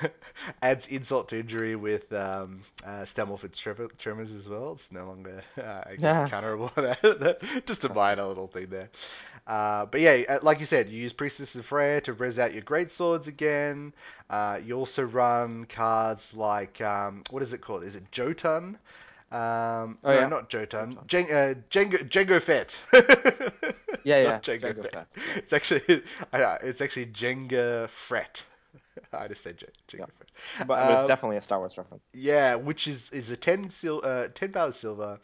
adds 0.62 0.86
insult 0.88 1.28
to 1.28 1.38
injury 1.40 1.76
with 1.76 2.12
um, 2.12 2.62
uh, 2.84 3.02
Stammelford 3.04 3.52
trem- 3.52 3.88
tremors 3.98 4.32
as 4.32 4.48
well. 4.48 4.72
It's 4.72 4.90
no 4.92 5.06
longer, 5.06 5.42
uh, 5.58 5.82
I 5.86 5.96
guess, 5.96 6.20
Yeah. 6.20 6.30
counterable. 6.30 6.70
Just 7.66 7.84
a 7.84 7.88
minor 7.90 8.24
little 8.24 8.46
thing 8.48 8.68
there. 8.68 8.90
Uh, 9.46 9.86
but 9.86 10.00
yeah, 10.00 10.22
uh, 10.28 10.38
like 10.42 10.60
you 10.60 10.66
said, 10.66 10.88
you 10.88 11.00
use 11.02 11.12
Priestess 11.12 11.54
of 11.54 11.66
Freya 11.66 12.00
to 12.02 12.12
res 12.14 12.38
out 12.38 12.52
your 12.52 12.62
great 12.62 12.90
swords 12.90 13.28
again. 13.28 13.92
Uh, 14.30 14.58
you 14.64 14.76
also 14.76 15.02
run 15.02 15.64
cards 15.66 16.34
like 16.34 16.80
um, 16.80 17.24
what 17.30 17.42
is 17.42 17.52
it 17.52 17.60
called? 17.60 17.84
Is 17.84 17.96
it 17.96 18.10
Jotun? 18.12 18.78
Um, 19.34 19.98
Oh 20.04 20.12
no, 20.12 20.18
yeah. 20.20 20.28
not 20.28 20.48
Jotun. 20.48 20.94
one. 20.96 21.06
Jen- 21.06 21.30
uh, 21.30 21.54
Jengo 21.70 22.08
Jengo 22.08 22.40
Fett. 22.40 22.76
Yeah, 24.04 24.18
yeah. 24.20 24.28
not 24.32 24.42
Jengo 24.42 24.74
Django 24.74 24.82
Fett. 24.82 24.92
Fett. 24.92 25.06
Yeah. 25.16 25.22
It's 25.36 25.52
actually 25.52 26.02
uh, 26.32 26.58
it's 26.62 26.80
actually 26.80 27.06
Djenge 27.06 27.88
Frett. 27.88 28.42
I 29.12 29.28
just 29.28 29.42
said 29.42 29.56
Jen- 29.58 29.70
Yeah. 29.92 29.98
Djenge 30.04 30.08
Frett. 30.08 30.28
But, 30.58 30.66
but 30.68 30.90
it's 30.92 31.00
Um, 31.02 31.06
definitely 31.08 31.36
a 31.38 31.42
Star 31.42 31.58
Wars 31.58 31.76
reference. 31.78 32.02
yeah, 32.12 32.54
which 32.54 32.86
is 32.86 33.10
is 33.10 33.30
a 33.30 33.36
10 33.36 33.70
sil 33.72 34.00
uh, 34.04 34.28
10 34.34 34.52
power 34.52 34.72
silver. 34.72 35.18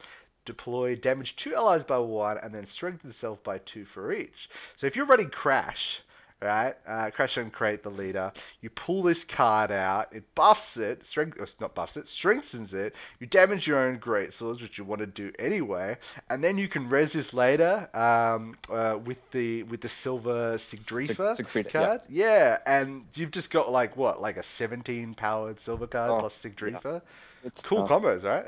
Deploy 0.47 0.97
damage 0.97 1.37
two 1.37 1.55
allies 1.55 1.85
by 1.85 1.99
one, 1.99 2.39
and 2.39 2.55
then 2.55 2.65
strengthen 2.65 3.13
self 3.13 3.43
by 3.45 3.59
two 3.59 3.85
for 3.85 4.11
each. 4.13 4.49
So 4.77 4.87
if 4.87 4.97
you're 4.97 5.05
running 5.07 5.29
Crach, 5.29 5.99
right, 6.43 6.75
uh, 6.87 7.11
Crach 7.11 7.37
an 7.37 7.51
Craite 7.51 7.83
the 7.83 7.91
leader, 7.91 8.33
you 8.61 8.71
pull 8.71 9.03
this 9.03 9.25
card 9.25 9.71
out, 9.71 10.09
it 10.13 10.25
buffs 10.35 10.77
it, 10.77 11.05
strength, 11.05 11.57
not 11.61 11.75
buffs 11.75 11.97
it, 11.97 12.09
strengthens 12.09 12.73
it. 12.75 12.95
You 13.19 13.27
damage 13.27 13.67
your 13.67 13.79
own 13.79 13.99
great 13.99 14.33
swords, 14.33 14.63
which 14.63 14.79
you 14.79 14.85
want 14.85 15.01
to 15.01 15.07
do 15.07 15.33
anyway, 15.39 15.97
and 16.31 16.43
then 16.43 16.59
you 16.59 16.69
can 16.69 16.89
res 16.89 17.13
this 17.13 17.33
later 17.35 17.89
um, 17.95 18.57
uh, 18.71 18.99
with 19.05 19.19
the 19.33 19.63
with 19.65 19.81
the 19.81 19.89
silver 19.89 20.59
Sig 20.59 20.85
Sigdrifa. 20.87 21.71
Yeah. 21.79 21.91
card. 21.91 22.01
Yeah, 22.09 22.59
and 22.67 23.05
you've 23.15 23.31
just 23.33 23.51
got 23.51 23.71
like 23.71 23.97
what, 23.97 24.21
like 24.21 24.37
a 24.37 24.43
17 24.43 25.15
powered 25.15 25.61
silver 25.61 25.87
card 25.87 26.11
Oh, 26.11 26.21
plus 26.21 26.45
yeah. 26.65 26.79
Sigdrifa. 26.79 27.03
It's 27.45 27.63
Cool 27.63 27.83
tough. 27.83 27.89
combos, 27.89 28.25
right? 28.25 28.47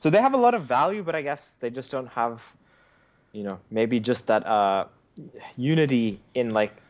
So 0.00 0.10
they 0.10 0.20
have 0.20 0.34
a 0.34 0.38
lot 0.38 0.54
of 0.54 0.64
value, 0.64 1.02
but 1.02 1.14
I 1.14 1.22
guess 1.22 1.52
they 1.60 1.70
just 1.70 1.90
don't 1.90 2.08
have, 2.08 2.42
you 3.32 3.42
know, 3.42 3.58
maybe 3.70 4.00
just 4.00 4.26
that 4.26 4.46
uh 4.46 4.86
unity 5.56 6.20
in 6.34 6.50
like 6.50 6.81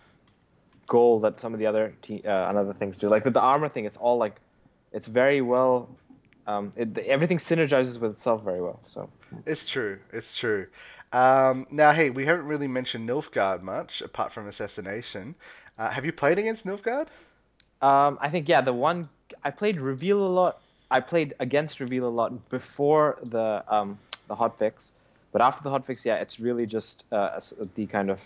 goal 0.86 1.20
that 1.20 1.40
some 1.40 1.54
of 1.54 1.60
the 1.60 1.66
other 1.66 1.94
te- 2.02 2.22
uh, 2.24 2.48
and 2.48 2.58
other 2.58 2.72
things 2.72 2.98
do. 2.98 3.08
Like 3.08 3.24
with 3.24 3.34
the 3.34 3.40
armor 3.40 3.68
thing, 3.68 3.84
it's 3.84 3.96
all 3.96 4.18
like, 4.18 4.36
it's 4.92 5.06
very 5.06 5.40
well. 5.40 5.88
Um, 6.46 6.72
it, 6.76 6.98
everything 6.98 7.38
synergizes 7.38 7.98
with 7.98 8.12
itself 8.12 8.42
very 8.42 8.60
well. 8.60 8.80
So 8.84 9.08
It's 9.46 9.66
true. 9.66 9.98
It's 10.12 10.36
true. 10.36 10.66
Um, 11.12 11.66
now, 11.70 11.92
hey, 11.92 12.10
we 12.10 12.24
haven't 12.24 12.46
really 12.46 12.68
mentioned 12.68 13.08
Nilfgaard 13.08 13.62
much 13.62 14.02
apart 14.02 14.32
from 14.32 14.48
Assassination. 14.48 15.34
Uh, 15.78 15.90
have 15.90 16.04
you 16.04 16.12
played 16.12 16.38
against 16.38 16.66
Nilfgaard? 16.66 17.08
Um, 17.80 18.18
I 18.20 18.28
think 18.30 18.48
yeah, 18.48 18.60
the 18.60 18.72
one 18.72 19.08
I 19.44 19.50
played 19.50 19.80
Reveal 19.80 20.24
a 20.24 20.28
lot. 20.28 20.60
I 20.90 21.00
played 21.00 21.34
against 21.40 21.80
Reveal 21.80 22.06
a 22.06 22.10
lot 22.10 22.48
before 22.48 23.18
the 23.22 23.64
um 23.68 23.98
the 24.28 24.36
hotfix, 24.36 24.92
but 25.32 25.42
after 25.42 25.62
the 25.62 25.70
hotfix, 25.70 26.04
yeah, 26.04 26.16
it's 26.16 26.38
really 26.38 26.66
just 26.66 27.04
uh, 27.12 27.40
the 27.74 27.86
kind 27.86 28.10
of 28.10 28.20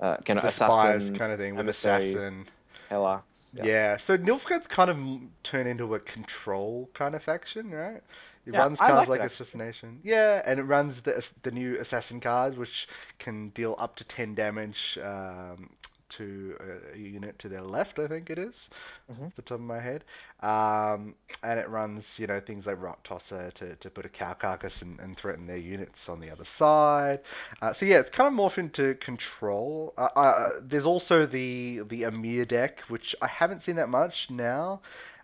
uh, 0.00 0.16
kind 0.18 0.38
of 0.38 0.44
The 0.44 0.50
spies 0.50 1.10
assassin 1.10 1.14
kind 1.14 1.32
of 1.32 1.38
thing 1.38 1.56
with 1.56 1.68
Assassin. 1.68 2.48
Helax. 2.90 3.22
Yeah, 3.52 3.64
Yeah, 3.64 3.96
so 3.96 4.16
Nilfgaard's 4.16 4.66
kind 4.66 4.90
of 4.90 5.20
turned 5.42 5.68
into 5.68 5.94
a 5.94 6.00
control 6.00 6.90
kind 6.94 7.14
of 7.14 7.22
faction, 7.22 7.70
right? 7.70 8.02
It 8.46 8.52
yeah, 8.52 8.58
runs 8.58 8.80
cards 8.80 9.08
like 9.08 9.20
like. 9.20 9.22
Assassination. 9.24 10.02
Yeah, 10.02 10.42
and 10.46 10.60
it 10.60 10.64
runs 10.64 11.02
the 11.02 11.28
the 11.42 11.50
new 11.50 11.78
Assassin 11.78 12.20
card, 12.20 12.56
which 12.56 12.88
can 13.18 13.50
deal 13.50 13.74
up 13.78 13.96
to 13.96 14.04
10 14.04 14.34
damage 14.34 14.98
um, 15.02 15.70
to 16.10 16.56
a, 16.60 16.94
a 16.94 16.98
unit 16.98 17.38
to 17.40 17.48
their 17.48 17.60
left, 17.62 17.98
I 17.98 18.06
think 18.06 18.30
it 18.30 18.38
is, 18.38 18.68
hmm 19.08 19.28
off 19.28 19.34
the 19.36 19.42
top 19.42 19.56
of 19.56 19.64
my 19.64 19.80
head. 19.80 20.04
Um, 20.40 21.14
and 21.42 21.58
it 21.58 21.68
runs, 21.68 22.18
you 22.18 22.26
know, 22.26 22.40
things 22.40 22.66
like 22.66 22.80
Rot 22.80 23.02
Tosser 23.04 23.50
to, 23.52 23.76
to 23.76 23.90
put 23.90 24.04
a 24.06 24.08
cow 24.08 24.34
carcass 24.34 24.82
and, 24.82 24.98
and 25.00 25.16
threaten 25.16 25.46
their 25.46 25.56
units 25.56 26.08
on 26.08 26.20
the 26.20 26.30
other 26.30 26.44
side. 26.44 27.20
Uh, 27.62 27.72
so 27.72 27.86
yeah, 27.86 27.98
it's 28.00 28.10
kind 28.10 28.28
of 28.28 28.38
morphed 28.38 28.58
into 28.58 28.94
control. 28.96 29.94
Uh, 29.96 30.08
uh, 30.16 30.50
there's 30.60 30.86
also 30.86 31.26
the 31.26 31.80
the 31.88 32.02
Emhyr 32.02 32.46
deck, 32.46 32.80
which 32.88 33.14
I 33.22 33.26
haven't 33.26 33.62
seen 33.62 33.76
that 33.76 33.88
much 33.88 34.30
now, 34.30 34.80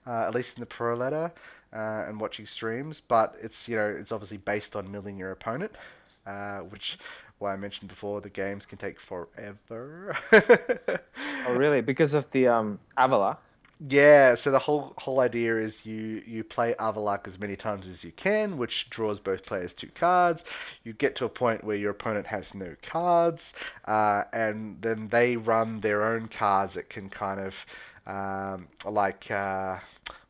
uh, 0.06 0.24
at 0.26 0.34
least 0.34 0.56
in 0.56 0.60
the 0.60 0.66
pro 0.66 0.94
ladder 0.96 1.32
uh, 1.72 2.04
and 2.06 2.20
watching 2.20 2.46
streams. 2.46 3.00
But 3.00 3.36
it's 3.40 3.68
you 3.68 3.76
know 3.76 3.88
it's 3.88 4.12
obviously 4.12 4.38
based 4.38 4.76
on 4.76 4.90
milling 4.90 5.18
your 5.18 5.30
opponent, 5.32 5.72
uh, 6.26 6.60
which 6.60 6.98
why 7.42 7.52
I 7.52 7.56
mentioned 7.56 7.88
before 7.88 8.20
the 8.20 8.30
games 8.30 8.64
can 8.66 8.78
take 8.78 8.98
forever. 8.98 10.16
Oh 11.44 11.54
really? 11.54 11.80
Because 11.80 12.14
of 12.14 12.30
the 12.30 12.46
um 12.48 12.78
Avallac'h. 12.96 13.38
Yeah, 13.88 14.36
so 14.36 14.52
the 14.52 14.60
whole 14.60 14.94
whole 14.96 15.18
idea 15.18 15.58
is 15.58 15.84
you 15.84 16.22
you 16.24 16.44
play 16.44 16.74
Avallac'h 16.78 17.26
as 17.26 17.40
many 17.40 17.56
times 17.56 17.88
as 17.88 18.04
you 18.04 18.12
can, 18.12 18.56
which 18.56 18.88
draws 18.90 19.18
both 19.18 19.44
players 19.44 19.72
two 19.74 19.88
cards. 19.88 20.44
You 20.84 20.92
get 20.92 21.16
to 21.16 21.24
a 21.24 21.28
point 21.28 21.64
where 21.64 21.76
your 21.76 21.90
opponent 21.90 22.26
has 22.28 22.54
no 22.54 22.76
cards, 22.80 23.54
uh, 23.86 24.22
and 24.32 24.80
then 24.80 25.08
they 25.08 25.36
run 25.36 25.80
their 25.80 26.04
own 26.04 26.28
cards 26.28 26.74
that 26.74 26.88
can 26.90 27.10
kind 27.10 27.40
of 27.40 27.66
um, 28.06 28.68
like 28.84 29.28
uh, 29.32 29.78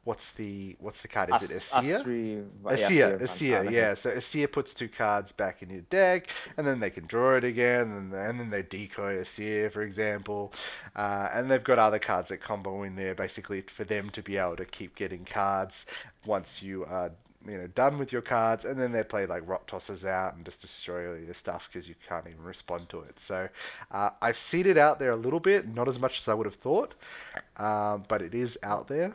what's 0.04 0.32
the 0.32 0.76
what's 0.80 1.02
the 1.02 1.08
card? 1.08 1.30
Is 1.34 1.42
it 1.42 1.50
As 1.50 1.72
Asia? 1.72 1.98
Assire, 1.98 2.04
yeah, 2.04 2.72
Asia, 2.72 3.18
Assire 3.20 3.22
Asia, 3.22 3.46
yeah. 3.46 3.70
yeah. 3.70 3.94
So 3.94 4.10
Asia 4.10 4.48
puts 4.48 4.74
two 4.74 4.88
cards 4.88 5.32
back 5.32 5.62
in 5.62 5.70
your 5.70 5.82
deck, 5.82 6.28
and 6.56 6.66
then 6.66 6.80
they 6.80 6.90
can 6.90 7.06
draw 7.06 7.36
it 7.36 7.44
again, 7.44 7.92
and, 7.92 8.12
and 8.12 8.40
then 8.40 8.50
they 8.50 8.62
decoy 8.62 9.20
Asia, 9.20 9.70
for 9.70 9.82
example. 9.82 10.52
Uh, 10.96 11.28
and 11.32 11.50
they've 11.50 11.62
got 11.62 11.78
other 11.78 11.98
cards 11.98 12.28
that 12.28 12.38
combo 12.38 12.82
in 12.82 12.96
there, 12.96 13.14
basically 13.14 13.62
for 13.62 13.84
them 13.84 14.10
to 14.10 14.22
be 14.22 14.36
able 14.36 14.56
to 14.56 14.64
keep 14.64 14.94
getting 14.96 15.24
cards 15.24 15.86
once 16.24 16.62
you 16.62 16.84
are, 16.84 17.10
you 17.46 17.58
know, 17.58 17.66
done 17.68 17.98
with 17.98 18.12
your 18.12 18.22
cards. 18.22 18.64
And 18.64 18.78
then 18.78 18.92
they 18.92 19.02
play 19.02 19.26
like 19.26 19.48
Rot 19.48 19.66
Tossers 19.66 20.04
out 20.04 20.34
and 20.34 20.44
just 20.44 20.60
destroy 20.60 21.10
all 21.10 21.18
your 21.18 21.34
stuff 21.34 21.68
because 21.72 21.88
you 21.88 21.94
can't 22.08 22.26
even 22.26 22.42
respond 22.42 22.88
to 22.90 23.00
it. 23.00 23.18
So 23.18 23.48
uh, 23.90 24.10
I've 24.20 24.36
seen 24.36 24.66
it 24.66 24.78
out 24.78 24.98
there 24.98 25.12
a 25.12 25.16
little 25.16 25.40
bit, 25.40 25.68
not 25.68 25.88
as 25.88 25.98
much 25.98 26.20
as 26.20 26.28
I 26.28 26.34
would 26.34 26.46
have 26.46 26.56
thought, 26.56 26.94
um, 27.56 28.04
but 28.08 28.22
it 28.22 28.34
is 28.34 28.58
out 28.62 28.88
there. 28.88 29.14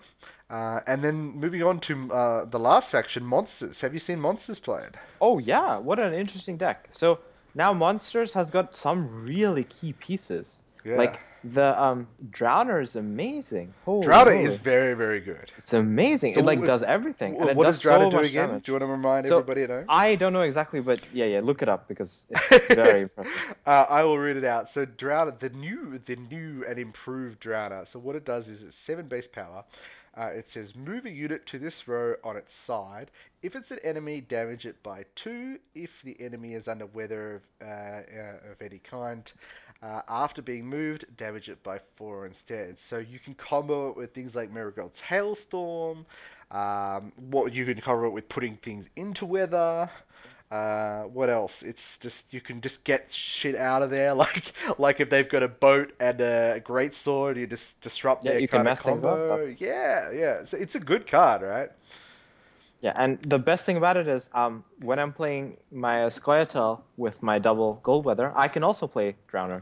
Uh, 0.50 0.80
and 0.88 1.04
then 1.04 1.16
moving 1.16 1.62
on 1.62 1.80
to 1.82 2.12
uh, 2.14 2.46
the 2.46 2.60
last 2.60 2.90
faction, 2.92 3.24
Monsters. 3.24 3.82
Have 3.82 3.94
you 3.94 4.00
seen 4.00 4.20
Monsters 4.20 4.60
played? 4.60 4.92
Oh 5.20 5.40
yeah, 5.40 5.78
what 5.78 6.00
an 6.00 6.14
interesting 6.14 6.56
deck. 6.56 6.88
So 6.92 7.20
now 7.54 7.74
Monsters 7.74 8.32
has 8.32 8.50
got 8.50 8.76
some 8.76 9.26
really 9.26 9.66
key 9.66 9.94
pieces. 9.94 10.60
Yeah. 10.86 10.96
Like 10.96 11.20
the 11.44 11.82
um 11.82 12.08
Drowner 12.32 12.82
is 12.84 12.96
amazing. 12.96 13.74
Holy 13.86 14.08
Drowner 14.08 14.36
is 14.36 14.56
very, 14.56 14.94
very 14.94 15.20
good. 15.20 15.52
It's 15.58 15.74
amazing. 15.74 16.34
So 16.34 16.42
It 16.42 16.46
like 16.46 16.64
w- 16.64 16.66
does 16.66 16.84
everything 16.84 17.36
and 17.40 17.50
w- 17.50 17.50
it 17.50 17.60
what 17.60 17.66
does 17.68 17.78
does 17.78 17.82
Drowner 17.82 18.10
so 18.10 18.10
do 18.10 18.20
again? 18.24 18.62
Do 18.64 18.72
you 18.72 18.74
want 18.74 18.82
to 18.84 18.88
remind 18.88 19.26
So 19.26 19.36
everybody 19.36 19.64
at 19.64 19.70
home? 19.70 19.90
I 19.90 20.16
don't 20.16 20.34
know 20.34 20.42
exactly, 20.42 20.80
but 20.82 21.00
yeah, 21.12 21.26
yeah, 21.26 21.42
look 21.44 21.62
it 21.62 21.70
up 21.70 21.88
because 21.88 22.26
it's 22.30 22.68
very 22.74 23.02
impressive. 23.02 23.42
uh, 23.66 23.86
I 23.90 24.04
will 24.04 24.18
read 24.18 24.38
it 24.38 24.44
out. 24.46 24.70
So 24.70 24.86
Drowner, 24.86 25.38
the 25.40 25.50
new, 25.50 26.00
the 26.00 26.16
new 26.16 26.66
and 26.68 26.80
improved 26.80 27.42
Drowner. 27.42 27.88
So 27.88 28.00
what 28.00 28.16
it 28.16 28.26
does 28.26 28.50
is 28.50 28.64
it's 28.64 28.78
seven 28.78 29.08
base 29.08 29.28
power. 29.28 29.64
Uh, 30.18 30.32
it 30.36 30.50
says 30.50 30.76
move 30.76 31.06
a 31.06 31.12
unit 31.12 31.46
to 31.46 31.60
this 31.60 31.88
row 31.88 32.16
on 32.24 32.38
its 32.38 32.54
side. 32.54 33.12
If 33.44 33.56
it's 33.56 33.70
an 33.72 33.80
enemy, 33.84 34.22
damage 34.22 34.66
it 34.66 34.82
by 34.82 35.06
two. 35.16 35.60
If 35.76 36.02
the 36.02 36.20
enemy 36.20 36.54
is 36.54 36.68
under 36.68 36.88
weather 36.88 37.36
of, 37.36 37.68
uh, 37.68 37.70
uh, 37.70 38.52
of 38.52 38.62
any 38.62 38.80
kind, 38.80 39.32
uh, 39.82 40.02
after 40.08 40.42
being 40.42 40.66
moved, 40.68 41.06
damage 41.18 41.50
it 41.50 41.62
by 41.64 41.80
four 41.96 42.26
instead. 42.26 42.80
So 42.80 42.98
you 42.98 43.20
can 43.20 43.34
combo 43.36 43.90
it 43.90 43.98
with 43.98 44.14
things 44.14 44.36
like 44.36 44.52
Marigold's 44.52 45.00
Hailstorm. 45.02 46.06
Um, 46.52 47.12
what 47.16 47.54
you 47.54 47.66
can 47.66 47.80
combo 47.82 48.08
it 48.08 48.14
with 48.14 48.30
putting 48.30 48.58
things 48.58 48.90
into 48.96 49.26
weather. 49.26 49.90
Uh, 50.52 51.04
what 51.04 51.30
else? 51.30 51.62
It's 51.62 51.98
just 51.98 52.34
you 52.34 52.40
can 52.42 52.62
just 52.62 52.84
get 52.84 53.12
shit 53.12 53.56
out 53.56 53.82
of 53.84 53.90
there. 53.90 54.14
Like 54.16 54.54
like 54.78 55.00
if 55.02 55.10
they've 55.10 55.28
got 55.28 55.44
a 55.44 55.48
boat 55.50 55.94
and 56.00 56.22
a 56.22 56.62
great 56.64 56.94
sword, 56.94 57.38
you 57.38 57.48
just 57.48 57.80
disrupt 57.82 58.26
Yeah, 58.26 58.34
their 58.34 58.40
you 58.40 58.48
can 58.48 58.62
kind 58.62 58.68
of 58.68 58.76
mess 58.76 58.82
things 58.82 59.06
up. 59.06 59.26
combo. 59.28 59.46
Yeah, 59.58 60.12
yeah. 60.12 60.40
It's, 60.42 60.54
it's 60.54 60.76
a 60.76 60.80
good 60.80 61.08
card, 61.08 61.42
right? 61.42 61.70
Yeah, 62.82 62.94
and 62.96 63.22
the 63.24 63.40
best 63.40 63.66
thing 63.66 63.78
about 63.78 63.98
it 63.98 64.08
is 64.08 64.30
um 64.34 64.64
when 64.80 65.00
I'm 65.00 65.14
playing 65.14 65.58
my 65.72 65.96
Scoia'tael 66.18 66.82
with 66.98 67.22
my 67.24 67.40
double 67.40 67.80
gold 67.84 68.06
weather, 68.06 68.32
I 68.36 68.48
can 68.48 68.64
also 68.64 68.88
play 68.88 69.16
Drowner. 69.32 69.62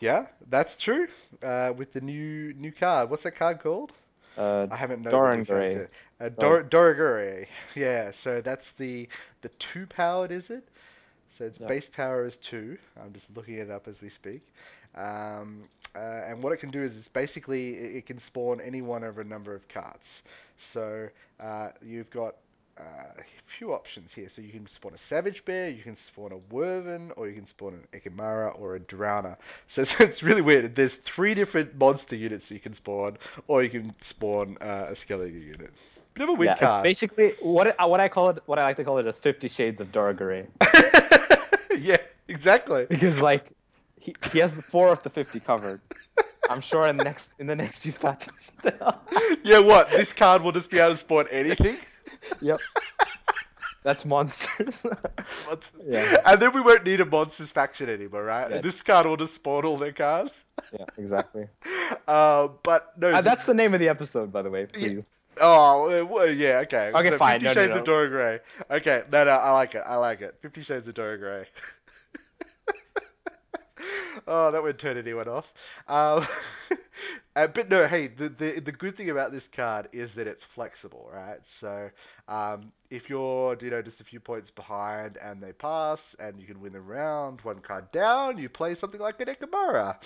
Yeah, 0.00 0.26
that's 0.48 0.76
true. 0.76 1.08
Uh, 1.42 1.72
with 1.76 1.92
the 1.92 2.00
new 2.00 2.52
new 2.54 2.72
card, 2.72 3.10
what's 3.10 3.22
that 3.24 3.32
card 3.36 3.60
called? 3.60 3.92
Uh 4.36 4.66
I 4.70 4.76
haven't 4.76 5.02
noted 5.02 5.24
the 5.24 5.28
new 5.28 5.42
Doran 5.42 5.44
cards 5.44 5.74
Gray. 5.74 5.74
yet. 5.74 5.90
Uh, 6.20 6.28
Dor- 6.30 6.64
Dorregaray. 6.64 7.46
Yeah, 7.74 8.10
so 8.10 8.40
that's 8.40 8.72
the 8.72 9.08
the 9.42 9.48
two 9.58 9.86
powered, 9.86 10.30
is 10.32 10.50
it? 10.50 10.68
So 11.30 11.44
its 11.44 11.58
yeah. 11.58 11.66
base 11.66 11.88
power 11.88 12.26
is 12.26 12.36
two. 12.36 12.78
I'm 13.00 13.12
just 13.12 13.28
looking 13.36 13.56
it 13.56 13.70
up 13.70 13.88
as 13.88 14.00
we 14.00 14.08
speak. 14.08 14.42
Um, 14.94 15.68
uh, 15.94 15.98
and 16.26 16.42
what 16.42 16.52
it 16.52 16.56
can 16.56 16.70
do 16.70 16.82
is 16.82 16.96
it's 16.96 17.08
basically 17.08 17.74
it, 17.74 17.96
it 17.96 18.06
can 18.06 18.18
spawn 18.18 18.60
any 18.60 18.82
one 18.82 19.02
of 19.02 19.18
a 19.18 19.24
number 19.24 19.54
of 19.54 19.68
cards. 19.68 20.22
So 20.58 21.08
uh, 21.40 21.68
you've 21.82 22.10
got 22.10 22.36
uh, 22.78 22.82
a 23.18 23.22
few 23.46 23.72
options 23.72 24.12
here. 24.12 24.28
So 24.28 24.42
you 24.42 24.50
can 24.50 24.66
spawn 24.66 24.92
a 24.94 24.98
Savage 24.98 25.44
Bear, 25.44 25.68
you 25.70 25.82
can 25.82 25.96
spawn 25.96 26.32
a 26.32 26.38
Wyvern, 26.54 27.12
or 27.16 27.28
you 27.28 27.34
can 27.34 27.46
spawn 27.46 27.74
an 27.74 28.00
Ekimmara 28.00 28.58
or 28.58 28.76
a 28.76 28.80
Drowner. 28.80 29.36
So 29.68 29.82
it's, 29.82 29.98
it's 30.00 30.22
really 30.22 30.42
weird. 30.42 30.74
There's 30.74 30.96
three 30.96 31.34
different 31.34 31.76
monster 31.78 32.16
units 32.16 32.50
you 32.50 32.60
can 32.60 32.74
spawn, 32.74 33.16
or 33.48 33.62
you 33.62 33.70
can 33.70 33.94
spawn 34.00 34.56
uh, 34.60 34.86
a 34.90 34.96
Skeleton 34.96 35.40
unit. 35.40 35.72
Bit 36.14 36.22
of 36.24 36.28
a 36.30 36.34
weird 36.34 36.56
Yeah, 36.56 36.58
it's 36.62 36.76
card. 36.76 36.82
basically 36.82 37.34
what 37.40 37.76
what 37.88 38.00
I 38.00 38.08
call 38.08 38.30
it. 38.30 38.38
What 38.46 38.58
I 38.58 38.64
like 38.64 38.76
to 38.76 38.84
call 38.84 38.98
it 38.98 39.06
is 39.06 39.18
Fifty 39.18 39.48
Shades 39.48 39.80
of 39.80 39.92
Dorregaray, 39.92 40.46
yeah, 41.78 41.96
exactly. 42.28 42.86
because 42.88 43.18
like 43.20 43.55
he, 44.06 44.14
he 44.32 44.38
has 44.38 44.52
the 44.52 44.62
four 44.62 44.88
of 44.88 45.02
the 45.02 45.10
fifty 45.10 45.40
covered. 45.40 45.80
I'm 46.48 46.60
sure 46.60 46.86
in 46.86 46.96
the 46.96 47.04
next 47.04 47.30
in 47.38 47.46
the 47.46 47.56
next 47.56 47.80
few 47.80 47.92
patches. 47.92 48.52
Yeah, 49.44 49.60
what? 49.60 49.90
This 49.90 50.12
card 50.12 50.42
will 50.42 50.52
just 50.52 50.70
be 50.70 50.78
able 50.78 50.90
to 50.92 50.96
spawn 50.96 51.26
anything? 51.30 51.76
yep. 52.40 52.60
That's 53.84 54.04
monsters. 54.04 54.82
Monsters. 55.46 55.82
Yeah. 55.86 56.16
And 56.26 56.40
then 56.42 56.52
we 56.52 56.60
won't 56.60 56.84
need 56.84 57.00
a 57.00 57.04
monsters 57.04 57.52
faction 57.52 57.88
anymore, 57.88 58.24
right? 58.24 58.50
Yeah. 58.50 58.60
This 58.60 58.82
card 58.82 59.06
will 59.06 59.16
just 59.16 59.34
spawn 59.34 59.64
all 59.64 59.76
their 59.76 59.92
cards. 59.92 60.32
yeah, 60.72 60.84
exactly. 60.96 61.46
Uh, 62.08 62.48
but 62.64 62.92
no, 62.98 63.08
Uh, 63.10 63.20
that's 63.20 63.44
the 63.44 63.54
name 63.54 63.72
of 63.74 63.78
the 63.80 63.88
episode, 63.88 64.32
by 64.32 64.42
the 64.42 64.50
way. 64.50 64.66
Please. 64.66 65.06
Oh, 65.40 65.88
uh, 66.18 66.22
yeah, 66.24 66.58
okay. 66.64 66.90
Okay, 66.92 67.10
so 67.10 67.18
fine, 67.18 67.40
Fifty 67.40 67.44
no, 67.44 67.50
no, 67.52 67.54
Shades 67.54 67.74
no. 67.74 67.80
of 67.80 67.86
Dorregaray. 67.86 68.40
Okay, 68.72 69.02
no, 69.12 69.24
no, 69.24 69.30
I 69.30 69.50
like 69.52 69.74
it. 69.76 69.84
I 69.86 69.94
like 69.96 70.20
it. 70.20 70.34
Fifty 70.40 70.62
Shades 70.62 70.88
of 70.88 70.94
Dorregaray. 70.94 71.46
oh, 74.26 74.50
that 74.50 74.62
would 74.62 74.78
turn 74.78 74.96
anyone 74.96 75.28
off. 75.28 75.52
Um, 75.88 76.26
uh, 77.36 77.46
but 77.46 77.68
no, 77.68 77.86
hey, 77.86 78.08
the, 78.08 78.28
the 78.30 78.60
the 78.60 78.72
good 78.72 78.96
thing 78.96 79.10
about 79.10 79.30
this 79.32 79.46
card 79.46 79.88
is 79.92 80.14
that 80.14 80.26
it's 80.26 80.42
flexible, 80.42 81.08
right? 81.12 81.38
So 81.44 81.90
um, 82.28 82.72
if 82.90 83.08
you're, 83.10 83.56
you 83.60 83.70
know, 83.70 83.82
just 83.82 84.00
a 84.00 84.04
few 84.04 84.20
points 84.20 84.50
behind 84.50 85.18
and 85.18 85.42
they 85.42 85.52
pass 85.52 86.16
and 86.18 86.40
you 86.40 86.46
can 86.46 86.60
win 86.60 86.72
the 86.72 86.80
round, 86.80 87.40
one 87.42 87.60
card 87.60 87.92
down, 87.92 88.38
you 88.38 88.48
play 88.48 88.74
something 88.74 89.00
like 89.00 89.20
an 89.20 89.28
Ekimmara. 89.28 89.96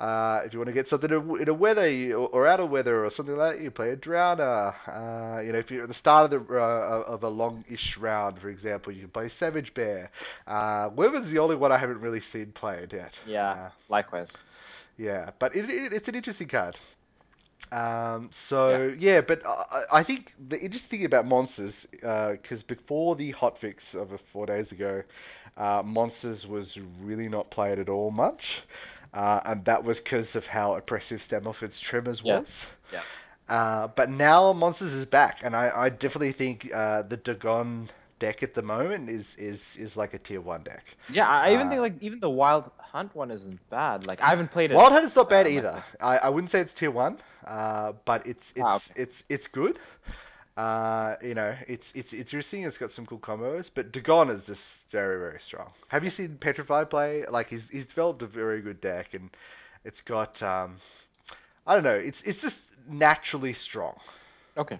Uh, 0.00 0.40
if 0.44 0.52
you 0.52 0.58
want 0.58 0.68
to 0.68 0.72
get 0.72 0.88
something 0.88 1.10
in 1.10 1.48
a, 1.48 1.54
weather 1.54 1.88
you- 1.88 2.16
or, 2.16 2.46
out 2.46 2.60
of 2.60 2.70
weather 2.70 3.04
or 3.04 3.10
something 3.10 3.36
like 3.36 3.56
that, 3.56 3.62
you 3.62 3.70
play 3.70 3.90
a 3.90 3.96
Drowner. 3.96 4.74
Uh, 4.88 5.40
you 5.42 5.52
know, 5.52 5.58
if 5.58 5.70
you're 5.70 5.82
at 5.82 5.88
the 5.88 5.94
start 5.94 6.32
of 6.32 6.48
the 6.48 6.54
uh, 6.54 7.04
of 7.06 7.22
a 7.24 7.28
long-ish 7.28 7.98
round, 7.98 8.38
for 8.38 8.48
example, 8.48 8.92
you 8.92 9.00
can 9.02 9.10
play 9.10 9.28
Savage 9.28 9.74
Bear. 9.74 10.10
Uh, 10.46 10.88
Wyvern's 10.94 11.30
the 11.30 11.38
only 11.38 11.56
one 11.56 11.72
I 11.72 11.78
haven't 11.78 12.00
really 12.00 12.20
seen 12.20 12.52
played 12.52 12.92
yet. 12.92 13.14
Yeah. 13.26 13.50
Uh, 13.50 13.70
Likewise. 13.88 14.30
Yeah, 15.00 15.30
but 15.38 15.56
it, 15.56 15.70
it, 15.70 15.92
it's 15.92 16.08
an 16.08 16.14
interesting 16.16 16.48
card. 16.48 16.76
Um, 17.72 18.28
so 18.32 18.94
yeah, 18.98 19.20
but 19.20 19.42
I, 19.46 19.82
I 19.92 20.02
think 20.02 20.34
the 20.48 20.60
interesting 20.60 20.98
thing 21.00 21.06
about 21.06 21.26
monsters, 21.26 21.86
because 21.92 22.62
before 22.62 23.16
the 23.16 23.32
hotfix 23.32 23.94
of 23.94 24.12
a 24.12 24.18
four 24.18 24.46
days 24.46 24.72
ago, 24.72 25.02
uh, 25.56 25.82
monsters 25.84 26.46
was 26.46 26.78
really 27.02 27.28
not 27.28 27.50
played 27.50 27.78
at 27.78 27.88
all 27.88 28.10
much, 28.10 28.62
uh, 29.14 29.40
and 29.44 29.64
that 29.66 29.84
was 29.84 30.00
because 30.00 30.36
of 30.36 30.46
how 30.46 30.74
oppressive 30.74 31.20
Stammelford's 31.22 31.78
Tremors 31.78 32.22
Yeah. 32.22 32.40
was. 32.40 32.64
Yeah. 32.90 33.02
Uh, 33.48 33.88
but 33.88 34.10
now 34.10 34.52
Monsters 34.52 34.94
is 34.94 35.06
back, 35.06 35.40
and 35.44 35.56
I, 35.56 35.70
I 35.74 35.88
definitely 35.90 36.32
think 36.32 36.70
uh, 36.74 37.02
the 37.02 37.16
Dagon 37.16 37.90
deck 38.20 38.42
at 38.42 38.54
the 38.54 38.62
moment 38.62 39.10
is, 39.10 39.36
is, 39.36 39.76
is 39.76 39.96
like 39.96 40.14
a 40.14 40.18
tier 40.18 40.40
one 40.40 40.62
deck. 40.62 40.96
Yeah, 41.08 41.26
I 41.28 41.48
I 41.48 41.52
even 41.52 41.68
Uh, 41.68 41.70
think 41.70 41.80
like 41.80 41.96
even 42.00 42.20
the 42.20 42.30
Wild 42.30 42.70
Hunt 42.92 43.14
one 43.14 43.30
isn't 43.30 43.58
bad. 43.70 44.06
Like 44.06 44.20
I 44.22 44.28
haven't 44.30 44.50
played 44.50 44.70
it. 44.72 44.74
Wild 44.74 44.92
Hunt 44.92 45.04
is 45.04 45.14
not 45.16 45.28
bad 45.28 45.46
uh, 45.46 45.50
either. 45.50 45.82
I, 46.00 46.18
I 46.18 46.28
wouldn't 46.28 46.50
say 46.50 46.60
it's 46.60 46.74
tier 46.74 46.90
one, 46.90 47.18
uh, 47.46 47.92
but 48.04 48.26
it's 48.26 48.52
it's 48.56 48.60
Ah, 48.60 48.76
okay. 48.76 48.94
it's 48.96 49.24
it's 49.28 49.46
good. 49.46 49.78
Uh, 50.56 51.16
you 51.22 51.34
know, 51.34 51.54
it's 51.68 51.92
it's 51.94 52.12
interesting. 52.12 52.64
It's 52.64 52.76
got 52.78 52.90
some 52.90 53.06
cool 53.06 53.18
combos, 53.18 53.70
but 53.72 53.92
Dagon 53.92 54.28
is 54.28 54.46
just 54.46 54.78
very 54.90 55.18
very 55.18 55.40
strong. 55.40 55.70
Have 55.88 56.04
you 56.04 56.10
seen 56.10 56.36
Petrify 56.38 56.84
play? 56.84 57.24
Like 57.26 57.48
he's 57.50 57.68
he's 57.68 57.86
developed 57.86 58.22
a 58.22 58.26
very 58.26 58.60
good 58.60 58.80
deck, 58.80 59.14
and 59.14 59.30
it's 59.84 60.00
got 60.02 60.42
um, 60.42 60.76
I 61.66 61.74
don't 61.74 61.84
know. 61.84 61.94
It's 61.94 62.22
it's 62.22 62.42
just 62.42 62.64
naturally 62.88 63.52
strong. 63.52 63.98
Okay. 64.56 64.78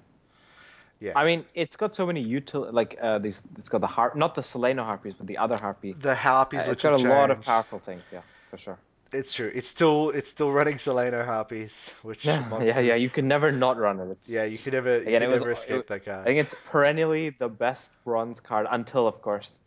Yeah. 1.01 1.13
I 1.17 1.25
mean, 1.25 1.45
it's 1.55 1.77
got 1.77 1.95
so 1.95 2.05
many 2.07 2.23
util 2.25 2.73
like 2.73 2.99
uh, 3.01 3.19
these. 3.19 3.43
It's 3.59 3.69
got 3.71 3.81
the 3.81 3.87
harp, 3.87 4.17
not 4.17 4.35
the 4.35 4.43
Celaeno 4.43 4.85
harpies, 4.85 5.15
but 5.19 5.27
the 5.27 5.39
other 5.39 5.57
harpy. 5.57 5.95
the 5.95 6.15
harpies, 6.15 6.69
Uh, 6.69 6.73
it's 6.73 6.83
got 6.83 6.95
a 7.01 7.03
have 7.03 7.11
lot 7.19 7.31
of 7.31 7.41
powerful 7.41 7.79
things. 7.79 8.03
Yeah, 8.13 8.21
for 8.51 8.59
sure. 8.59 8.79
It's 9.13 9.33
true. 9.35 9.51
It's 9.55 9.67
still 9.69 10.11
it's 10.11 10.29
still 10.31 10.53
running 10.53 10.77
Celaeno 10.77 11.25
harpies, 11.25 11.91
which 12.03 12.25
Yeah, 12.27 12.41
yeah, 12.43 12.49
monsters- 12.49 12.85
yeah. 12.85 12.95
You 12.95 13.11
can 13.11 13.27
never 13.27 13.51
not 13.51 13.77
run 13.79 13.99
it. 13.99 14.09
It's, 14.11 14.29
yeah 14.29 14.45
you 14.45 14.59
can 14.59 14.73
never 14.73 14.97
you 14.97 15.09
Again, 15.09 15.23
can 15.23 15.31
it 15.31 15.33
was- 15.33 15.41
never 15.41 15.51
escape 15.53 15.81
it- 15.81 15.87
that 15.89 16.05
card. 16.05 16.21
I 16.21 16.25
think 16.25 16.39
it's 16.41 16.55
perennially 16.71 17.31
the 17.31 17.49
best 17.49 17.91
bronze 18.05 18.39
card 18.41 18.67
until, 18.71 19.07
of 19.09 19.21
course, 19.23 19.59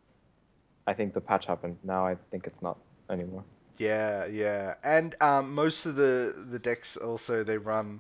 I 0.88 0.94
think 0.94 1.14
the 1.14 1.22
patch 1.22 1.46
happened. 1.46 1.78
Now 1.84 2.06
I 2.12 2.16
think 2.32 2.46
it's 2.48 2.62
not 2.62 2.78
anymore. 3.10 3.44
Yeah, 3.80 4.28
yeah, 4.28 4.76
and 4.84 5.16
um, 5.20 5.54
most 5.56 5.86
of 5.88 5.96
the 5.96 6.36
the 6.52 6.60
decks 6.60 6.96
also 6.96 7.44
they 7.44 7.58
run, 7.58 8.00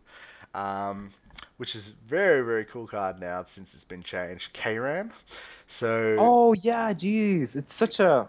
um, 0.54 1.12
which 1.58 1.76
is 1.76 1.88
very 1.88 2.41
very 2.41 2.66
cool 2.66 2.88
card 2.88 3.20
now 3.20 3.44
since 3.46 3.74
it's 3.74 3.84
been 3.84 4.04
changed. 4.04 4.54
Kayran, 4.54 5.12
so 5.68 6.16
Oh 6.20 6.54
yeah, 6.54 6.94
jeez, 6.94 7.56
it's 7.56 7.74
such 7.74 8.00
a 8.00 8.28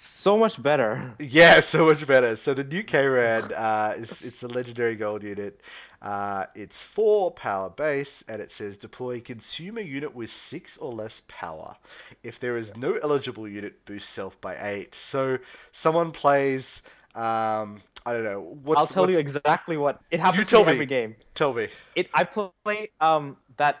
so 0.00 0.38
much 0.38 0.62
better. 0.62 1.14
yeah, 1.18 1.60
so 1.60 1.84
much 1.86 2.06
better. 2.06 2.34
So 2.36 2.54
the 2.54 2.64
new 2.64 2.82
Kayran 2.82 3.52
uh, 3.54 3.94
is 3.96 4.22
it's 4.22 4.42
a 4.42 4.48
legendary 4.48 4.96
gold 4.96 5.22
unit. 5.22 5.60
Uh, 6.00 6.46
it's 6.54 6.80
four 6.80 7.30
power 7.32 7.68
base, 7.68 8.24
and 8.26 8.40
it 8.40 8.50
says 8.50 8.78
deploy 8.78 9.20
consumer 9.20 9.82
unit 9.82 10.14
with 10.14 10.30
six 10.30 10.78
or 10.78 10.92
less 10.92 11.22
power. 11.28 11.76
If 12.22 12.40
there 12.40 12.56
is 12.56 12.74
no 12.76 12.94
eligible 12.94 13.46
unit, 13.46 13.84
boost 13.84 14.08
self 14.08 14.40
by 14.40 14.56
eight. 14.60 14.94
So 14.94 15.38
someone 15.72 16.12
plays. 16.12 16.82
Um, 17.14 17.82
I 18.06 18.14
don't 18.14 18.24
know. 18.24 18.58
What's, 18.62 18.80
I'll 18.80 18.86
tell 18.86 19.10
you 19.10 19.18
exactly 19.18 19.76
what 19.76 20.00
it 20.10 20.20
happens 20.20 20.48
tell 20.48 20.60
to 20.60 20.66
me 20.66 20.72
every 20.72 20.86
game. 20.86 21.16
Tell 21.34 21.52
me. 21.52 21.68
It 21.94 22.08
I 22.14 22.24
play 22.24 22.90
um 23.00 23.36
that 23.56 23.76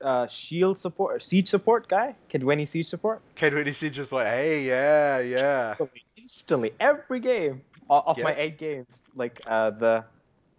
uh 0.00 0.26
shield 0.28 0.80
support 0.80 1.22
siege 1.22 1.48
support 1.48 1.88
guy, 1.88 2.14
Kaedweni 2.30 2.68
siege 2.68 2.88
support. 2.88 3.20
See 3.36 3.90
just 3.90 4.12
like, 4.12 4.26
hey, 4.26 4.64
yeah, 4.64 5.20
yeah. 5.20 5.74
Instantly 6.16 6.72
every 6.80 7.20
game 7.20 7.62
of 7.88 8.18
my 8.18 8.34
eight 8.36 8.58
games, 8.58 8.88
like 9.14 9.40
uh 9.46 9.70
the 9.70 10.04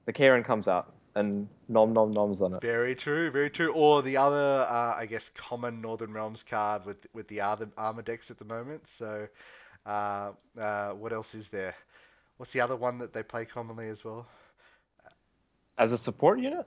the 0.06 0.14
Kayran 0.14 0.46
comes 0.46 0.68
out 0.68 0.94
and 1.16 1.48
nom 1.68 1.94
nom 1.94 2.14
noms 2.14 2.42
on 2.42 2.54
it. 2.54 2.62
Very 2.62 2.96
true, 2.96 3.32
very 3.32 3.50
true. 3.50 3.74
Or 3.74 4.02
the 4.02 4.18
other, 4.18 4.66
uh, 4.70 4.96
I 4.98 5.06
guess, 5.06 5.30
common 5.30 5.82
Northern 5.82 6.14
Realms 6.14 6.44
card 6.44 6.86
with 6.86 7.06
with 7.14 7.28
the 7.28 7.42
other 7.42 7.70
armor 7.78 8.02
decks 8.02 8.32
at 8.32 8.38
the 8.38 8.46
moment. 8.46 8.88
So, 8.88 9.28
uh, 9.86 10.32
uh, 10.60 10.92
what 10.92 11.14
else 11.14 11.36
is 11.36 11.50
there? 11.50 11.76
What's 12.42 12.54
the 12.54 12.62
other 12.62 12.76
one 12.76 12.98
that 12.98 13.14
they 13.14 13.22
play 13.22 13.46
commonly 13.46 13.88
as 13.88 14.04
well? 14.04 14.26
As 15.78 15.92
a 15.92 15.98
support 16.00 16.40
unit? 16.40 16.66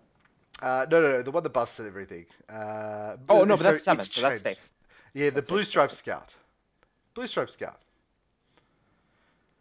Uh, 0.63 0.87
no, 0.89 1.03
no, 1.03 1.11
no, 1.11 1.23
the 1.23 1.33
one 1.33 1.43
that 1.43 1.53
buffs 1.53 1.81
everything. 1.81 2.27
Uh, 2.49 3.17
Oh 3.29 3.43
no, 3.43 3.57
but 3.57 3.65
so 3.65 3.73
that's 3.73 3.83
seven, 3.83 4.05
so 4.05 4.21
that's 4.23 4.43
safe. 4.43 4.71
Yeah, 5.15 5.31
the 5.31 5.31
That's 5.33 5.49
Blue 5.49 5.65
Stripe 5.65 5.91
that's 5.91 5.99
Scout. 5.99 6.31
Blue 7.15 7.27
Stripe 7.27 7.51
Scout. 7.51 7.81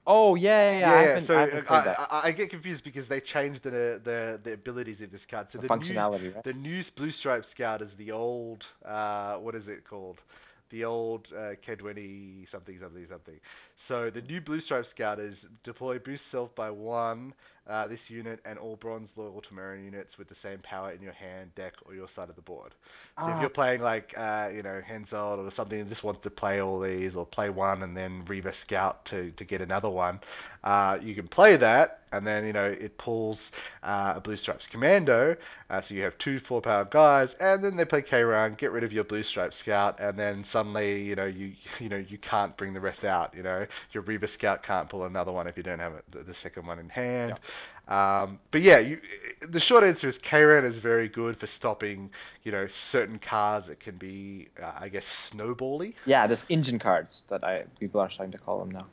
Oh 0.05 0.35
yeah, 0.35 0.73
yeah, 0.73 0.79
yeah. 0.79 0.91
I 0.91 1.01
haven't, 1.01 1.23
so 1.23 1.35
I 1.35 1.75
I. 1.75 1.95
I, 2.11 2.21
I 2.25 2.31
get 2.31 2.51
confused 2.51 2.83
because 2.83 3.07
they 3.07 3.19
changed 3.19 3.63
the 3.63 3.99
the, 4.03 4.39
the 4.43 4.53
abilities 4.53 5.01
of 5.01 5.11
this 5.11 5.25
card. 5.25 5.49
So 5.49 5.57
The 5.57 5.67
the, 5.67 5.75
new 5.75 5.95
functionality, 5.95 6.35
right? 6.35 6.43
the 6.43 6.53
new 6.53 6.83
Blue 6.95 7.09
Stripe 7.09 7.43
Scout 7.43 7.81
is 7.81 7.95
the 7.95 8.11
old 8.11 8.67
uh, 8.85 9.37
what 9.37 9.55
is 9.55 9.67
it 9.67 9.83
called? 9.83 10.21
The 10.69 10.85
old 10.85 11.27
uh, 11.33 11.55
K20 11.61 12.45
something 12.45 12.79
something 12.79 13.05
something. 13.07 13.39
So 13.75 14.09
the 14.09 14.21
new 14.21 14.41
Blue 14.41 14.59
Stripe 14.59 14.85
Scout 14.85 15.19
is 15.19 15.45
deploy 15.63 15.99
boost 15.99 16.27
self 16.27 16.55
by 16.55 16.71
one. 16.71 17.33
Uh, 17.67 17.87
this 17.87 18.09
unit 18.09 18.39
and 18.45 18.59
all 18.59 18.75
bronze 18.75 19.13
loyal 19.15 19.41
Temerian 19.41 19.85
units 19.85 20.17
with 20.17 20.27
the 20.27 20.35
same 20.35 20.59
power 20.59 20.91
in 20.91 21.01
your 21.01 21.13
hand, 21.13 21.55
deck, 21.55 21.73
or 21.85 21.93
your 21.93 22.07
side 22.09 22.29
of 22.29 22.35
the 22.35 22.41
board. 22.41 22.73
So 23.19 23.31
if 23.31 23.39
Ah. 23.39 23.39
you're 23.39 23.49
playing 23.49 23.81
like 23.81 24.13
uh, 24.17 24.49
you 24.53 24.63
know 24.63 24.81
Henselt 24.87 25.37
or 25.45 25.49
something 25.51 25.79
and 25.79 25.89
just 25.89 26.03
wants 26.03 26.21
to 26.21 26.29
play 26.29 26.61
all 26.61 26.79
these 26.79 27.15
or 27.15 27.25
play 27.25 27.49
one 27.49 27.83
and 27.83 27.95
then 27.95 28.25
Reaver 28.25 28.51
Scout 28.51 29.05
to, 29.05 29.31
to 29.31 29.45
get 29.45 29.61
another 29.61 29.89
one, 29.89 30.19
uh, 30.63 30.97
you 31.01 31.15
can 31.15 31.27
play 31.27 31.55
that 31.57 32.01
and 32.11 32.25
then 32.27 32.45
you 32.45 32.53
know 32.53 32.65
it 32.65 32.97
pulls 32.97 33.51
uh, 33.83 34.13
a 34.15 34.21
Blue 34.21 34.35
Stripes 34.37 34.67
Commando. 34.67 35.35
Uh, 35.69 35.81
so 35.81 35.93
you 35.93 36.01
have 36.03 36.17
two 36.17 36.39
four 36.39 36.61
power 36.61 36.85
guys 36.85 37.33
and 37.35 37.63
then 37.63 37.75
they 37.75 37.85
play 37.85 38.01
Kayran, 38.01 38.57
get 38.57 38.71
rid 38.71 38.83
of 38.83 38.93
your 38.93 39.03
Blue 39.03 39.23
Stripes 39.23 39.57
Scout 39.57 39.99
and 39.99 40.17
then 40.17 40.43
suddenly 40.43 41.03
you 41.03 41.15
know 41.15 41.25
you 41.25 41.53
you 41.79 41.89
know 41.89 41.97
you 41.97 42.17
can't 42.17 42.55
bring 42.57 42.73
the 42.73 42.79
rest 42.81 43.03
out. 43.05 43.33
You 43.35 43.43
know 43.43 43.65
your 43.91 44.03
Reaver 44.03 44.27
Scout 44.27 44.63
can't 44.63 44.89
pull 44.89 45.05
another 45.05 45.31
one 45.31 45.47
if 45.47 45.57
you 45.57 45.63
don't 45.63 45.79
have 45.79 45.93
it, 45.93 46.05
the, 46.11 46.19
the 46.23 46.33
second 46.33 46.65
one 46.67 46.79
in 46.79 46.89
hand. 46.89 47.39
Um, 47.87 48.39
but 48.51 48.61
yeah, 48.61 48.79
you, 48.79 48.99
the 49.41 49.59
short 49.59 49.83
answer 49.83 50.07
is 50.07 50.17
Kayran 50.17 50.63
is 50.63 50.77
very 50.77 51.09
good 51.09 51.35
for 51.37 51.47
stopping, 51.47 52.09
you 52.43 52.51
know, 52.51 52.67
certain 52.67 53.19
cars 53.19 53.65
that 53.65 53.79
can 53.79 53.97
be, 53.97 54.47
uh, 54.61 54.71
I 54.79 54.89
guess, 54.89 55.31
snowbally. 55.33 55.93
Yeah, 56.05 56.25
there's 56.27 56.45
engine 56.49 56.79
cards 56.79 57.23
that 57.29 57.43
I 57.43 57.65
people 57.79 57.99
are 57.99 58.09
starting 58.09 58.31
to 58.31 58.37
call 58.37 58.59
them 58.59 58.71
now. 58.71 58.85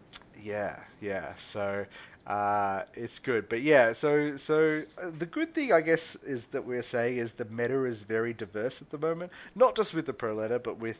Yeah, 0.42 0.78
yeah. 1.00 1.34
So 1.36 1.86
uh, 2.26 2.82
it's 2.94 3.18
good, 3.18 3.48
but 3.48 3.62
yeah. 3.62 3.92
So 3.92 4.36
so 4.36 4.82
uh, 5.00 5.10
the 5.18 5.26
good 5.26 5.54
thing, 5.54 5.72
I 5.72 5.80
guess, 5.80 6.16
is 6.16 6.46
that 6.46 6.64
we're 6.64 6.82
saying 6.82 7.18
is 7.18 7.32
the 7.32 7.44
meta 7.46 7.84
is 7.84 8.02
very 8.02 8.32
diverse 8.32 8.82
at 8.82 8.90
the 8.90 8.98
moment. 8.98 9.32
Not 9.54 9.76
just 9.76 9.94
with 9.94 10.06
the 10.06 10.12
pro 10.12 10.34
ladder, 10.34 10.58
but 10.58 10.78
with 10.78 10.98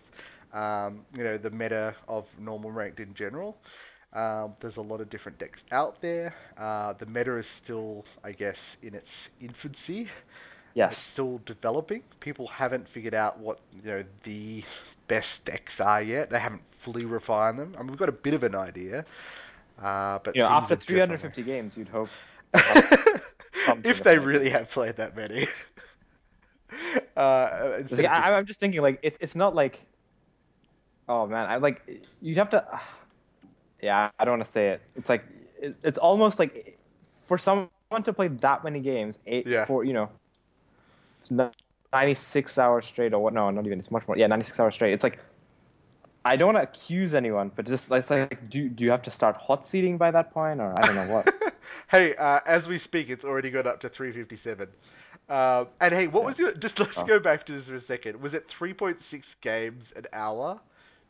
um, 0.53 1.05
you 1.16 1.24
know 1.24 1.36
the 1.36 1.51
meta 1.51 1.95
of 2.09 2.28
normal 2.38 2.70
ranked 2.70 3.01
in 3.01 3.14
general. 3.14 3.57
Um, 4.13 4.55
there's 4.61 4.77
a 4.77 4.83
lot 4.83 5.01
of 5.01 5.09
different 5.09 5.39
decks 5.39 5.65
out 5.71 6.01
there. 6.01 6.35
Uh, 6.59 6.93
the 6.95 7.07
meta 7.07 7.37
is 7.37 7.47
still, 7.47 8.05
I 8.25 8.33
guess, 8.33 8.77
in 8.83 8.95
its 8.95 9.29
infancy. 9.41 10.09
It's 10.89 10.99
Yes. 10.99 10.99
still 10.99 11.41
developing. 11.47 12.03
People 12.21 12.47
haven't 12.49 12.89
figured 12.89 13.15
out 13.15 13.39
what 13.39 13.61
you 13.73 13.83
know 13.83 14.05
the 14.25 14.65
best 15.09 15.45
decks 15.45 15.81
are 15.81 16.03
yet. 16.03 16.31
They 16.31 16.39
haven't 16.41 16.63
fully 16.73 17.05
refined 17.05 17.59
them. 17.59 17.75
I 17.77 17.83
mean, 17.83 17.89
we've 17.89 17.99
got 17.99 18.09
a 18.09 18.13
bit 18.13 18.35
of 18.35 18.43
an 18.45 18.55
idea, 18.55 19.05
uh, 19.83 20.19
You 20.33 20.33
but 20.33 20.37
know, 20.43 20.47
after 20.49 20.75
are 20.75 20.77
definitely. 20.77 20.87
350 20.87 21.43
games, 21.43 21.77
you'd 21.77 21.89
hope 21.89 22.17
to 22.55 22.61
have 22.63 22.85
something 23.55 23.91
if 23.91 24.03
they 24.03 24.19
really 24.19 24.51
have 24.51 24.71
played 24.71 24.97
that 24.97 25.17
many, 25.17 25.47
uh, 27.17 27.79
The 27.79 27.79
instead 27.81 27.97
thing- 27.97 28.07
of 28.07 28.13
just 28.13 28.31
I, 28.31 28.35
I'm 28.37 28.47
just 28.47 28.61
thinking, 28.61 28.81
like, 28.83 28.99
it, 29.03 29.17
it's 29.21 29.35
not 29.37 29.55
like, 29.55 29.81
oh 31.09 31.27
man, 31.27 31.49
I 31.51 31.57
like, 31.57 31.83
you'd 32.21 32.39
have 32.39 32.51
to, 32.51 32.81
yeah, 33.83 34.11
I 34.18 34.24
don't 34.24 34.39
want 34.39 34.47
to 34.47 34.53
say 34.53 34.68
it. 34.70 34.83
It's 34.97 35.09
like, 35.09 35.24
it's 35.61 35.99
almost 35.99 36.39
like, 36.39 36.78
for 37.26 37.39
someone 37.39 37.68
to 38.05 38.12
play 38.12 38.28
that 38.28 38.64
many 38.64 38.81
games, 38.81 39.18
eight, 39.26 39.47
yeah, 39.47 39.64
for, 39.66 39.85
you 39.85 39.93
know, 39.93 40.09
96 41.93 42.59
hours 42.59 42.87
straight, 42.87 43.12
or 43.12 43.20
what, 43.20 43.35
no, 43.35 43.51
not 43.51 43.66
even, 43.66 43.78
it's 43.78 43.91
much 43.91 44.07
more, 44.07 44.16
yeah, 44.16 44.26
96 44.26 44.59
hours 44.61 44.74
straight. 44.74 44.93
It's 44.93 45.05
like, 45.05 45.18
I 46.24 46.37
don't 46.37 46.53
want 46.53 46.59
to 46.59 46.62
accuse 46.62 47.14
anyone, 47.14 47.51
but 47.55 47.66
just, 47.66 47.91
it's 47.91 48.11
like, 48.11 48.51
do, 48.51 48.68
do 48.68 48.85
you 48.85 48.91
have 48.91 49.03
to 49.03 49.11
start 49.11 49.37
hot 49.37 49.66
seating 49.66 49.97
by 49.97 50.11
that 50.11 50.33
point, 50.33 50.61
or 50.61 50.72
I 50.78 50.85
don't 50.87 50.95
know 50.95 51.14
what. 51.14 51.33
hey, 51.91 52.14
uh, 52.16 52.41
as 52.47 52.68
we 52.68 52.78
speak, 52.78 53.09
it's 53.09 53.24
already 53.24 53.51
got 53.51 53.66
up 53.66 53.81
to 53.81 53.89
357. 53.89 54.68
Um, 55.31 55.68
and 55.81 55.95
hey, 55.95 56.09
what 56.09 56.22
Yeah. 56.22 56.26
was 56.26 56.39
your? 56.39 56.53
Just 56.53 56.78
let's 56.81 56.99
Oh. 56.99 57.05
go 57.05 57.20
back 57.20 57.47
to 57.47 57.53
this 57.53 57.68
for 57.68 57.76
a 57.76 57.81
second. 57.81 58.20
Was 58.20 58.35
it 58.35 58.49
3.6 58.49 59.41
games 59.41 59.93
an 59.93 60.07
hour? 60.12 60.61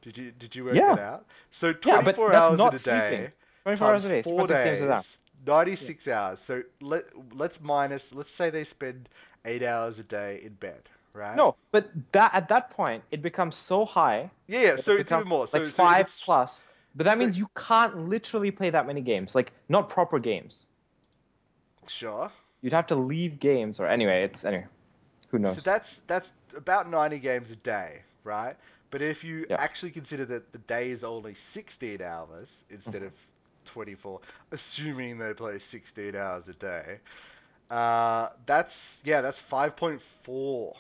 Did 0.03 0.17
you 0.19 0.31
did 0.33 0.55
you 0.55 0.65
work 0.65 0.85
that 0.85 0.99
out? 0.99 1.27
So 1.51 1.73
Yeah, 1.85 2.01
but 2.01 2.17
24 2.17 2.31
that's 2.31 2.51
hours 2.51 2.65
in 2.65 2.73
not 2.73 2.75
a 2.75 2.79
sleeping. 2.79 3.29
day 3.29 3.33
24 3.65 3.89
hours 3.89 4.03
times 4.03 4.05
a 4.05 4.09
day, 4.09 4.23
four 4.23 4.47
3.6 4.47 4.63
games 4.63 4.81
a 4.81 4.87
day. 4.87 4.87
days, 4.87 5.19
96 5.47 6.09
hours. 6.09 6.39
So 6.41 6.63
let 6.81 7.05
let's 7.35 7.61
minus. 7.61 8.13
Let's 8.15 8.31
say 8.31 8.51
they 8.51 8.65
spend 8.65 9.09
eight 9.45 9.63
hours 9.63 9.99
a 9.99 10.05
day 10.05 10.41
in 10.45 10.55
bed, 10.55 10.89
right? 11.13 11.37
No, 11.37 11.57
but 11.71 11.91
that 12.13 12.35
at 12.35 12.49
that 12.49 12.71
point 12.71 13.05
it 13.11 13.23
becomes 13.23 13.57
so 13.57 13.85
high. 13.85 14.31
Yeah, 14.47 14.61
yeah. 14.61 14.77
So 14.77 14.93
it 14.93 15.01
it's 15.01 15.13
even 15.13 15.27
more. 15.29 15.47
So 15.47 15.63
like 15.63 15.73
so 15.73 15.83
five 15.83 16.01
it's 16.03 16.21
plus. 16.25 16.63
But 16.95 17.05
that 17.05 17.15
so- 17.15 17.19
means 17.19 17.37
you 17.39 17.49
can't 17.57 18.09
literally 18.09 18.51
play 18.51 18.71
that 18.71 18.87
many 18.87 19.01
games. 19.01 19.35
Like 19.35 19.53
not 19.69 19.89
proper 19.91 20.19
games. 20.19 20.67
sure. 21.87 22.31
You'd 22.63 22.73
have 22.73 22.87
to 22.89 22.95
leave 22.97 23.39
games 23.41 23.81
or 23.81 23.87
anyway. 23.87 24.25
It's 24.25 24.45
anyway. 24.45 24.67
Who 25.31 25.39
knows? 25.39 25.57
So 25.57 25.61
that's 25.61 26.01
that's 26.07 26.33
about 26.57 26.89
90 26.89 27.19
games 27.19 27.51
a 27.51 27.57
day, 27.57 28.03
right? 28.25 28.57
But 28.91 29.03
if 29.03 29.25
you 29.25 29.47
Yeah. 29.49 29.59
actually 29.59 29.91
consider 29.93 30.25
that 30.27 30.53
the 30.53 30.59
day 30.59 30.91
is 30.91 31.05
only 31.05 31.35
16 31.35 32.03
hours 32.03 32.65
instead 32.71 33.03
of 33.03 33.13
24, 33.65 34.21
assuming 34.53 35.19
they 35.19 35.35
play 35.35 35.59
16 35.59 36.15
hours 36.17 36.49
a 36.49 36.55
day, 36.55 37.01
uh, 37.71 38.29
that's 38.47 39.01
yeah, 39.05 39.21
that's 39.21 39.39
5.4 39.41 40.75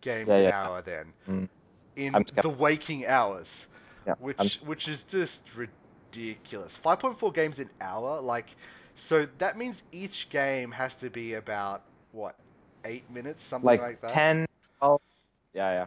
games 0.00 0.36
Yeah, 0.36 0.38
an 0.38 0.48
hour 0.48 0.82
then 0.82 1.14
Mm, 1.28 1.48
in 1.96 2.26
the 2.40 2.48
waking 2.48 3.06
hours, 3.06 3.66
Yeah, 4.06 4.14
I'm 4.38 4.50
which 4.50 4.60
which 4.64 4.88
is 4.88 5.04
just 5.04 5.50
ridiculous. 5.54 6.76
5.4 6.76 7.32
games 7.32 7.58
an 7.58 7.70
hour, 7.80 8.20
like 8.20 8.56
so 8.94 9.26
that 9.38 9.56
means 9.58 9.82
each 9.92 10.30
game 10.30 10.72
has 10.72 10.96
to 10.96 11.10
be 11.10 11.34
about 11.34 11.84
what 12.12 12.36
eight 12.84 13.10
minutes, 13.10 13.44
something 13.44 13.76
like, 13.76 13.78
like 13.78 14.00
that. 14.02 14.24
10, 14.24 14.46
12. 14.78 15.00
Yeah, 15.54 15.72
yeah. 15.72 15.86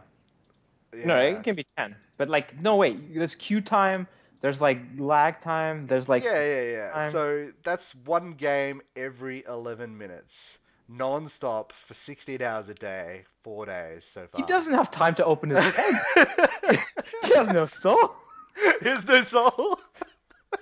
No, 0.92 1.16
it 1.18 1.42
can 1.42 1.54
be 1.54 1.66
10. 1.76 1.94
But 2.16 2.28
like 2.28 2.60
no 2.60 2.76
wait, 2.76 3.14
there's 3.14 3.34
queue 3.34 3.60
time, 3.60 4.06
there's 4.40 4.60
like 4.60 4.78
lag 4.98 5.40
time, 5.40 5.86
there's 5.86 6.08
like 6.08 6.24
yeah, 6.24 6.42
yeah, 6.42 6.62
yeah. 6.62 6.90
time. 6.92 7.12
So 7.12 7.52
that's 7.62 7.94
one 8.04 8.32
game 8.32 8.82
every 8.96 9.44
11 9.46 9.96
minutes, 9.96 10.58
non-stop 10.88 11.72
for 11.72 11.94
16 11.94 12.42
hours 12.42 12.68
a 12.68 12.74
day, 12.74 13.24
four 13.42 13.66
days 13.66 14.04
so 14.04 14.26
far. 14.26 14.40
he 14.40 14.46
doesn't 14.46 14.74
have 14.74 14.90
time 14.90 15.14
to 15.14 15.24
open 15.24 15.50
his 15.50 15.64
eggs. 15.78 16.92
he 17.22 17.34
has 17.34 17.48
no 17.48 17.66
soul. 17.66 18.14
There's 18.80 19.06
no 19.06 19.22
soul. 19.22 19.80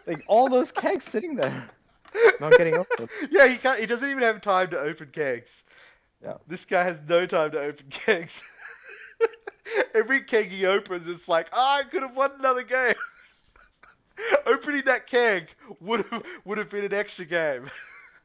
Like 0.06 0.22
all 0.26 0.48
those 0.48 0.70
kegs 0.70 1.04
sitting 1.06 1.34
there, 1.36 1.68
not 2.40 2.52
getting 2.52 2.74
opened. 2.74 3.08
yeah, 3.30 3.48
he 3.48 3.56
can't. 3.56 3.78
He 3.80 3.86
doesn't 3.86 4.08
even 4.08 4.22
have 4.22 4.40
time 4.40 4.70
to 4.70 4.78
open 4.78 5.08
kegs. 5.12 5.62
Yeah. 6.22 6.34
This 6.46 6.64
guy 6.64 6.82
has 6.82 7.00
no 7.08 7.26
time 7.26 7.50
to 7.52 7.60
open 7.60 7.86
kegs. 7.90 8.42
Every 9.94 10.20
keg 10.20 10.48
he 10.48 10.66
opens, 10.66 11.06
it's 11.08 11.28
like, 11.28 11.48
ah, 11.52 11.78
I 11.78 11.82
could 11.84 12.02
have 12.02 12.16
won 12.16 12.32
another 12.38 12.62
game. 12.62 12.94
Opening 14.46 14.82
that 14.86 15.06
keg 15.06 15.48
would 15.80 16.04
have 16.06 16.22
would 16.44 16.58
have 16.58 16.70
been 16.70 16.84
an 16.84 16.94
extra 16.94 17.24
game. 17.24 17.70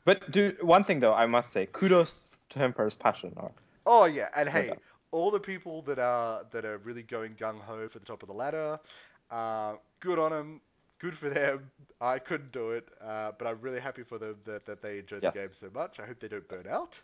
But 0.05 0.31
do 0.31 0.53
one 0.59 0.83
thing 0.83 0.99
though, 0.99 1.13
I 1.13 1.25
must 1.27 1.53
say, 1.53 1.65
kudos 1.71 2.25
to 2.49 2.59
him 2.59 2.73
for 2.73 2.83
his 2.83 2.95
passion. 2.95 3.31
Or 3.37 3.51
Oh 3.85 4.03
yeah, 4.03 4.27
and 4.35 4.49
hey, 4.49 4.67
doubt. 4.67 4.81
all 5.11 5.31
the 5.31 5.39
people 5.39 5.81
that 5.83 5.97
are 5.97 6.43
that 6.51 6.65
are 6.65 6.77
really 6.79 7.03
going 7.03 7.35
gung 7.35 7.61
ho 7.61 7.87
for 7.87 7.99
the 7.99 8.05
top 8.05 8.21
of 8.21 8.27
the 8.27 8.33
ladder, 8.33 8.79
uh, 9.31 9.75
good 10.01 10.19
on 10.19 10.31
them. 10.31 10.61
Good 10.99 11.17
for 11.17 11.29
them. 11.29 11.69
I 12.01 12.19
couldn't 12.19 12.51
do 12.51 12.71
it, 12.71 12.87
uh, 13.01 13.31
but 13.37 13.45
I'm 13.47 13.59
really 13.61 13.79
happy 13.79 14.03
for 14.03 14.17
them 14.17 14.35
that, 14.45 14.65
that 14.65 14.81
they 14.81 14.99
enjoy 14.99 15.19
the 15.19 15.31
game 15.31 15.49
so 15.53 15.69
much. 15.73 15.99
I 15.99 16.05
hope 16.05 16.19
they 16.19 16.29
don't 16.29 16.47
burn 16.47 16.67
out. 16.69 16.99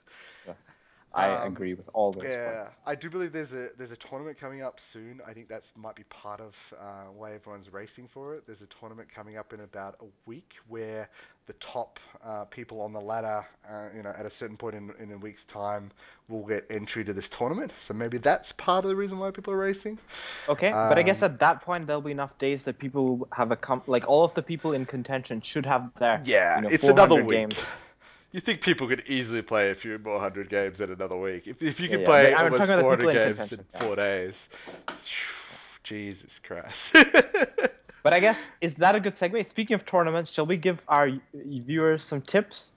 yes, 0.47 0.69
I 1.13 1.27
Um, 1.27 1.51
agree 1.51 1.73
with 1.73 1.89
all 1.93 2.11
those 2.13 2.35
Yeah, 2.35 2.35
points. 2.35 2.81
I 2.85 2.95
do 2.95 3.09
believe 3.09 3.31
there's 3.33 3.53
a 3.53 3.69
there's 3.77 3.91
a 3.91 3.97
tournament 3.97 4.39
coming 4.39 4.61
up 4.61 4.79
soon. 4.79 5.21
I 5.27 5.33
think 5.33 5.49
that's 5.49 5.71
might 5.77 5.95
be 5.95 6.03
part 6.05 6.41
of 6.41 6.55
uh, 6.79 7.05
why 7.15 7.33
everyone's 7.33 7.71
racing 7.73 8.07
for 8.09 8.35
it. 8.35 8.45
There's 8.47 8.61
a 8.63 8.67
tournament 8.67 9.09
coming 9.13 9.37
up 9.37 9.53
in 9.53 9.61
about 9.61 9.95
a 10.01 10.05
week 10.25 10.55
where 10.67 11.09
the 11.47 11.53
top 11.53 11.99
uh, 12.23 12.45
people 12.45 12.81
on 12.81 12.93
the 12.93 13.01
ladder, 13.01 13.45
uh, 13.69 13.89
you 13.95 14.03
know, 14.03 14.11
at 14.17 14.25
a 14.25 14.31
certain 14.31 14.57
point 14.57 14.75
in 14.75 14.91
in 14.99 15.11
a 15.13 15.17
week's 15.17 15.45
time, 15.45 15.91
will 16.29 16.45
get 16.45 16.65
entry 16.71 17.05
to 17.05 17.13
this 17.13 17.29
tournament. 17.29 17.73
So 17.81 17.93
maybe 17.93 18.17
that's 18.19 18.51
part 18.53 18.85
of 18.85 18.89
the 18.89 18.95
reason 18.97 19.19
why 19.19 19.31
people 19.31 19.53
are 19.53 19.57
racing. 19.57 19.99
Okay, 20.49 20.79
but 20.83 20.97
I 20.97 21.03
guess 21.03 21.21
Um, 21.21 21.23
at 21.23 21.39
that 21.39 21.61
point 21.61 21.85
there'll 21.87 22.01
be 22.01 22.11
enough 22.11 22.37
days 22.39 22.63
that 22.63 22.79
people 22.79 23.27
have 23.33 23.51
a 23.51 23.55
com- 23.55 23.83
like 23.85 24.07
all 24.07 24.23
of 24.25 24.33
the 24.33 24.41
people 24.41 24.73
in 24.73 24.85
contention 24.85 25.41
should 25.41 25.65
have 25.65 25.91
their 25.99 26.23
Yeah, 26.23 26.55
you 26.55 26.61
know 26.61 26.69
it's 26.69 26.87
400 26.87 26.89
another 26.89 27.23
week. 27.25 27.55
games. 27.55 27.71
You 28.31 28.39
think 28.39 28.61
people 28.61 28.87
could 28.87 29.09
easily 29.09 29.41
play 29.41 29.71
a 29.71 29.75
few 29.75 29.97
more 29.97 30.19
hundred 30.19 30.49
games 30.49 30.81
in 30.81 30.91
another 30.91 31.17
week? 31.17 31.47
If, 31.47 31.63
if 31.63 31.79
you 31.79 31.89
could 31.89 32.01
yeah, 32.01 32.05
play 32.05 32.31
but 32.31 32.39
I'm 32.39 32.53
almost 32.53 32.69
talking 32.69 32.85
about 32.85 32.99
the 32.99 33.03
400 33.05 33.37
games 33.37 33.51
in 33.51 33.65
yeah. 33.73 33.79
four 33.79 33.95
days, 33.95 34.49
Jesus 35.83 36.39
Christ. 36.43 36.95
But 38.01 38.13
I 38.13 38.21
guess 38.21 38.47
is 38.61 38.75
that 38.75 38.95
a 38.95 38.99
good 39.01 39.17
segue? 39.17 39.45
Speaking 39.45 39.75
of 39.75 39.85
tournaments, 39.85 40.31
shall 40.31 40.45
we 40.45 40.55
give 40.55 40.79
our 40.87 41.11
viewers 41.33 42.05
some 42.05 42.21
tips 42.21 42.71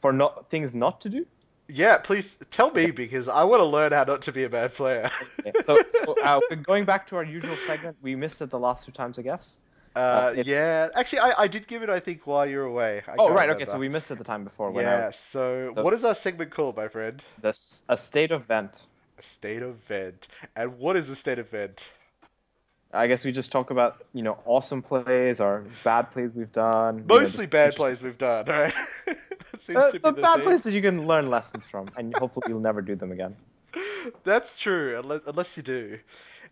for 0.00 0.14
not 0.14 0.48
things 0.48 0.72
not 0.72 1.02
to 1.02 1.10
do? 1.10 1.26
yeah, 1.68 1.98
please 1.98 2.36
tell 2.50 2.70
me 2.70 2.90
because 2.90 3.28
I 3.28 3.44
want 3.44 3.60
to 3.60 3.64
learn 3.64 3.92
how 3.92 4.04
not 4.04 4.22
to 4.22 4.32
be 4.32 4.44
a 4.44 4.48
bad 4.48 4.72
player. 4.72 5.10
Okay, 5.40 5.52
so, 5.64 5.78
so 6.04 6.14
uh, 6.22 6.40
going 6.62 6.84
back 6.84 7.06
to 7.08 7.16
our 7.16 7.24
usual 7.24 7.56
segment. 7.66 7.96
We 8.02 8.14
missed 8.14 8.40
it 8.40 8.50
the 8.50 8.58
last 8.58 8.84
two 8.84 8.92
times, 8.92 9.18
I 9.18 9.22
guess. 9.22 9.56
Uh, 9.96 10.34
yeah, 10.44 10.88
actually, 10.94 11.20
I, 11.20 11.32
I 11.44 11.48
did 11.48 11.66
give 11.66 11.82
it. 11.82 11.88
I 11.90 12.00
think 12.00 12.26
while 12.26 12.46
you 12.46 12.58
were 12.58 12.64
away. 12.64 13.02
I 13.08 13.14
Oh 13.18 13.32
right, 13.32 13.48
okay, 13.50 13.64
so 13.64 13.78
we 13.78 13.88
missed 13.88 14.10
it 14.10 14.18
the 14.18 14.24
time 14.24 14.44
before. 14.44 14.70
When 14.70 14.84
Yeah. 14.84 15.08
I, 15.08 15.10
So, 15.12 15.72
So- 15.74 15.82
what 15.82 15.94
is 15.94 16.04
our 16.04 16.14
segment 16.14 16.50
called, 16.50 16.76
my 16.76 16.88
friend? 16.88 17.22
this 17.42 17.82
a 17.88 17.96
state 17.96 18.30
of 18.30 18.44
vent. 18.46 18.72
A 19.18 19.22
state 19.22 19.62
of 19.62 19.76
vent. 19.88 20.28
And 20.54 20.78
what 20.78 20.96
is 20.96 21.08
a 21.08 21.16
state 21.16 21.38
of 21.38 21.48
vent? 21.48 21.82
I 22.92 23.08
guess 23.08 23.24
we 23.24 23.32
just 23.32 23.50
talk 23.50 23.70
about 23.70 24.04
you 24.14 24.22
know 24.22 24.38
awesome 24.46 24.82
plays 24.82 25.40
or 25.40 25.64
bad 25.82 26.10
plays 26.12 26.30
we've 26.34 26.52
done. 26.52 26.98
you 26.98 27.04
know, 27.04 27.18
Mostly 27.20 27.46
bad 27.46 27.74
plays 27.74 28.00
we've 28.02 28.18
done, 28.18 28.46
right? 28.60 28.72
that 29.06 29.62
seems 29.62 29.76
Uh, 29.76 29.86
to 29.90 29.92
be 29.92 29.98
the 29.98 30.12
the 30.12 30.22
bad 30.22 30.36
theme. 30.36 30.44
plays 30.44 30.62
that 30.62 30.72
you 30.72 30.82
can 30.82 31.06
learn 31.06 31.28
lessons 31.30 31.64
from, 31.66 31.88
and 31.96 32.14
hopefully 32.14 32.44
you'll 32.48 32.60
never 32.60 32.82
do 32.82 32.94
them 32.94 33.10
again. 33.12 33.34
That's 34.24 34.58
true, 34.58 34.98
unless, 34.98 35.20
unless 35.26 35.56
you 35.56 35.62
do. 35.62 35.98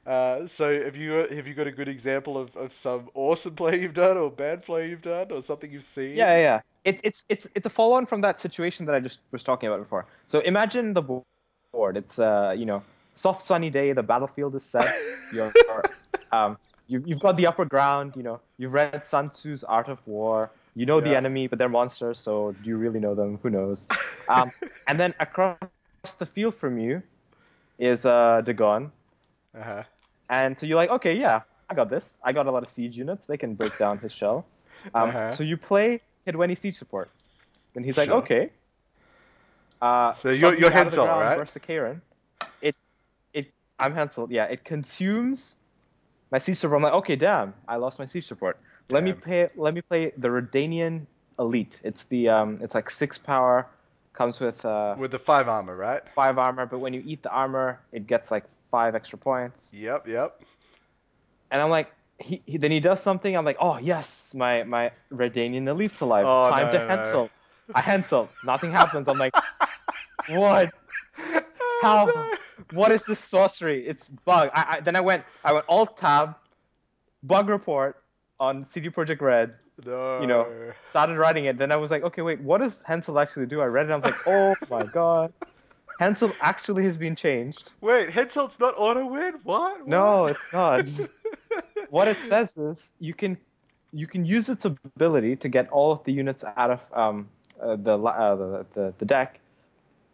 Uh, 0.07 0.47
so 0.47 0.83
have 0.85 0.97
you 0.97 1.13
have 1.13 1.47
you 1.47 1.55
got 1.55 1.67
a 1.67 1.73
good 1.73 1.89
example 1.89 2.37
of, 2.37 2.55
of 2.57 2.73
some 2.73 3.09
awesome 3.15 3.55
play 3.55 3.81
you've 3.81 3.95
done 3.95 4.19
or 4.19 4.31
bad 4.31 4.63
play 4.63 4.91
you've 4.91 5.03
done 5.03 5.33
or 5.33 5.41
something 5.41 5.71
you've 5.71 5.85
seen? 5.85 6.17
Yeah, 6.17 6.37
yeah, 6.37 6.41
yeah. 6.41 6.61
It, 6.85 7.01
it's 7.03 7.25
it's 7.31 7.49
it's 7.55 7.67
a 7.67 7.71
follow 7.71 7.95
on 7.95 8.05
from 8.05 8.21
that 8.21 8.39
situation 8.41 8.85
that 8.87 8.95
I 8.95 9.01
just 9.01 9.21
was 9.33 9.43
talking 9.43 9.67
about 9.69 9.81
before. 9.81 10.05
So 10.27 10.41
imagine 10.41 10.93
the 10.93 11.03
board. 11.03 11.97
It's 11.97 12.19
uh 12.19 12.55
you 12.57 12.67
know 12.67 12.83
soft 13.15 13.47
sunny 13.47 13.71
day. 13.71 13.93
The 13.93 14.03
battlefield 14.03 14.55
is 14.57 14.65
set. 14.65 14.95
You're 15.33 15.53
um 16.33 16.59
you 16.87 17.03
you've 17.07 17.21
got 17.21 17.39
the 17.39 17.47
upper 17.47 17.65
ground. 17.65 18.13
You 18.15 18.25
know 18.25 18.41
you've 18.59 18.75
read 18.75 19.07
Sun 19.07 19.31
Tzu's 19.31 19.65
Art 19.65 19.89
of 19.89 20.07
War. 20.07 20.51
You 20.75 20.85
know 20.85 21.01
the 21.01 21.17
enemy, 21.17 21.47
but 21.47 21.59
they're 21.59 21.69
monsters. 21.71 22.19
So 22.21 22.55
do 22.63 22.69
you 22.69 22.77
really 22.77 23.01
know 23.01 23.15
them? 23.15 23.39
Who 23.43 23.49
knows? 23.49 23.87
Um, 24.29 24.51
and 24.87 25.01
then 25.01 25.15
across 25.21 25.59
the 26.19 26.27
field 26.27 26.57
from 26.57 26.79
you 26.79 27.03
is 27.79 28.05
uh 28.05 28.43
Dagon. 28.45 28.93
Uh-huh. 29.59 29.85
And 30.31 30.59
so 30.59 30.67
you're 30.67 30.77
like, 30.77 30.91
okay, 30.91 31.15
yeah, 31.17 31.43
I 31.69 31.75
got 31.75 31.89
this. 31.91 32.17
I 32.23 32.33
got 32.33 32.47
a 32.47 32.51
lot 32.51 32.63
of 32.63 32.69
siege 32.69 32.97
units. 32.97 33.27
They 33.27 33.37
can 33.37 33.55
break 33.55 33.77
down 33.79 33.99
his 33.99 34.13
shell. 34.13 34.47
Um, 34.95 35.11
Uh-huh. 35.11 35.33
So 35.33 35.43
you 35.45 35.57
play 35.57 36.01
Kaedweni 36.27 36.59
Siege 36.59 36.77
Support. 36.77 37.09
And 37.77 37.85
he's 37.85 37.97
like, 37.97 38.09
Sure. 38.09 38.17
okay. 38.23 38.51
Uh, 39.81 40.13
So 40.13 40.31
you're- 40.31 40.59
you're 40.59 40.73
out 40.73 40.87
of 40.87 40.93
the 40.93 40.99
Henselt, 40.99 41.21
right? 41.21 41.37
Burst 41.37 41.59
Kayran. 41.61 42.01
It, 42.61 42.75
it, 43.33 43.53
I'm 43.79 43.95
Hansel. 43.95 44.29
Yeah, 44.31 44.45
it 44.45 44.65
consumes 44.65 45.57
my 46.31 46.39
siege 46.39 46.59
support. 46.59 46.79
I'm 46.79 46.83
like, 46.83 46.95
okay, 47.05 47.17
damn, 47.17 47.55
I 47.69 47.77
lost 47.77 47.99
my 47.99 48.07
siege 48.07 48.27
support. 48.27 48.59
Let 48.91 49.03
me 49.05 49.13
play. 49.13 49.49
Let 49.57 49.73
me 49.75 49.81
play 49.81 50.13
the 50.17 50.29
Redanian 50.29 51.07
Elite. 51.39 51.73
It's 51.83 52.05
the 52.05 52.29
um, 52.29 52.59
it's 52.63 52.75
like 52.75 52.91
six 52.91 53.17
power, 53.19 53.67
comes 54.13 54.41
with 54.41 54.65
uh, 54.65 54.95
With 54.99 55.11
the 55.13 55.19
five 55.19 55.49
armor, 55.49 55.77
right? 55.77 56.03
five 56.15 56.37
armor, 56.39 56.67
but 56.67 56.79
when 56.81 56.93
you 56.93 57.03
eat 57.07 57.23
the 57.23 57.31
armor, 57.31 57.81
it 57.93 58.07
gets 58.07 58.31
like 58.31 58.45
five 58.75 58.97
extra 58.97 59.17
points. 59.17 59.71
Yep, 59.73 60.09
yep. 60.09 60.43
And 61.53 61.63
I'm 61.63 61.71
like, 61.71 61.93
he, 62.19 62.43
he 62.45 62.57
then 62.59 62.73
he 62.73 62.81
does 62.81 63.01
something. 63.01 63.37
I'm 63.37 63.45
like, 63.45 63.59
oh 63.61 63.79
yes, 63.79 64.33
my 64.35 64.65
my 64.65 64.91
Redanian 65.13 65.69
Elite's 65.69 66.01
alive. 66.01 66.25
Oh, 66.27 66.51
Time 66.51 66.67
no, 66.67 66.73
to 66.73 66.79
no. 66.79 66.89
Hansel. 66.89 67.31
I 67.73 67.81
Hansel. 67.81 68.29
Nothing 68.45 68.73
happens. 68.73 69.07
I'm 69.07 69.19
like, 69.27 69.35
what? 70.31 70.73
Oh, 71.19 71.79
How? 71.83 72.05
no. 72.07 72.31
What 72.73 72.91
is 72.91 73.05
this 73.05 73.21
sorcery? 73.21 73.87
It's 73.87 74.09
bug. 74.09 74.51
I, 74.53 74.63
I 74.71 74.81
then 74.81 74.97
I 74.97 75.01
went 75.01 75.23
I 75.45 75.53
went 75.53 75.67
alt 75.69 75.97
tab, 75.97 76.35
bug 77.23 77.49
report 77.49 78.03
on 78.41 78.65
CD 78.65 78.91
Projekt 78.91 79.21
Red. 79.21 79.55
No. 79.87 80.21
You 80.21 80.27
know, 80.27 80.43
started 80.91 81.17
writing 81.17 81.45
it. 81.45 81.59
Then 81.59 81.71
I 81.71 81.77
was 81.77 81.93
like, 81.93 82.03
okay, 82.03 82.23
wait, 82.23 82.41
what 82.41 82.61
does 82.61 82.79
Hansel 82.85 83.21
actually 83.21 83.47
do? 83.47 83.61
I 83.61 83.67
read 83.67 83.89
it. 83.89 83.93
I'm 83.93 84.01
like, 84.01 84.21
oh 84.27 84.57
my 84.69 84.85
god, 84.85 85.33
Hansel 85.99 86.33
actually 86.41 86.85
has 86.85 86.97
been 86.97 87.15
changed. 87.17 87.71
Wait, 87.81 88.11
Henselt's 88.11 88.59
not 88.59 88.75
auto 88.77 89.07
win? 89.07 89.35
What? 89.45 89.87
No, 89.87 90.23
What? 90.23 90.31
it's 90.33 90.53
not. 90.53 90.87
What 91.91 92.09
it 92.09 92.17
says 92.29 92.57
is 92.57 92.91
you 92.99 93.15
can 93.15 93.37
you 93.93 94.07
can 94.09 94.25
use 94.25 94.49
its 94.49 94.65
ability 94.65 95.37
to 95.37 95.49
get 95.49 95.69
all 95.71 95.93
of 95.93 96.03
the 96.05 96.13
units 96.13 96.43
out 96.57 96.71
of 96.71 96.81
um, 96.93 97.29
uh, 97.61 97.77
the, 97.77 97.97
uh, 97.97 98.35
the, 98.35 98.67
the 98.75 98.95
the 98.99 99.05
deck, 99.05 99.39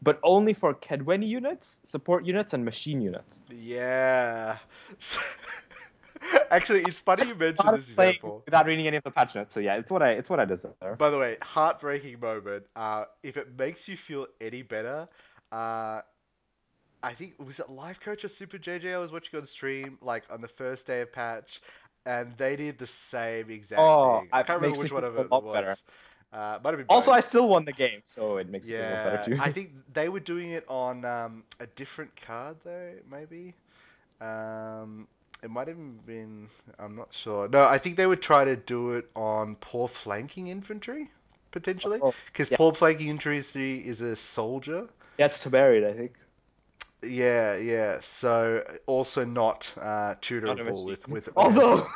but 0.03 0.19
only 0.23 0.53
for 0.53 0.75
Kaedweni 0.75 1.27
units, 1.27 1.79
support 1.85 2.25
units, 2.27 2.53
and 2.53 2.65
machine 2.65 3.01
units. 3.01 3.43
Yeah. 3.51 4.59
Actually, 6.51 6.81
it's 6.81 7.01
funny 7.01 7.27
you 7.29 7.35
mentioned 7.35 7.77
this 7.77 7.89
example. 7.89 8.43
without 8.45 8.67
reading 8.67 8.87
any 8.87 8.99
of 8.99 9.05
the 9.05 9.11
patch 9.11 9.35
notes. 9.35 9.55
So 9.55 9.61
yeah, 9.61 9.77
it's 9.77 9.91
what 9.91 10.03
I 10.03 10.11
it's 10.11 10.29
what 10.29 10.39
I 10.41 10.45
deserve. 10.45 10.99
By 10.99 11.09
the 11.09 11.19
way, 11.19 11.39
heartbreaking 11.41 12.21
moment. 12.21 12.67
Uh, 12.77 13.05
if 13.23 13.39
it 13.39 13.57
makes 13.59 13.89
you 13.89 13.97
feel 13.97 14.27
any 14.41 14.61
better, 14.63 15.09
uh, 15.53 16.01
I 17.03 17.15
think 17.15 17.35
was 17.39 17.59
it 17.61 17.67
Lifecoach 17.69 18.25
or 18.25 18.29
SuperJJ 18.29 18.95
I 18.95 18.99
was 18.99 19.13
watching 19.13 19.39
on 19.39 19.47
stream 19.47 19.99
like 20.01 20.25
on 20.31 20.41
the 20.41 20.49
first 20.49 20.87
day 20.87 21.01
of 21.03 21.13
patch, 21.13 21.61
and 22.07 22.37
they 22.37 22.57
did 22.57 22.79
the 22.79 22.87
same 22.87 23.51
exact 23.51 24.01
Oh, 24.01 24.03
thing. 24.03 24.31
I 24.33 24.43
can't 24.43 24.59
remember 24.59 24.77
which 24.79 24.93
one 24.93 25.05
of 25.05 25.17
it 25.17 25.31
was. 25.31 25.77
better. 25.77 25.79
Uh, 26.33 26.59
might 26.63 26.71
have 26.71 26.79
been 26.79 26.87
Also, 26.89 27.11
both. 27.11 27.13
I 27.13 27.21
still 27.21 27.49
won 27.49 27.65
the 27.65 27.73
game, 27.73 28.03
so 28.07 28.37
it 28.39 28.49
makes 28.49 28.69
me 28.69 28.75
feel 28.75 28.93
a 28.93 28.97
Yeah, 28.97 29.13
better 29.13 29.19
too. 29.19 29.39
I 29.39 29.51
think 29.53 29.71
they 29.93 30.09
were 30.09 30.21
doing 30.21 30.51
it 30.51 30.65
on 30.69 31.05
um, 31.05 31.45
a 31.61 31.67
different 31.67 32.15
card 32.17 32.57
though, 32.65 32.95
maybe. 33.11 33.55
Um, 34.21 35.09
it 35.43 35.51
might 35.51 35.69
have 35.69 35.77
even 35.77 35.99
been. 36.07 36.49
I'm 36.79 36.97
not 36.97 37.15
sure. 37.15 37.49
No, 37.49 37.63
I 37.65 37.79
think 37.79 37.97
they 37.97 38.07
would 38.07 38.23
try 38.23 38.45
to 38.45 38.57
do 38.57 38.93
it 38.93 39.11
on 39.17 39.57
poor 39.57 39.89
flanking 39.89 40.49
infantry 40.49 41.11
potentially, 41.51 41.99
Oh, 42.03 42.15
because 42.27 42.51
yeah. 42.51 42.57
poor 42.57 42.73
flanking 42.75 43.09
infantry 43.09 43.79
is 43.87 44.01
a 44.01 44.17
soldier. 44.17 44.89
That's 45.17 45.39
to 45.41 45.51
buried, 45.51 45.85
I 45.85 45.93
think. 45.93 46.13
Yeah, 47.03 47.57
yeah. 47.57 47.99
So 48.03 48.63
also 48.87 49.25
not 49.25 49.73
uh, 49.81 50.15
tutorable 50.21 50.85
with 50.87 51.09
with. 51.09 51.29
Although 51.37 51.87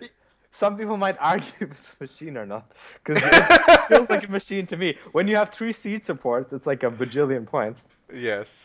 some 0.50 0.76
people 0.76 0.96
might 0.96 1.16
argue 1.20 1.50
if 1.60 1.70
it's 1.70 1.90
a 2.00 2.04
machine 2.04 2.36
or 2.36 2.46
not, 2.46 2.72
because 3.04 3.22
it 3.24 3.80
feels 3.88 4.10
like 4.10 4.26
a 4.28 4.30
machine 4.30 4.66
to 4.66 4.76
me. 4.76 4.96
When 5.12 5.28
you 5.28 5.36
have 5.36 5.50
three 5.50 5.72
seed 5.72 6.04
supports, 6.04 6.52
it's 6.52 6.66
like 6.66 6.82
a 6.82 6.90
bajillion 6.90 7.46
points. 7.46 7.88
Yes. 8.12 8.64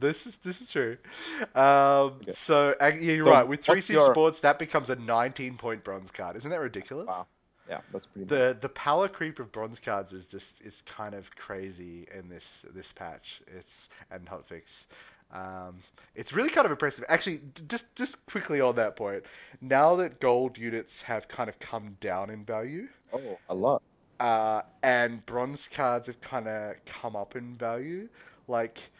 This 0.00 0.26
is 0.26 0.36
this 0.36 0.62
is 0.62 0.70
true. 0.70 0.96
Um, 1.54 2.16
Okay. 2.22 2.32
So 2.32 2.74
yeah, 2.80 2.88
you're 2.94 3.26
So 3.26 3.30
right. 3.30 3.46
With 3.46 3.62
three 3.62 3.82
siege 3.82 3.94
your- 3.96 4.06
supports, 4.06 4.40
that 4.40 4.58
becomes 4.58 4.88
a 4.88 4.96
19 4.96 5.58
point 5.58 5.84
bronze 5.84 6.10
card. 6.10 6.36
Isn't 6.36 6.50
that 6.50 6.60
ridiculous? 6.60 7.06
Wow. 7.06 7.26
Yeah, 7.72 7.80
that's 7.92 8.06
pretty. 8.06 8.28
The 8.28 8.56
the 8.60 8.68
power 8.68 9.08
creep 9.08 9.38
of 9.40 9.52
bronze 9.52 9.80
cards 9.80 10.12
is 10.12 10.26
just 10.26 10.60
is 10.62 10.82
kind 10.82 11.14
of 11.14 11.34
crazy 11.36 12.06
in 12.14 12.28
this 12.28 12.64
this 12.74 12.92
patch. 12.92 13.42
It's 13.46 13.88
and 14.10 14.26
hotfix. 14.26 14.86
Um, 15.32 15.82
it's 16.14 16.32
really 16.32 16.50
kind 16.50 16.66
of 16.66 16.72
impressive. 16.72 17.04
Actually, 17.08 17.40
just 17.68 17.94
just 17.96 18.24
quickly 18.26 18.60
on 18.60 18.76
that 18.76 18.96
point. 18.96 19.24
Now 19.60 19.96
that 19.96 20.20
gold 20.20 20.58
units 20.58 21.02
have 21.02 21.28
kind 21.28 21.48
of 21.48 21.58
come 21.58 21.96
down 22.00 22.30
in 22.30 22.44
value, 22.44 22.88
Oh, 23.12 23.40
a 23.48 23.54
lot. 23.54 23.82
uh, 24.20 24.62
and 24.82 25.24
bronze 25.26 25.68
cards 25.68 26.06
have 26.06 26.20
kind 26.20 26.48
of 26.48 26.76
come 26.86 27.16
up 27.16 27.36
in 27.36 27.56
value. 27.56 28.08
Like, 28.48 28.90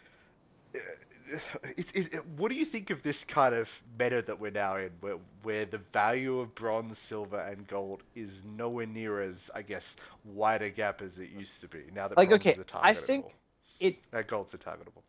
it, 1.77 1.95
it, 1.95 2.25
what 2.37 2.51
do 2.51 2.57
you 2.57 2.65
think 2.65 2.89
of 2.89 3.03
this 3.03 3.23
kind 3.23 3.55
of 3.55 3.81
meta 3.99 4.21
that 4.21 4.39
we're 4.39 4.51
now 4.51 4.77
in, 4.77 4.91
where 5.01 5.17
where 5.43 5.65
the 5.65 5.79
value 5.91 6.39
of 6.39 6.53
bronze, 6.55 6.99
silver, 6.99 7.39
and 7.39 7.67
gold 7.67 8.03
is 8.15 8.41
nowhere 8.57 8.87
near 8.87 9.21
as 9.21 9.49
I 9.55 9.61
guess 9.63 9.95
wide 10.25 10.61
a 10.61 10.69
gap 10.69 11.01
as 11.01 11.19
it 11.19 11.29
used 11.29 11.61
to 11.61 11.67
be. 11.67 11.83
Now 11.93 12.07
that 12.07 12.17
Like, 12.17 12.31
okay, 12.31 12.57
I 12.81 12.93
think 12.93 13.25
it. 13.79 13.97
uh, 14.13 14.21
golds 14.23 14.53
are 14.53 14.57
targetable. 14.57 15.03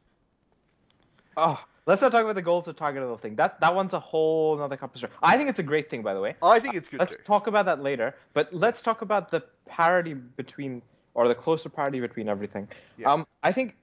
Oh, 1.37 1.62
let's 1.87 2.01
not 2.03 2.12
talk 2.12 2.22
about 2.22 2.35
the 2.37 2.43
goals 2.43 2.68
of 2.68 2.77
targetable 2.77 3.18
thing. 3.18 3.37
That 3.37 3.61
that 3.61 3.75
one's 3.75 3.93
a 3.95 4.01
whole 4.01 4.55
another 4.57 4.77
conversation. 4.77 5.11
I 5.22 5.37
think 5.37 5.49
it's 5.49 5.59
a 5.59 5.62
great 5.64 5.91
thing, 5.91 6.03
by 6.03 6.14
the 6.14 6.20
way. 6.20 6.37
I 6.43 6.59
think 6.61 6.75
it's 6.75 6.89
good 6.89 7.01
Let's 7.01 7.16
too. 7.16 7.22
talk 7.25 7.47
about 7.47 7.66
that 7.66 7.83
later. 7.83 8.14
But 8.35 8.53
let's 8.53 8.83
talk 8.83 9.03
about 9.03 9.31
the 9.31 9.43
parity 9.66 10.14
between, 10.14 10.83
or 11.14 11.29
the 11.29 11.35
closer 11.35 11.68
parity 11.68 12.01
between 12.01 12.29
everything. 12.29 12.68
Yeah. 12.97 13.12
Um, 13.12 13.27
I 13.43 13.53
think 13.53 13.77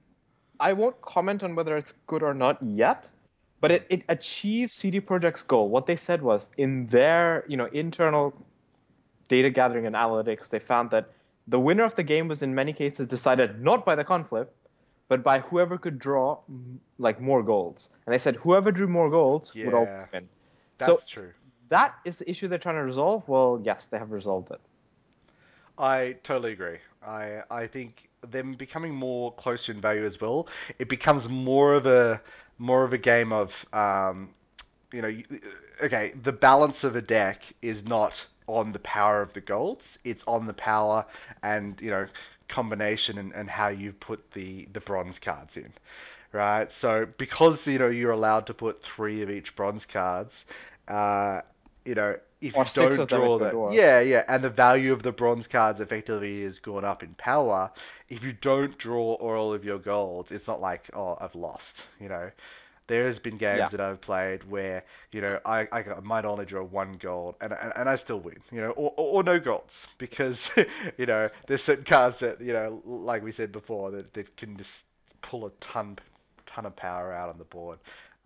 I 0.62 0.72
won't 0.74 1.00
comment 1.02 1.44
on 1.44 1.56
whether 1.56 1.76
it's 1.76 1.92
good 2.06 2.22
or 2.22 2.34
not 2.34 2.62
yet, 2.62 3.06
but 3.60 3.72
it, 3.72 3.86
it 3.90 4.02
achieved 4.08 4.72
CD 4.72 5.00
Projekt's 5.00 5.42
goal. 5.42 5.68
What 5.68 5.86
they 5.86 5.96
said 5.96 6.22
was 6.22 6.50
in 6.58 6.86
their 6.88 7.44
you 7.48 7.56
know 7.56 7.66
internal 7.66 8.34
data 9.28 9.50
gathering 9.50 9.86
and 9.86 9.96
analytics, 9.96 10.48
they 10.50 10.60
found 10.60 10.90
that 10.90 11.10
the 11.48 11.60
winner 11.60 11.84
of 11.84 11.96
the 11.96 12.04
game 12.04 12.28
was 12.28 12.42
in 12.42 12.54
many 12.54 12.72
cases 12.72 13.08
decided 13.08 13.62
not 13.62 13.84
by 13.84 13.96
the 13.96 14.04
conflict, 14.04 14.52
but 15.08 15.22
by 15.24 15.40
whoever 15.40 15.78
could 15.78 15.98
draw 15.98 16.38
like 16.98 17.20
more 17.20 17.42
golds. 17.42 17.90
And 18.06 18.14
they 18.14 18.18
said 18.18 18.36
whoever 18.36 18.72
drew 18.72 18.88
more 18.88 19.10
golds 19.10 19.54
would 19.62 19.74
all 19.74 19.88
Yeah. 19.88 20.06
win. 20.12 20.28
That's 20.78 21.04
true. 21.06 21.34
That 21.68 21.94
is 22.04 22.18
the 22.18 22.30
issue 22.30 22.48
they're 22.48 22.58
trying 22.58 22.76
to 22.76 22.84
resolve. 22.84 23.28
Well, 23.28 23.60
yes, 23.64 23.86
they 23.88 23.98
have 23.98 24.12
resolved 24.12 24.50
it. 24.52 24.60
I 25.78 26.14
totally 26.22 26.52
agree. 26.52 26.80
I 27.02 27.42
I 27.50 27.66
think 27.68 28.08
them 28.30 28.54
becoming 28.54 28.94
more 28.94 29.32
closer 29.32 29.72
in 29.72 29.80
value 29.80 30.04
as 30.04 30.20
well. 30.20 30.48
It 30.78 30.88
becomes 30.88 31.28
more 31.28 31.74
of 31.74 31.86
a 31.86 32.20
more 32.58 32.84
of 32.84 32.92
a 32.92 32.98
game 32.98 33.32
of 33.32 33.64
um, 33.72 34.30
you 34.92 35.02
know, 35.02 35.10
okay, 35.82 36.12
the 36.22 36.32
balance 36.32 36.84
of 36.84 36.96
a 36.96 37.02
deck 37.02 37.44
is 37.62 37.84
not 37.84 38.26
on 38.46 38.72
the 38.72 38.78
power 38.80 39.22
of 39.22 39.32
the 39.32 39.40
golds; 39.40 39.98
it's 40.04 40.24
on 40.26 40.46
the 40.46 40.54
power 40.54 41.04
and 41.42 41.80
you 41.80 41.90
know 41.90 42.06
combination 42.48 43.18
and, 43.18 43.32
and 43.34 43.48
how 43.48 43.68
you 43.68 43.92
put 43.92 44.30
the 44.32 44.68
the 44.72 44.80
bronze 44.80 45.18
cards 45.18 45.56
in, 45.56 45.72
right? 46.32 46.70
So 46.72 47.06
because 47.18 47.66
you 47.66 47.78
know 47.78 47.88
you're 47.88 48.12
allowed 48.12 48.46
to 48.48 48.54
put 48.54 48.82
three 48.82 49.22
of 49.22 49.30
each 49.30 49.54
bronze 49.56 49.86
cards, 49.86 50.44
uh, 50.88 51.40
you 51.84 51.94
know 51.94 52.16
if 52.42 52.56
Or 52.56 52.64
you 52.64 52.66
don't 52.72 53.06
draw 53.08 53.38
that, 53.38 53.54
dwarves. 53.54 53.72
yeah, 53.72 54.00
yeah, 54.00 54.24
and 54.28 54.42
the 54.44 54.50
value 54.50 54.92
of 54.92 55.02
the 55.02 55.12
bronze 55.12 55.46
cards 55.46 55.80
effectively 55.80 56.42
is 56.42 56.58
gone 56.58 56.84
up 56.84 57.02
in 57.02 57.14
power. 57.14 57.70
If 58.08 58.24
you 58.24 58.32
don't 58.32 58.76
draw 58.78 59.14
all 59.14 59.52
of 59.52 59.64
your 59.64 59.78
golds, 59.78 60.30
it's 60.32 60.48
not 60.48 60.60
like 60.60 60.90
oh 60.94 61.16
I've 61.20 61.34
lost, 61.34 61.84
you 62.00 62.08
know. 62.08 62.30
There 62.88 63.06
has 63.06 63.18
been 63.18 63.38
games 63.38 63.70
Yeah. 63.70 63.70
that 63.70 63.80
I've 63.80 64.00
played 64.00 64.44
where 64.44 64.84
you 65.12 65.20
know 65.22 65.40
I, 65.46 65.68
I 65.72 65.84
might 66.02 66.24
only 66.24 66.44
draw 66.44 66.64
one 66.64 66.94
gold 66.94 67.36
and, 67.40 67.52
and, 67.52 67.72
and 67.76 67.88
I 67.88 67.96
still 67.96 68.20
win, 68.20 68.42
you 68.50 68.60
know, 68.60 68.70
or, 68.72 68.92
or, 68.96 69.06
or 69.18 69.22
no 69.22 69.38
golds 69.40 69.86
because 69.98 70.50
you 70.98 71.06
know 71.06 71.30
there's 71.46 71.62
certain 71.62 71.84
cards 71.84 72.18
that 72.20 72.40
you 72.40 72.52
know, 72.52 72.82
like 72.84 73.22
we 73.22 73.32
said 73.32 73.52
before, 73.52 73.90
that, 73.92 74.12
that 74.14 74.36
can 74.36 74.56
just 74.56 74.84
pull 75.22 75.46
a 75.46 75.50
ton 75.60 75.98
ton 76.46 76.66
of 76.66 76.76
power 76.76 77.12
out 77.12 77.28
on 77.30 77.38
the 77.38 77.44
board 77.44 77.78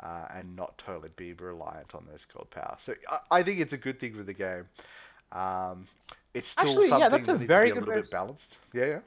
uh, 0.03 0.27
and 0.35 0.57
not 0.57 0.77
totally 0.79 1.11
be 1.17 1.33
reliant 1.33 1.95
on 1.95 2.07
those 2.11 2.25
gold 2.25 2.51
power. 2.51 2.77
So 2.79 2.95
I, 3.09 3.19
I 3.31 3.43
think 3.43 3.61
it's 3.61 3.73
a 3.73 3.79
good 3.79 3.99
thing 3.99 4.15
for 4.15 4.23
the 4.23 4.35
game. 4.35 4.67
Um, 5.33 5.87
it's 6.35 6.49
still 6.51 6.69
Actually, 6.71 6.89
yeah, 6.97 7.09
something 7.09 7.11
that's 7.11 7.29
a 7.29 7.33
that 7.33 7.41
needs 7.41 7.49
very 7.49 7.71
to 7.71 7.75
be 7.75 7.79
a 7.79 7.81
little 7.81 7.95
bit 7.95 8.11
balanced. 8.11 8.59
Yeah, 8.73 8.87
yeah. 8.87 8.99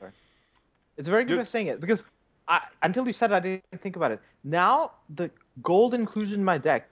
It's 0.98 1.08
a 1.08 1.12
very 1.12 1.24
good 1.24 1.32
Good. 1.32 1.38
way 1.38 1.42
of 1.42 1.50
saying 1.50 1.68
it 1.68 1.80
because 1.80 2.04
I, 2.48 2.62
until 2.84 3.08
you 3.08 3.14
said 3.14 3.32
it, 3.32 3.36
I 3.36 3.40
didn't 3.40 3.82
think 3.82 3.96
about 3.96 4.12
it. 4.12 4.22
Now 4.44 4.92
the 4.96 5.30
gold 5.62 5.94
inclusion 5.94 6.40
in 6.40 6.46
my 6.46 6.58
deck 6.58 6.90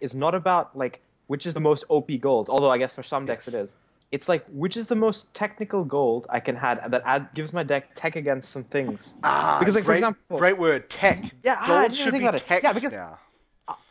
is 0.00 0.14
not 0.14 0.34
about 0.34 0.76
like 0.76 1.00
which 1.26 1.46
is 1.46 1.54
the 1.54 1.60
most 1.60 1.84
OP 1.88 2.10
gold, 2.20 2.48
although 2.48 2.70
I 2.70 2.78
guess 2.78 2.92
for 2.94 3.02
some 3.02 3.26
decks 3.26 3.46
Yes. 3.46 3.48
it 3.48 3.54
is. 3.54 3.74
It's 4.10 4.28
like 4.28 4.44
which 4.48 4.76
is 4.76 4.86
the 4.86 4.94
most 4.96 5.32
technical 5.34 5.84
gold 5.84 6.26
I 6.30 6.40
can 6.40 6.56
add 6.56 6.90
that 6.90 7.02
add, 7.04 7.28
gives 7.34 7.52
my 7.52 7.62
deck 7.62 7.94
tech 7.94 8.16
against 8.16 8.50
some 8.50 8.64
things. 8.64 9.12
Ah, 9.22 9.56
Because, 9.58 9.74
like, 9.74 9.84
for 9.84 9.88
great, 9.88 9.98
example- 9.98 10.38
great 10.38 10.58
word, 10.58 10.88
tech. 10.88 11.24
Yeah, 11.44 11.56
ah, 11.60 11.66
gold 11.66 11.94
should 11.94 12.12
think 12.12 12.22
be 12.22 12.26
about 12.26 12.40
it. 12.40 12.62
Yeah, 12.62 12.72
because- 12.72 12.92
now. 12.94 13.18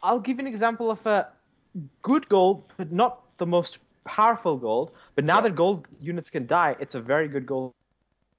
I'll 0.01 0.19
give 0.19 0.37
you 0.37 0.41
an 0.41 0.47
example 0.47 0.89
of 0.89 1.05
a 1.05 1.27
good 2.01 2.27
gold, 2.29 2.63
but 2.77 2.91
not 2.91 3.37
the 3.37 3.45
most 3.45 3.77
powerful 4.05 4.57
gold. 4.57 4.89
But 5.15 5.23
now 5.23 5.35
Yeah. 5.35 5.41
that 5.41 5.55
gold 5.55 5.87
units 6.01 6.31
can 6.31 6.47
die, 6.47 6.75
it's 6.79 6.95
a 6.95 6.99
very 7.01 7.27
good 7.27 7.45
gold 7.45 7.73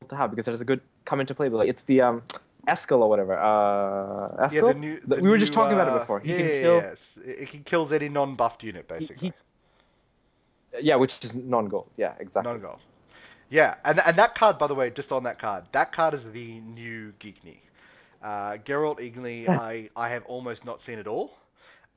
to 0.08 0.16
have 0.16 0.30
because 0.30 0.48
it 0.48 0.50
has 0.50 0.60
a 0.60 0.64
good 0.64 0.80
come 1.04 1.20
into 1.20 1.32
play 1.34 1.46
ability. 1.46 1.70
It's 1.70 1.84
the 1.84 2.00
um 2.00 2.22
Eskel 2.66 2.98
or 3.00 3.08
whatever. 3.08 3.34
Uh, 3.38 4.46
Eskel. 4.46 4.52
Yeah, 4.52 4.60
the 4.72 4.74
new. 4.74 5.00
The- 5.06 5.20
we 5.22 5.28
were 5.30 5.38
just 5.38 5.52
new, 5.52 5.54
talking 5.54 5.74
about 5.74 5.88
it 5.88 5.94
uh, 5.94 5.98
before. 6.00 6.18
He 6.20 6.32
yeah, 6.32 6.38
can 6.38 6.48
kill. 6.62 6.76
yes. 6.76 7.18
It, 7.24 7.48
can 7.50 7.62
kills 7.62 7.92
any 7.92 8.08
non-buffed 8.08 8.62
unit 8.64 8.84
he- 8.90 8.98
basically. 8.98 9.32
Yeah, 10.80 10.96
which 10.96 11.16
is 11.24 11.34
non-gold. 11.34 11.90
Yeah, 11.96 12.04
exactly. 12.08 12.50
Non-gold. 12.50 12.80
Yeah, 13.48 13.76
and 13.84 14.00
and 14.00 14.16
that 14.18 14.34
card, 14.34 14.58
by 14.58 14.66
the 14.66 14.74
way, 14.74 14.90
just 14.90 15.12
on 15.12 15.22
that 15.24 15.38
card, 15.38 15.64
that 15.72 15.92
card 15.92 16.14
is 16.14 16.24
the 16.30 16.60
new 16.60 17.12
Gigny. 17.20 17.60
Uh, 18.22 18.52
Geralt 18.64 18.98
Igni, 19.00 19.48
I, 19.50 19.90
I 19.96 20.08
have 20.10 20.24
almost 20.26 20.64
not 20.64 20.82
seen 20.82 20.98
at 20.98 21.06
all. 21.06 21.32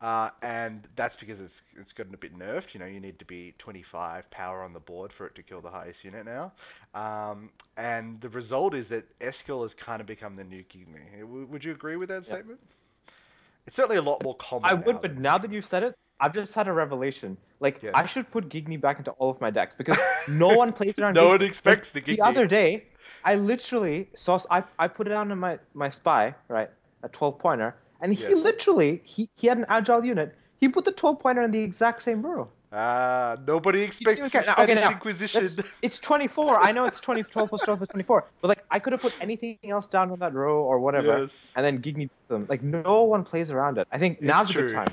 Uh, 0.02 0.30
and 0.42 0.88
that's 0.96 1.16
because 1.16 1.40
it's 1.42 1.62
it's 1.76 1.94
gotten 1.94 2.14
a 2.14 2.18
bit 2.18 2.38
nerfed. 2.38 2.74
You 2.74 2.80
know, 2.80 2.86
you 2.86 3.00
need 3.00 3.20
to 3.20 3.26
be 3.26 3.54
25 3.58 4.30
power 4.32 4.64
on 4.64 4.74
the 4.74 4.80
board 4.80 5.12
for 5.14 5.26
it 5.28 5.36
to 5.36 5.44
kill 5.44 5.62
the 5.62 5.70
highest 5.72 6.04
unit 6.04 6.26
now. 6.26 6.54
Um, 6.94 7.52
and 7.78 8.20
the 8.22 8.30
result 8.30 8.74
is 8.74 8.90
that 8.90 9.18
Eskel 9.20 9.64
has 9.64 9.74
kind 9.74 10.02
of 10.02 10.08
become 10.08 10.36
the 10.36 10.44
new 10.44 10.64
Gigny. 10.64 11.22
W- 11.22 11.46
Would 11.48 11.64
you 11.66 11.72
agree 11.72 11.96
with 11.98 12.10
that 12.10 12.26
Yeah. 12.28 12.36
statement? 12.36 12.60
It's 13.68 13.76
certainly 13.76 13.98
a 13.98 14.02
lot 14.02 14.24
more 14.24 14.36
common. 14.36 14.66
I 14.66 14.74
now 14.74 14.82
would, 14.86 15.02
but 15.02 15.18
now 15.18 15.38
that 15.38 15.52
you've 15.52 15.66
said 15.66 15.84
it, 15.84 15.96
I've 16.20 16.34
just 16.34 16.54
had 16.54 16.68
a 16.68 16.74
revelation. 16.74 17.38
Like. 17.60 17.84
I 17.94 18.06
should 18.06 18.30
put 18.32 18.50
Gigny 18.50 18.80
back 18.80 18.98
into 19.00 19.12
all 19.12 19.30
of 19.30 19.40
my 19.42 19.50
decks 19.50 19.76
because 19.76 19.98
no 20.28 20.56
one 20.58 20.72
plays 20.74 20.98
it 20.98 21.02
around. 21.02 21.16
No 21.16 21.28
one 21.30 21.42
expects 21.42 21.92
Like, 21.92 22.06
the 22.06 22.16
The 22.16 22.22
other 22.22 22.48
day, 22.48 22.84
I 23.24 23.36
literally 23.36 24.10
saw. 24.16 24.40
I 24.50 24.64
I 24.80 24.88
put 24.88 25.08
it 25.08 25.14
on 25.14 25.32
in 25.32 25.38
my 25.38 25.60
my 25.74 25.90
spy 25.90 26.36
right 26.48 26.70
a 27.04 27.10
12 27.10 27.40
pointer, 27.40 27.76
and 28.02 28.14
he 28.14 28.22
Yes. 28.24 28.34
literally 28.36 29.02
he 29.04 29.30
he 29.38 29.48
had 29.48 29.58
an 29.58 29.66
agile 29.70 30.04
unit. 30.06 30.36
He 30.60 30.70
put 30.70 30.86
the 30.86 30.92
12 30.92 31.20
pointer 31.20 31.42
in 31.42 31.52
the 31.52 31.62
exact 31.62 32.02
same 32.02 32.22
row. 32.26 32.50
Ah, 32.74 33.36
nobody 33.46 33.82
expects 33.82 34.32
didn't 34.32 34.46
the 34.46 34.62
okay, 34.62 34.76
now, 34.76 34.92
Inquisition. 34.92 35.50
It's 35.82 35.98
24. 35.98 36.60
I 36.60 36.72
know 36.72 36.86
it's 36.86 37.02
20, 37.02 37.24
12 37.24 37.50
plus 37.50 37.62
12 37.64 37.80
plus 37.80 37.90
24. 37.90 38.26
But 38.40 38.48
like, 38.48 38.64
I 38.72 38.80
could 38.80 38.94
have 38.94 39.02
put 39.02 39.14
anything 39.20 39.58
else 39.68 39.88
down 39.90 40.10
on 40.10 40.20
that 40.20 40.34
row 40.34 40.64
or 40.64 40.80
whatever, 40.80 41.20
Yes. 41.20 41.52
and 41.56 41.66
then 41.66 41.82
Gigny 41.82 42.10
them. 42.30 42.46
Like, 42.48 42.64
no 42.64 43.04
one 43.04 43.26
plays 43.26 43.52
around 43.52 43.78
it. 43.78 43.88
I 43.92 43.98
think 43.98 44.22
now's 44.22 44.50
a 44.52 44.54
true. 44.54 44.68
good 44.70 44.76
time. 44.76 44.88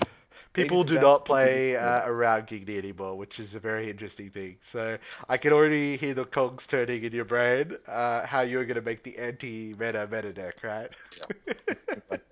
People 0.55 0.83
do 0.83 0.99
not 0.99 1.25
play 1.25 1.77
uh, 1.77 2.09
around 2.09 2.49
Gigny 2.49 2.79
anymore, 2.79 3.17
which 3.17 3.39
is 3.39 3.55
a 3.55 3.61
very 3.61 3.89
interesting 3.89 4.31
thing. 4.31 4.57
So 4.65 4.99
I 5.29 5.37
can 5.37 5.53
already 5.53 5.97
hear 5.97 6.15
the 6.15 6.25
cogs 6.25 6.67
turning 6.67 7.05
in 7.05 7.13
your 7.13 7.27
brain. 7.27 7.77
Uh, 7.87 8.27
how 8.27 8.41
you're 8.41 8.65
going 8.65 8.75
to 8.75 8.83
make 8.83 9.05
the 9.05 9.17
anti-meta 9.19 10.09
meta 10.11 10.33
deck, 10.33 10.57
right? 10.65 10.91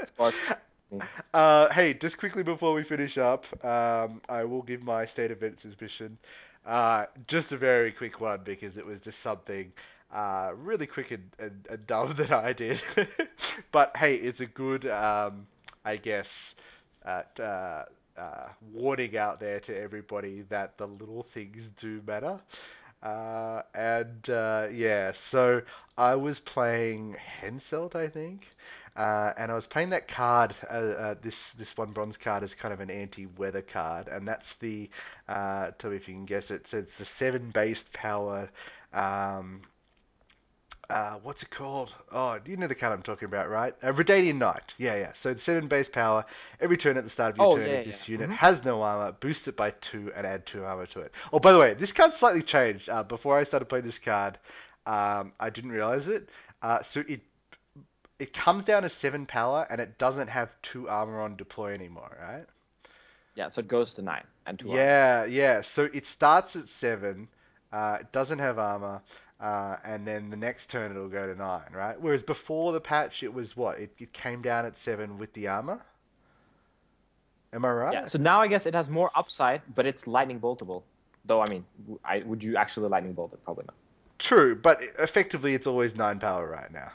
Spark. 0.05 0.35
Uh, 1.35 1.73
hey, 1.73 1.95
just 1.95 2.19
quickly 2.19 2.43
before 2.43 2.73
we 2.73 2.83
finish 2.83 3.19
up, 3.19 3.47
um, 3.65 4.21
I 4.29 4.45
will 4.45 4.63
give 4.63 4.83
my 4.83 5.05
state 5.05 5.31
of 5.31 5.39
event 5.39 5.61
suspicion. 5.61 6.19
Uh, 6.65 7.07
just 7.27 7.53
a 7.53 7.57
very 7.57 7.93
quick 7.93 8.21
one 8.21 8.41
because 8.45 8.77
it 8.77 8.85
was 8.85 9.01
just 9.01 9.21
something 9.21 9.73
uh, 10.13 10.51
really 10.57 10.87
quick 10.87 11.11
and, 11.11 11.31
and, 11.39 11.67
and 11.71 11.87
dumb 11.87 12.13
that 12.17 12.33
I 12.33 12.53
did. 12.53 12.81
but 13.73 13.97
hey, 13.97 14.17
it's 14.17 14.41
a 14.41 14.47
good, 14.47 14.87
um, 14.87 15.47
I 15.85 15.97
guess, 15.97 16.55
uh, 17.05 17.23
uh, 17.39 17.85
warning 18.73 19.17
out 19.17 19.41
there 19.41 19.61
to 19.61 19.79
everybody 19.81 20.43
that 20.49 20.79
the 20.79 20.87
little 20.87 21.23
things 21.23 21.71
do 21.71 22.01
matter. 22.07 22.41
Uh, 23.03 23.63
and 23.75 24.27
yeah, 24.75 25.13
so 25.13 25.63
I 25.99 26.15
was 26.15 26.41
playing 26.41 27.17
Henselt, 27.43 27.95
I 27.95 28.09
think, 28.09 28.55
uh, 28.97 29.33
and 29.39 29.53
I 29.53 29.55
was 29.55 29.67
playing 29.67 29.91
that 29.91 30.09
card. 30.09 30.55
Uh, 30.69 30.73
uh, 30.75 31.15
this 31.21 31.53
this 31.53 31.77
one 31.77 31.93
bronze 31.93 32.17
card 32.17 32.43
is 32.43 32.55
kind 32.55 32.73
of 32.75 32.81
an 32.81 32.91
anti-weather 32.91 33.63
card, 33.63 34.09
and 34.09 34.27
that's 34.27 34.55
the. 34.55 34.91
Uh, 35.29 35.71
tell 35.79 35.91
me 35.91 35.97
if 35.97 36.09
you 36.09 36.15
can 36.15 36.25
guess 36.27 36.51
it. 36.51 36.67
So 36.67 36.79
it's 36.79 36.99
the 36.99 37.05
seven 37.05 37.51
based 37.51 37.93
power. 37.93 38.49
Um, 38.93 39.63
uh, 40.89 41.17
what's 41.23 41.43
it 41.43 41.51
called? 41.51 41.93
Oh, 42.13 42.39
you 42.47 42.57
know 42.57 42.69
the 42.69 42.75
card 42.75 42.93
I'm 42.93 43.03
talking 43.03 43.27
about, 43.27 43.49
right? 43.51 43.75
Uh, 43.83 43.93
Redanian 43.93 44.37
Knight. 44.37 44.73
Yeah, 44.79 44.95
yeah. 44.97 45.13
So 45.15 45.35
the 45.35 45.41
seven 45.41 45.67
base 45.67 45.89
power. 45.89 46.25
Every 46.61 46.77
turn 46.77 46.97
at 46.97 47.03
the 47.05 47.11
start 47.11 47.33
of 47.33 47.39
your 47.39 47.47
Oh, 47.47 47.57
turn, 47.57 47.73
yeah, 47.73 47.73
if 47.73 47.85
this 47.85 48.09
yeah. 48.09 48.13
unit 48.13 48.31
Mhm. 48.31 48.37
has 48.37 48.65
no 48.65 48.83
armor, 48.83 49.13
boost 49.13 49.49
it 49.49 49.57
by 49.57 49.71
two 49.73 50.13
and 50.15 50.25
add 50.27 50.47
two 50.47 50.65
armor 50.65 50.87
to 50.87 51.01
it. 51.01 51.13
Oh, 51.33 51.41
by 51.41 51.53
the 51.53 51.59
way, 51.59 51.75
this 51.75 51.93
card 51.93 52.13
slightly 52.13 52.43
changed. 52.43 52.89
Uh, 52.89 53.03
before 53.03 53.37
I 53.37 53.43
started 53.45 53.67
playing 53.67 53.85
this 53.85 53.99
card, 53.99 54.39
um, 54.87 55.33
I 55.41 55.51
didn't 55.51 55.73
realize 55.73 56.07
it. 56.07 56.29
Uh, 56.63 56.83
so 56.83 57.03
it 57.09 57.21
it 58.19 58.33
comes 58.33 58.65
down 58.65 58.83
to 58.83 58.89
seven 58.89 59.27
power 59.27 59.67
and 59.71 59.81
it 59.81 59.99
doesn't 59.99 60.29
have 60.29 60.51
two 60.63 60.89
armor 60.89 61.21
on 61.21 61.37
deploy 61.37 61.75
anymore, 61.75 62.17
right? 62.21 62.47
Yeah, 63.35 63.49
so 63.49 63.61
it 63.61 63.69
goes 63.69 63.95
to 63.95 64.03
nine 64.03 64.25
and 64.47 64.59
two. 64.59 64.71
armor. 64.71 64.81
Yeah, 64.81 65.25
yeah. 65.27 65.63
So 65.63 65.89
it 65.93 66.07
starts 66.07 66.57
at 66.57 66.69
seven. 66.69 67.29
Uh, 67.73 67.99
it 68.01 68.13
doesn't 68.13 68.39
have 68.39 68.59
armor, 68.59 69.03
uh, 69.41 69.77
and 69.85 70.07
then 70.07 70.31
the 70.31 70.37
next 70.37 70.71
turn 70.71 70.91
it'll 70.93 71.09
go 71.09 71.27
to 71.27 71.35
nine, 71.35 71.69
right? 71.73 72.01
Whereas 72.01 72.23
before 72.23 72.73
the 72.73 72.81
patch, 72.81 73.23
it 73.23 73.33
was 73.33 73.57
what? 73.57 73.79
It, 73.79 73.93
it 73.99 74.13
came 74.13 74.41
down 74.41 74.65
at 74.65 74.79
seven 74.79 75.19
with 75.19 75.33
the 75.35 75.49
armor. 75.49 75.85
Am 77.53 77.65
I 77.65 77.71
right? 77.71 77.93
Yeah. 77.93 78.07
So 78.07 78.19
now 78.19 78.41
I 78.41 78.47
guess 78.49 78.67
it 78.67 78.75
has 78.75 78.89
more 78.89 79.11
upside, 79.15 79.61
but 79.75 79.85
it's 79.85 80.07
lightning 80.07 80.41
boltable. 80.41 80.83
Though 81.27 81.43
I 81.43 81.49
mean, 81.51 81.65
I, 82.05 82.23
would 82.25 82.43
you 82.43 82.57
actually 82.57 82.89
lightning 82.89 83.13
bolt 83.13 83.33
it? 83.35 83.45
Probably 83.45 83.65
not. 83.67 83.75
True, 84.19 84.55
but 84.55 84.81
effectively 84.99 85.55
it's 85.55 85.67
always 85.67 85.95
nine 85.95 86.19
power 86.19 86.49
right 86.49 86.73
now. 86.73 86.93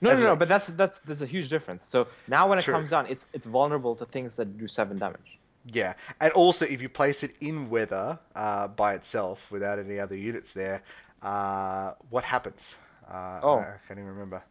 No, 0.00 0.14
no, 0.14 0.22
no. 0.22 0.36
But 0.36 0.48
that's 0.48 0.66
that's 0.68 0.98
there's 1.04 1.22
a 1.22 1.26
huge 1.26 1.48
difference. 1.48 1.82
So 1.88 2.06
now 2.28 2.48
when 2.48 2.58
it 2.58 2.62
True. 2.62 2.74
comes 2.74 2.90
down, 2.90 3.06
it's 3.06 3.26
it's 3.32 3.46
vulnerable 3.46 3.94
to 3.96 4.04
things 4.06 4.34
that 4.36 4.58
do 4.58 4.68
seven 4.68 4.98
damage. 4.98 5.38
Yeah, 5.72 5.94
and 6.20 6.32
also 6.32 6.64
if 6.64 6.80
you 6.80 6.88
place 6.88 7.22
it 7.22 7.34
in 7.40 7.68
weather 7.70 8.18
uh, 8.36 8.68
by 8.68 8.94
itself 8.94 9.50
without 9.50 9.78
any 9.78 9.98
other 9.98 10.16
units 10.16 10.52
there, 10.52 10.82
uh, 11.22 11.92
what 12.10 12.22
happens? 12.24 12.74
Uh, 13.10 13.40
Oh. 13.42 13.58
I 13.58 13.76
can't 13.86 13.98
even 13.98 14.06
remember. 14.06 14.42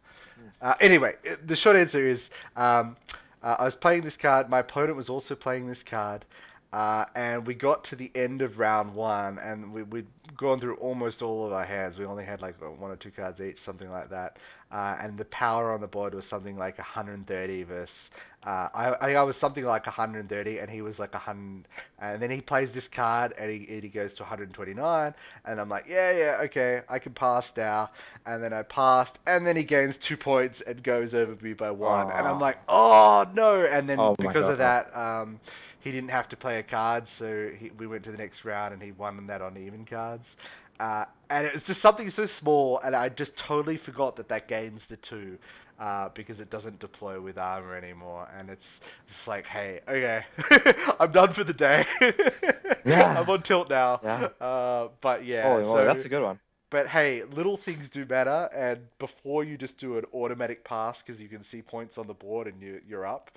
Uh, 0.60 0.74
anyway, 0.80 1.14
the 1.44 1.56
short 1.56 1.76
answer 1.76 2.06
is 2.06 2.30
um, 2.56 2.96
uh, 3.42 3.56
I 3.58 3.64
was 3.64 3.76
playing 3.76 4.02
this 4.02 4.16
card. 4.16 4.50
My 4.50 4.58
opponent 4.60 4.96
was 4.96 5.08
also 5.08 5.34
playing 5.34 5.66
this 5.66 5.82
card. 5.82 6.24
Uh, 6.72 7.04
and 7.14 7.46
we 7.46 7.54
got 7.54 7.84
to 7.84 7.96
the 7.96 8.10
end 8.14 8.42
of 8.42 8.58
round 8.58 8.94
one, 8.94 9.38
and 9.38 9.72
we, 9.72 9.82
we'd 9.82 10.06
gone 10.36 10.60
through 10.60 10.76
almost 10.76 11.22
all 11.22 11.46
of 11.46 11.52
our 11.52 11.64
hands. 11.64 11.98
We 11.98 12.04
only 12.04 12.24
had 12.24 12.42
like 12.42 12.60
one 12.60 12.90
or 12.90 12.96
two 12.96 13.10
cards 13.10 13.40
each, 13.40 13.60
something 13.60 13.90
like 13.90 14.10
that. 14.10 14.38
Uh, 14.70 14.96
and 15.00 15.16
the 15.16 15.24
power 15.26 15.72
on 15.72 15.80
the 15.80 15.86
board 15.86 16.14
was 16.14 16.26
something 16.26 16.56
like 16.58 16.78
130 16.78 17.62
versus. 17.62 18.10
Uh, 18.44 18.68
I, 18.74 18.88
I 18.92 19.14
I 19.14 19.22
was 19.22 19.36
something 19.36 19.64
like 19.64 19.86
130, 19.86 20.58
and 20.58 20.70
he 20.70 20.82
was 20.82 20.98
like 20.98 21.14
100. 21.14 21.68
And 21.98 22.20
then 22.22 22.30
he 22.30 22.40
plays 22.40 22.72
this 22.72 22.88
card, 22.88 23.32
and 23.38 23.50
he, 23.50 23.66
and 23.68 23.82
he 23.82 23.88
goes 23.88 24.14
to 24.14 24.22
129. 24.22 25.14
And 25.44 25.60
I'm 25.60 25.68
like, 25.68 25.86
yeah, 25.88 26.12
yeah, 26.16 26.38
okay, 26.44 26.82
I 26.88 26.98
can 26.98 27.12
pass 27.12 27.52
now. 27.56 27.90
And 28.26 28.42
then 28.42 28.52
I 28.52 28.62
passed, 28.62 29.18
and 29.26 29.46
then 29.46 29.56
he 29.56 29.64
gains 29.64 29.98
two 29.98 30.16
points 30.16 30.60
and 30.60 30.82
goes 30.82 31.14
over 31.14 31.36
me 31.42 31.54
by 31.54 31.70
one. 31.70 32.10
And 32.10 32.26
I'm 32.26 32.38
like, 32.38 32.58
oh 32.68 33.26
no! 33.34 33.64
And 33.64 33.88
then 33.88 34.08
Oh 34.08 34.16
because 34.18 34.48
of 34.48 34.58
that, 34.58 34.94
um, 34.96 35.40
he 35.86 35.92
didn't 35.92 36.10
have 36.10 36.28
to 36.30 36.36
play 36.36 36.58
a 36.58 36.62
card, 36.62 37.08
so 37.08 37.50
he, 37.58 37.70
we 37.78 37.86
went 37.86 38.04
to 38.04 38.10
the 38.12 38.18
next 38.18 38.44
round, 38.44 38.74
and 38.74 38.82
he 38.82 38.92
won 38.92 39.26
that 39.28 39.42
on 39.42 39.56
even 39.56 39.84
cards. 39.84 40.36
Uh, 40.80 41.04
and 41.30 41.46
it 41.46 41.54
was 41.54 41.64
just 41.64 41.80
something 41.80 42.10
so 42.10 42.26
small, 42.26 42.80
and 42.84 42.94
I 42.96 43.08
just 43.08 43.36
totally 43.36 43.76
forgot 43.76 44.16
that 44.16 44.28
that 44.28 44.48
gains 44.48 44.86
the 44.86 44.96
two. 44.96 45.38
Uh, 45.78 46.08
because 46.14 46.40
it 46.40 46.50
doesn't 46.50 46.78
deploy 46.78 47.20
with 47.20 47.38
armor 47.38 47.74
anymore, 47.76 48.28
and 48.38 48.50
it's 48.50 48.80
just 49.08 49.28
like, 49.28 49.46
hey, 49.46 49.80
okay, 49.88 50.24
I'm 51.00 51.12
done 51.12 51.32
for 51.34 51.44
the 51.44 51.52
day. 51.52 51.84
Yeah. 52.84 53.14
I'm 53.14 53.28
on 53.28 53.42
tilt 53.42 53.68
now. 53.70 54.00
Yeah. 54.02 54.28
Uh, 54.40 54.88
but 55.00 55.24
yeah, 55.24 55.42
Holy 55.42 55.64
so 55.64 55.84
moly, 55.84 55.84
that's 55.84 56.04
a 56.04 56.08
good 56.08 56.22
one. 56.22 56.40
but 56.70 56.88
hey, 56.88 57.24
little 57.24 57.56
things 57.56 57.88
do 57.88 58.06
matter, 58.06 58.48
and 58.54 58.80
before 58.98 59.44
you 59.44 59.56
just 59.58 59.78
do 59.78 59.98
an 59.98 60.04
automatic 60.14 60.64
pass 60.64 61.02
because 61.02 61.20
you 61.20 61.28
can 61.28 61.42
see 61.42 61.62
points 61.62 61.98
on 61.98 62.06
the 62.06 62.14
board 62.14 62.46
and 62.48 62.60
you 62.62 62.80
you're 62.88 63.06
up. 63.06 63.30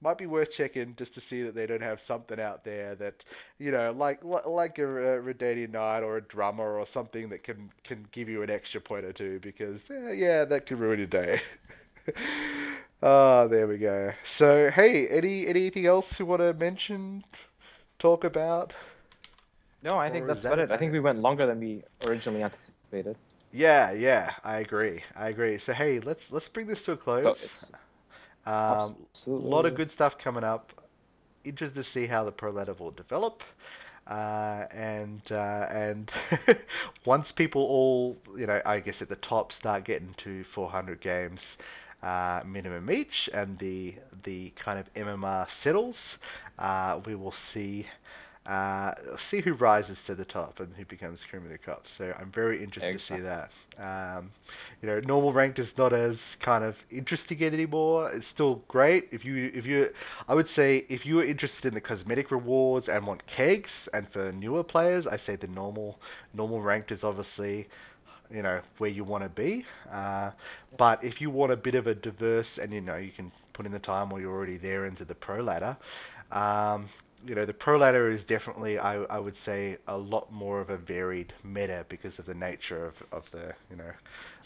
Might 0.00 0.18
be 0.18 0.26
worth 0.26 0.50
checking 0.50 0.94
just 0.96 1.14
to 1.14 1.20
see 1.20 1.42
that 1.42 1.54
they 1.54 1.66
don't 1.66 1.82
have 1.82 2.00
something 2.00 2.40
out 2.40 2.64
there 2.64 2.94
that 2.96 3.24
you 3.58 3.70
know, 3.72 3.92
like 3.92 4.24
like 4.24 4.78
a, 4.78 4.86
a 4.86 5.22
Redanian 5.22 5.70
Knight 5.72 6.02
or 6.02 6.18
a 6.18 6.22
drummer 6.22 6.78
or 6.78 6.86
something 6.86 7.28
that 7.30 7.42
can 7.44 7.70
can 7.84 8.06
give 8.12 8.28
you 8.28 8.42
an 8.42 8.50
extra 8.50 8.80
point 8.80 9.04
or 9.04 9.12
two 9.12 9.40
because 9.40 9.90
eh, 9.90 10.12
yeah, 10.12 10.44
that 10.44 10.66
could 10.66 10.78
ruin 10.78 10.98
your 10.98 11.06
day. 11.08 11.40
Ah, 13.02 13.46
there 13.46 13.66
we 13.68 13.78
go. 13.78 14.12
So 14.24 14.70
hey, 14.70 15.08
any 15.08 15.46
anything 15.46 15.86
else 15.86 16.18
you 16.18 16.26
want 16.26 16.40
to 16.42 16.54
mention, 16.54 17.24
talk 17.98 18.24
about? 18.24 18.74
No, 19.82 19.98
I 19.98 20.08
Or 20.08 20.26
think 20.26 20.26
is 20.28 20.42
that's 20.42 20.42
that 20.42 20.58
about 20.58 20.60
it. 20.60 20.70
I 20.72 20.76
think 20.76 20.92
we 20.92 21.00
went 21.00 21.20
longer 21.20 21.46
than 21.46 21.60
we 21.60 21.84
originally 22.06 22.42
anticipated. 22.42 23.18
Yeah, 23.52 23.92
yeah, 23.92 24.34
I 24.44 24.58
agree. 24.58 25.02
I 25.16 25.28
agree. 25.28 25.58
So 25.58 25.72
hey, 25.72 26.00
let's 26.00 26.30
let's 26.32 26.48
bring 26.48 26.66
this 26.66 26.82
to 26.84 26.92
a 26.92 26.96
close. 26.96 27.50
it's 27.50 27.72
Um, 28.46 28.96
a 29.26 29.30
lot 29.30 29.66
of 29.66 29.74
good 29.74 29.90
stuff 29.90 30.18
coming 30.18 30.44
up. 30.44 30.72
Interested 31.44 31.76
to 31.76 31.84
see 31.84 32.06
how 32.06 32.24
the 32.24 32.32
pro 32.32 32.50
ladder 32.52 32.74
will 32.74 32.90
develop. 32.92 33.44
Uh, 34.06 34.66
and 34.72 35.22
uh, 35.32 35.66
and 35.70 36.10
once 37.04 37.32
people 37.32 37.62
all, 37.62 38.18
you 38.36 38.46
know, 38.46 38.60
I 38.66 38.80
guess 38.80 39.02
at 39.02 39.08
the 39.08 39.16
top 39.16 39.52
start 39.52 39.84
getting 39.84 40.14
to 40.18 40.44
400 40.44 41.00
games, 41.00 41.58
uh, 42.02 42.42
minimum 42.46 42.90
each, 42.90 43.28
and 43.34 43.58
the 43.58 43.96
the 44.24 44.50
kind 44.50 44.78
of 44.78 44.90
MMR 44.96 45.46
settles, 45.48 46.18
uh, 46.58 47.00
we 47.06 47.14
will 47.16 47.32
see 47.32 47.86
uh, 48.48 48.94
see 49.18 49.42
who 49.42 49.52
rises 49.52 50.02
to 50.04 50.14
the 50.14 50.24
top 50.24 50.58
and 50.60 50.74
who 50.74 50.84
becomes 50.86 51.22
cream 51.22 51.44
of 51.44 51.50
the 51.50 51.58
crop. 51.58 51.86
So 51.86 52.14
I'm 52.18 52.30
very 52.30 52.62
interested 52.64 52.94
to 52.94 52.98
see 52.98 53.20
that. 53.20 53.50
Um, 53.78 54.30
you 54.80 54.88
know, 54.88 55.00
normal 55.00 55.34
ranked 55.34 55.58
is 55.58 55.76
not 55.76 55.92
as 55.92 56.36
kind 56.40 56.64
of 56.64 56.82
interesting 56.90 57.42
anymore. 57.44 58.10
It's 58.10 58.26
still 58.26 58.62
great 58.66 59.08
if 59.12 59.22
you 59.22 59.50
if 59.54 59.66
you. 59.66 59.92
I 60.28 60.34
would 60.34 60.48
say 60.48 60.86
if 60.88 61.04
you 61.04 61.20
are 61.20 61.24
interested 61.24 61.68
in 61.68 61.74
the 61.74 61.80
cosmetic 61.82 62.30
rewards 62.30 62.88
and 62.88 63.06
want 63.06 63.26
kegs, 63.26 63.86
and 63.92 64.08
for 64.08 64.32
newer 64.32 64.64
players, 64.64 65.06
I 65.06 65.18
say 65.18 65.36
the 65.36 65.48
normal 65.48 66.00
normal 66.32 66.62
ranked 66.62 66.90
is 66.90 67.04
obviously 67.04 67.68
you 68.30 68.42
know 68.42 68.62
where 68.78 68.90
you 68.90 69.04
want 69.04 69.24
to 69.24 69.28
be. 69.28 69.66
Uh, 69.92 70.30
but 70.78 71.04
if 71.04 71.20
you 71.20 71.28
want 71.28 71.52
a 71.52 71.56
bit 71.56 71.74
of 71.74 71.86
a 71.86 71.94
diverse, 71.94 72.56
and 72.56 72.72
you 72.72 72.80
know 72.80 72.96
you 72.96 73.10
can 73.10 73.30
put 73.52 73.66
in 73.66 73.72
the 73.72 73.78
time 73.78 74.08
while 74.08 74.22
you're 74.22 74.34
already 74.34 74.56
there 74.56 74.86
into 74.86 75.04
the 75.04 75.14
pro 75.14 75.42
ladder. 75.42 75.76
Um, 76.32 76.88
you 77.26 77.34
know 77.34 77.44
the 77.44 77.54
pro 77.54 77.78
ladder 77.78 78.10
is 78.10 78.24
definitely 78.24 78.78
I, 78.78 79.02
I 79.04 79.18
would 79.18 79.36
say 79.36 79.78
a 79.86 79.96
lot 79.98 80.32
more 80.32 80.60
of 80.60 80.70
a 80.70 80.76
varied 80.76 81.32
meta 81.44 81.84
because 81.88 82.18
of 82.18 82.26
the 82.26 82.34
nature 82.34 82.86
of, 82.86 83.02
of 83.12 83.30
the 83.30 83.54
you 83.70 83.76
know 83.76 83.90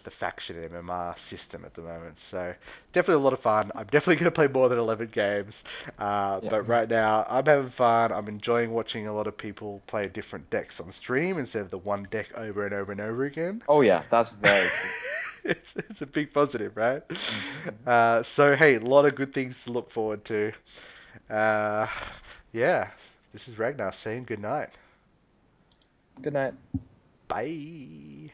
the 0.05 0.11
faction 0.11 0.62
MMR 0.62 1.16
system 1.16 1.64
at 1.64 1.75
the 1.75 1.83
moment. 1.83 2.18
So 2.18 2.55
definitely 2.93 3.20
a 3.23 3.25
lot 3.25 3.33
of 3.33 3.39
fun. 3.41 3.70
I'm 3.75 3.87
definitely 3.87 4.16
going 4.23 4.25
to 4.27 4.31
play 4.33 4.49
more 4.49 4.68
than 4.68 4.79
11 4.79 5.09
games. 5.09 5.64
Uh, 5.99 6.41
Yeah. 6.41 6.51
but 6.51 6.66
right 6.68 6.89
now 6.89 7.27
I'm 7.29 7.47
having 7.47 7.70
fun. 7.70 8.12
I'm 8.12 8.29
enjoying 8.29 8.73
watching 8.73 9.07
a 9.07 9.14
lot 9.14 9.27
of 9.29 9.37
people 9.39 9.83
play 9.87 10.09
different 10.09 10.51
decks 10.51 10.81
on 10.81 10.91
stream 10.91 11.39
instead 11.39 11.62
of 11.62 11.70
the 11.70 11.79
one 11.79 12.05
deck 12.11 12.31
over 12.37 12.64
and 12.64 12.75
over 12.75 12.93
and 12.93 13.01
over 13.01 13.25
again. 13.25 13.62
Oh 13.68 13.81
yeah, 13.81 14.05
that's 14.11 14.31
very 14.31 14.73
it's, 15.45 15.77
it's 15.77 16.03
a 16.03 16.07
big 16.07 16.33
positive, 16.33 16.77
right? 16.77 17.03
hmm 17.29 17.87
Uh, 17.87 18.23
so 18.23 18.57
hey, 18.57 18.77
a 18.77 18.81
lot 18.81 19.05
of 19.07 19.14
good 19.14 19.33
things 19.35 19.64
to 19.64 19.73
look 19.73 19.91
forward 19.91 20.25
to. 20.27 20.53
Uh, 21.31 21.87
yeah, 22.53 22.90
this 23.32 23.48
is 23.48 23.55
Ragnaer 23.55 23.94
saying 23.94 24.24
good 24.24 24.40
night. 24.40 24.70
Good 26.20 26.34
night. 26.34 26.55
Bye. 27.28 28.30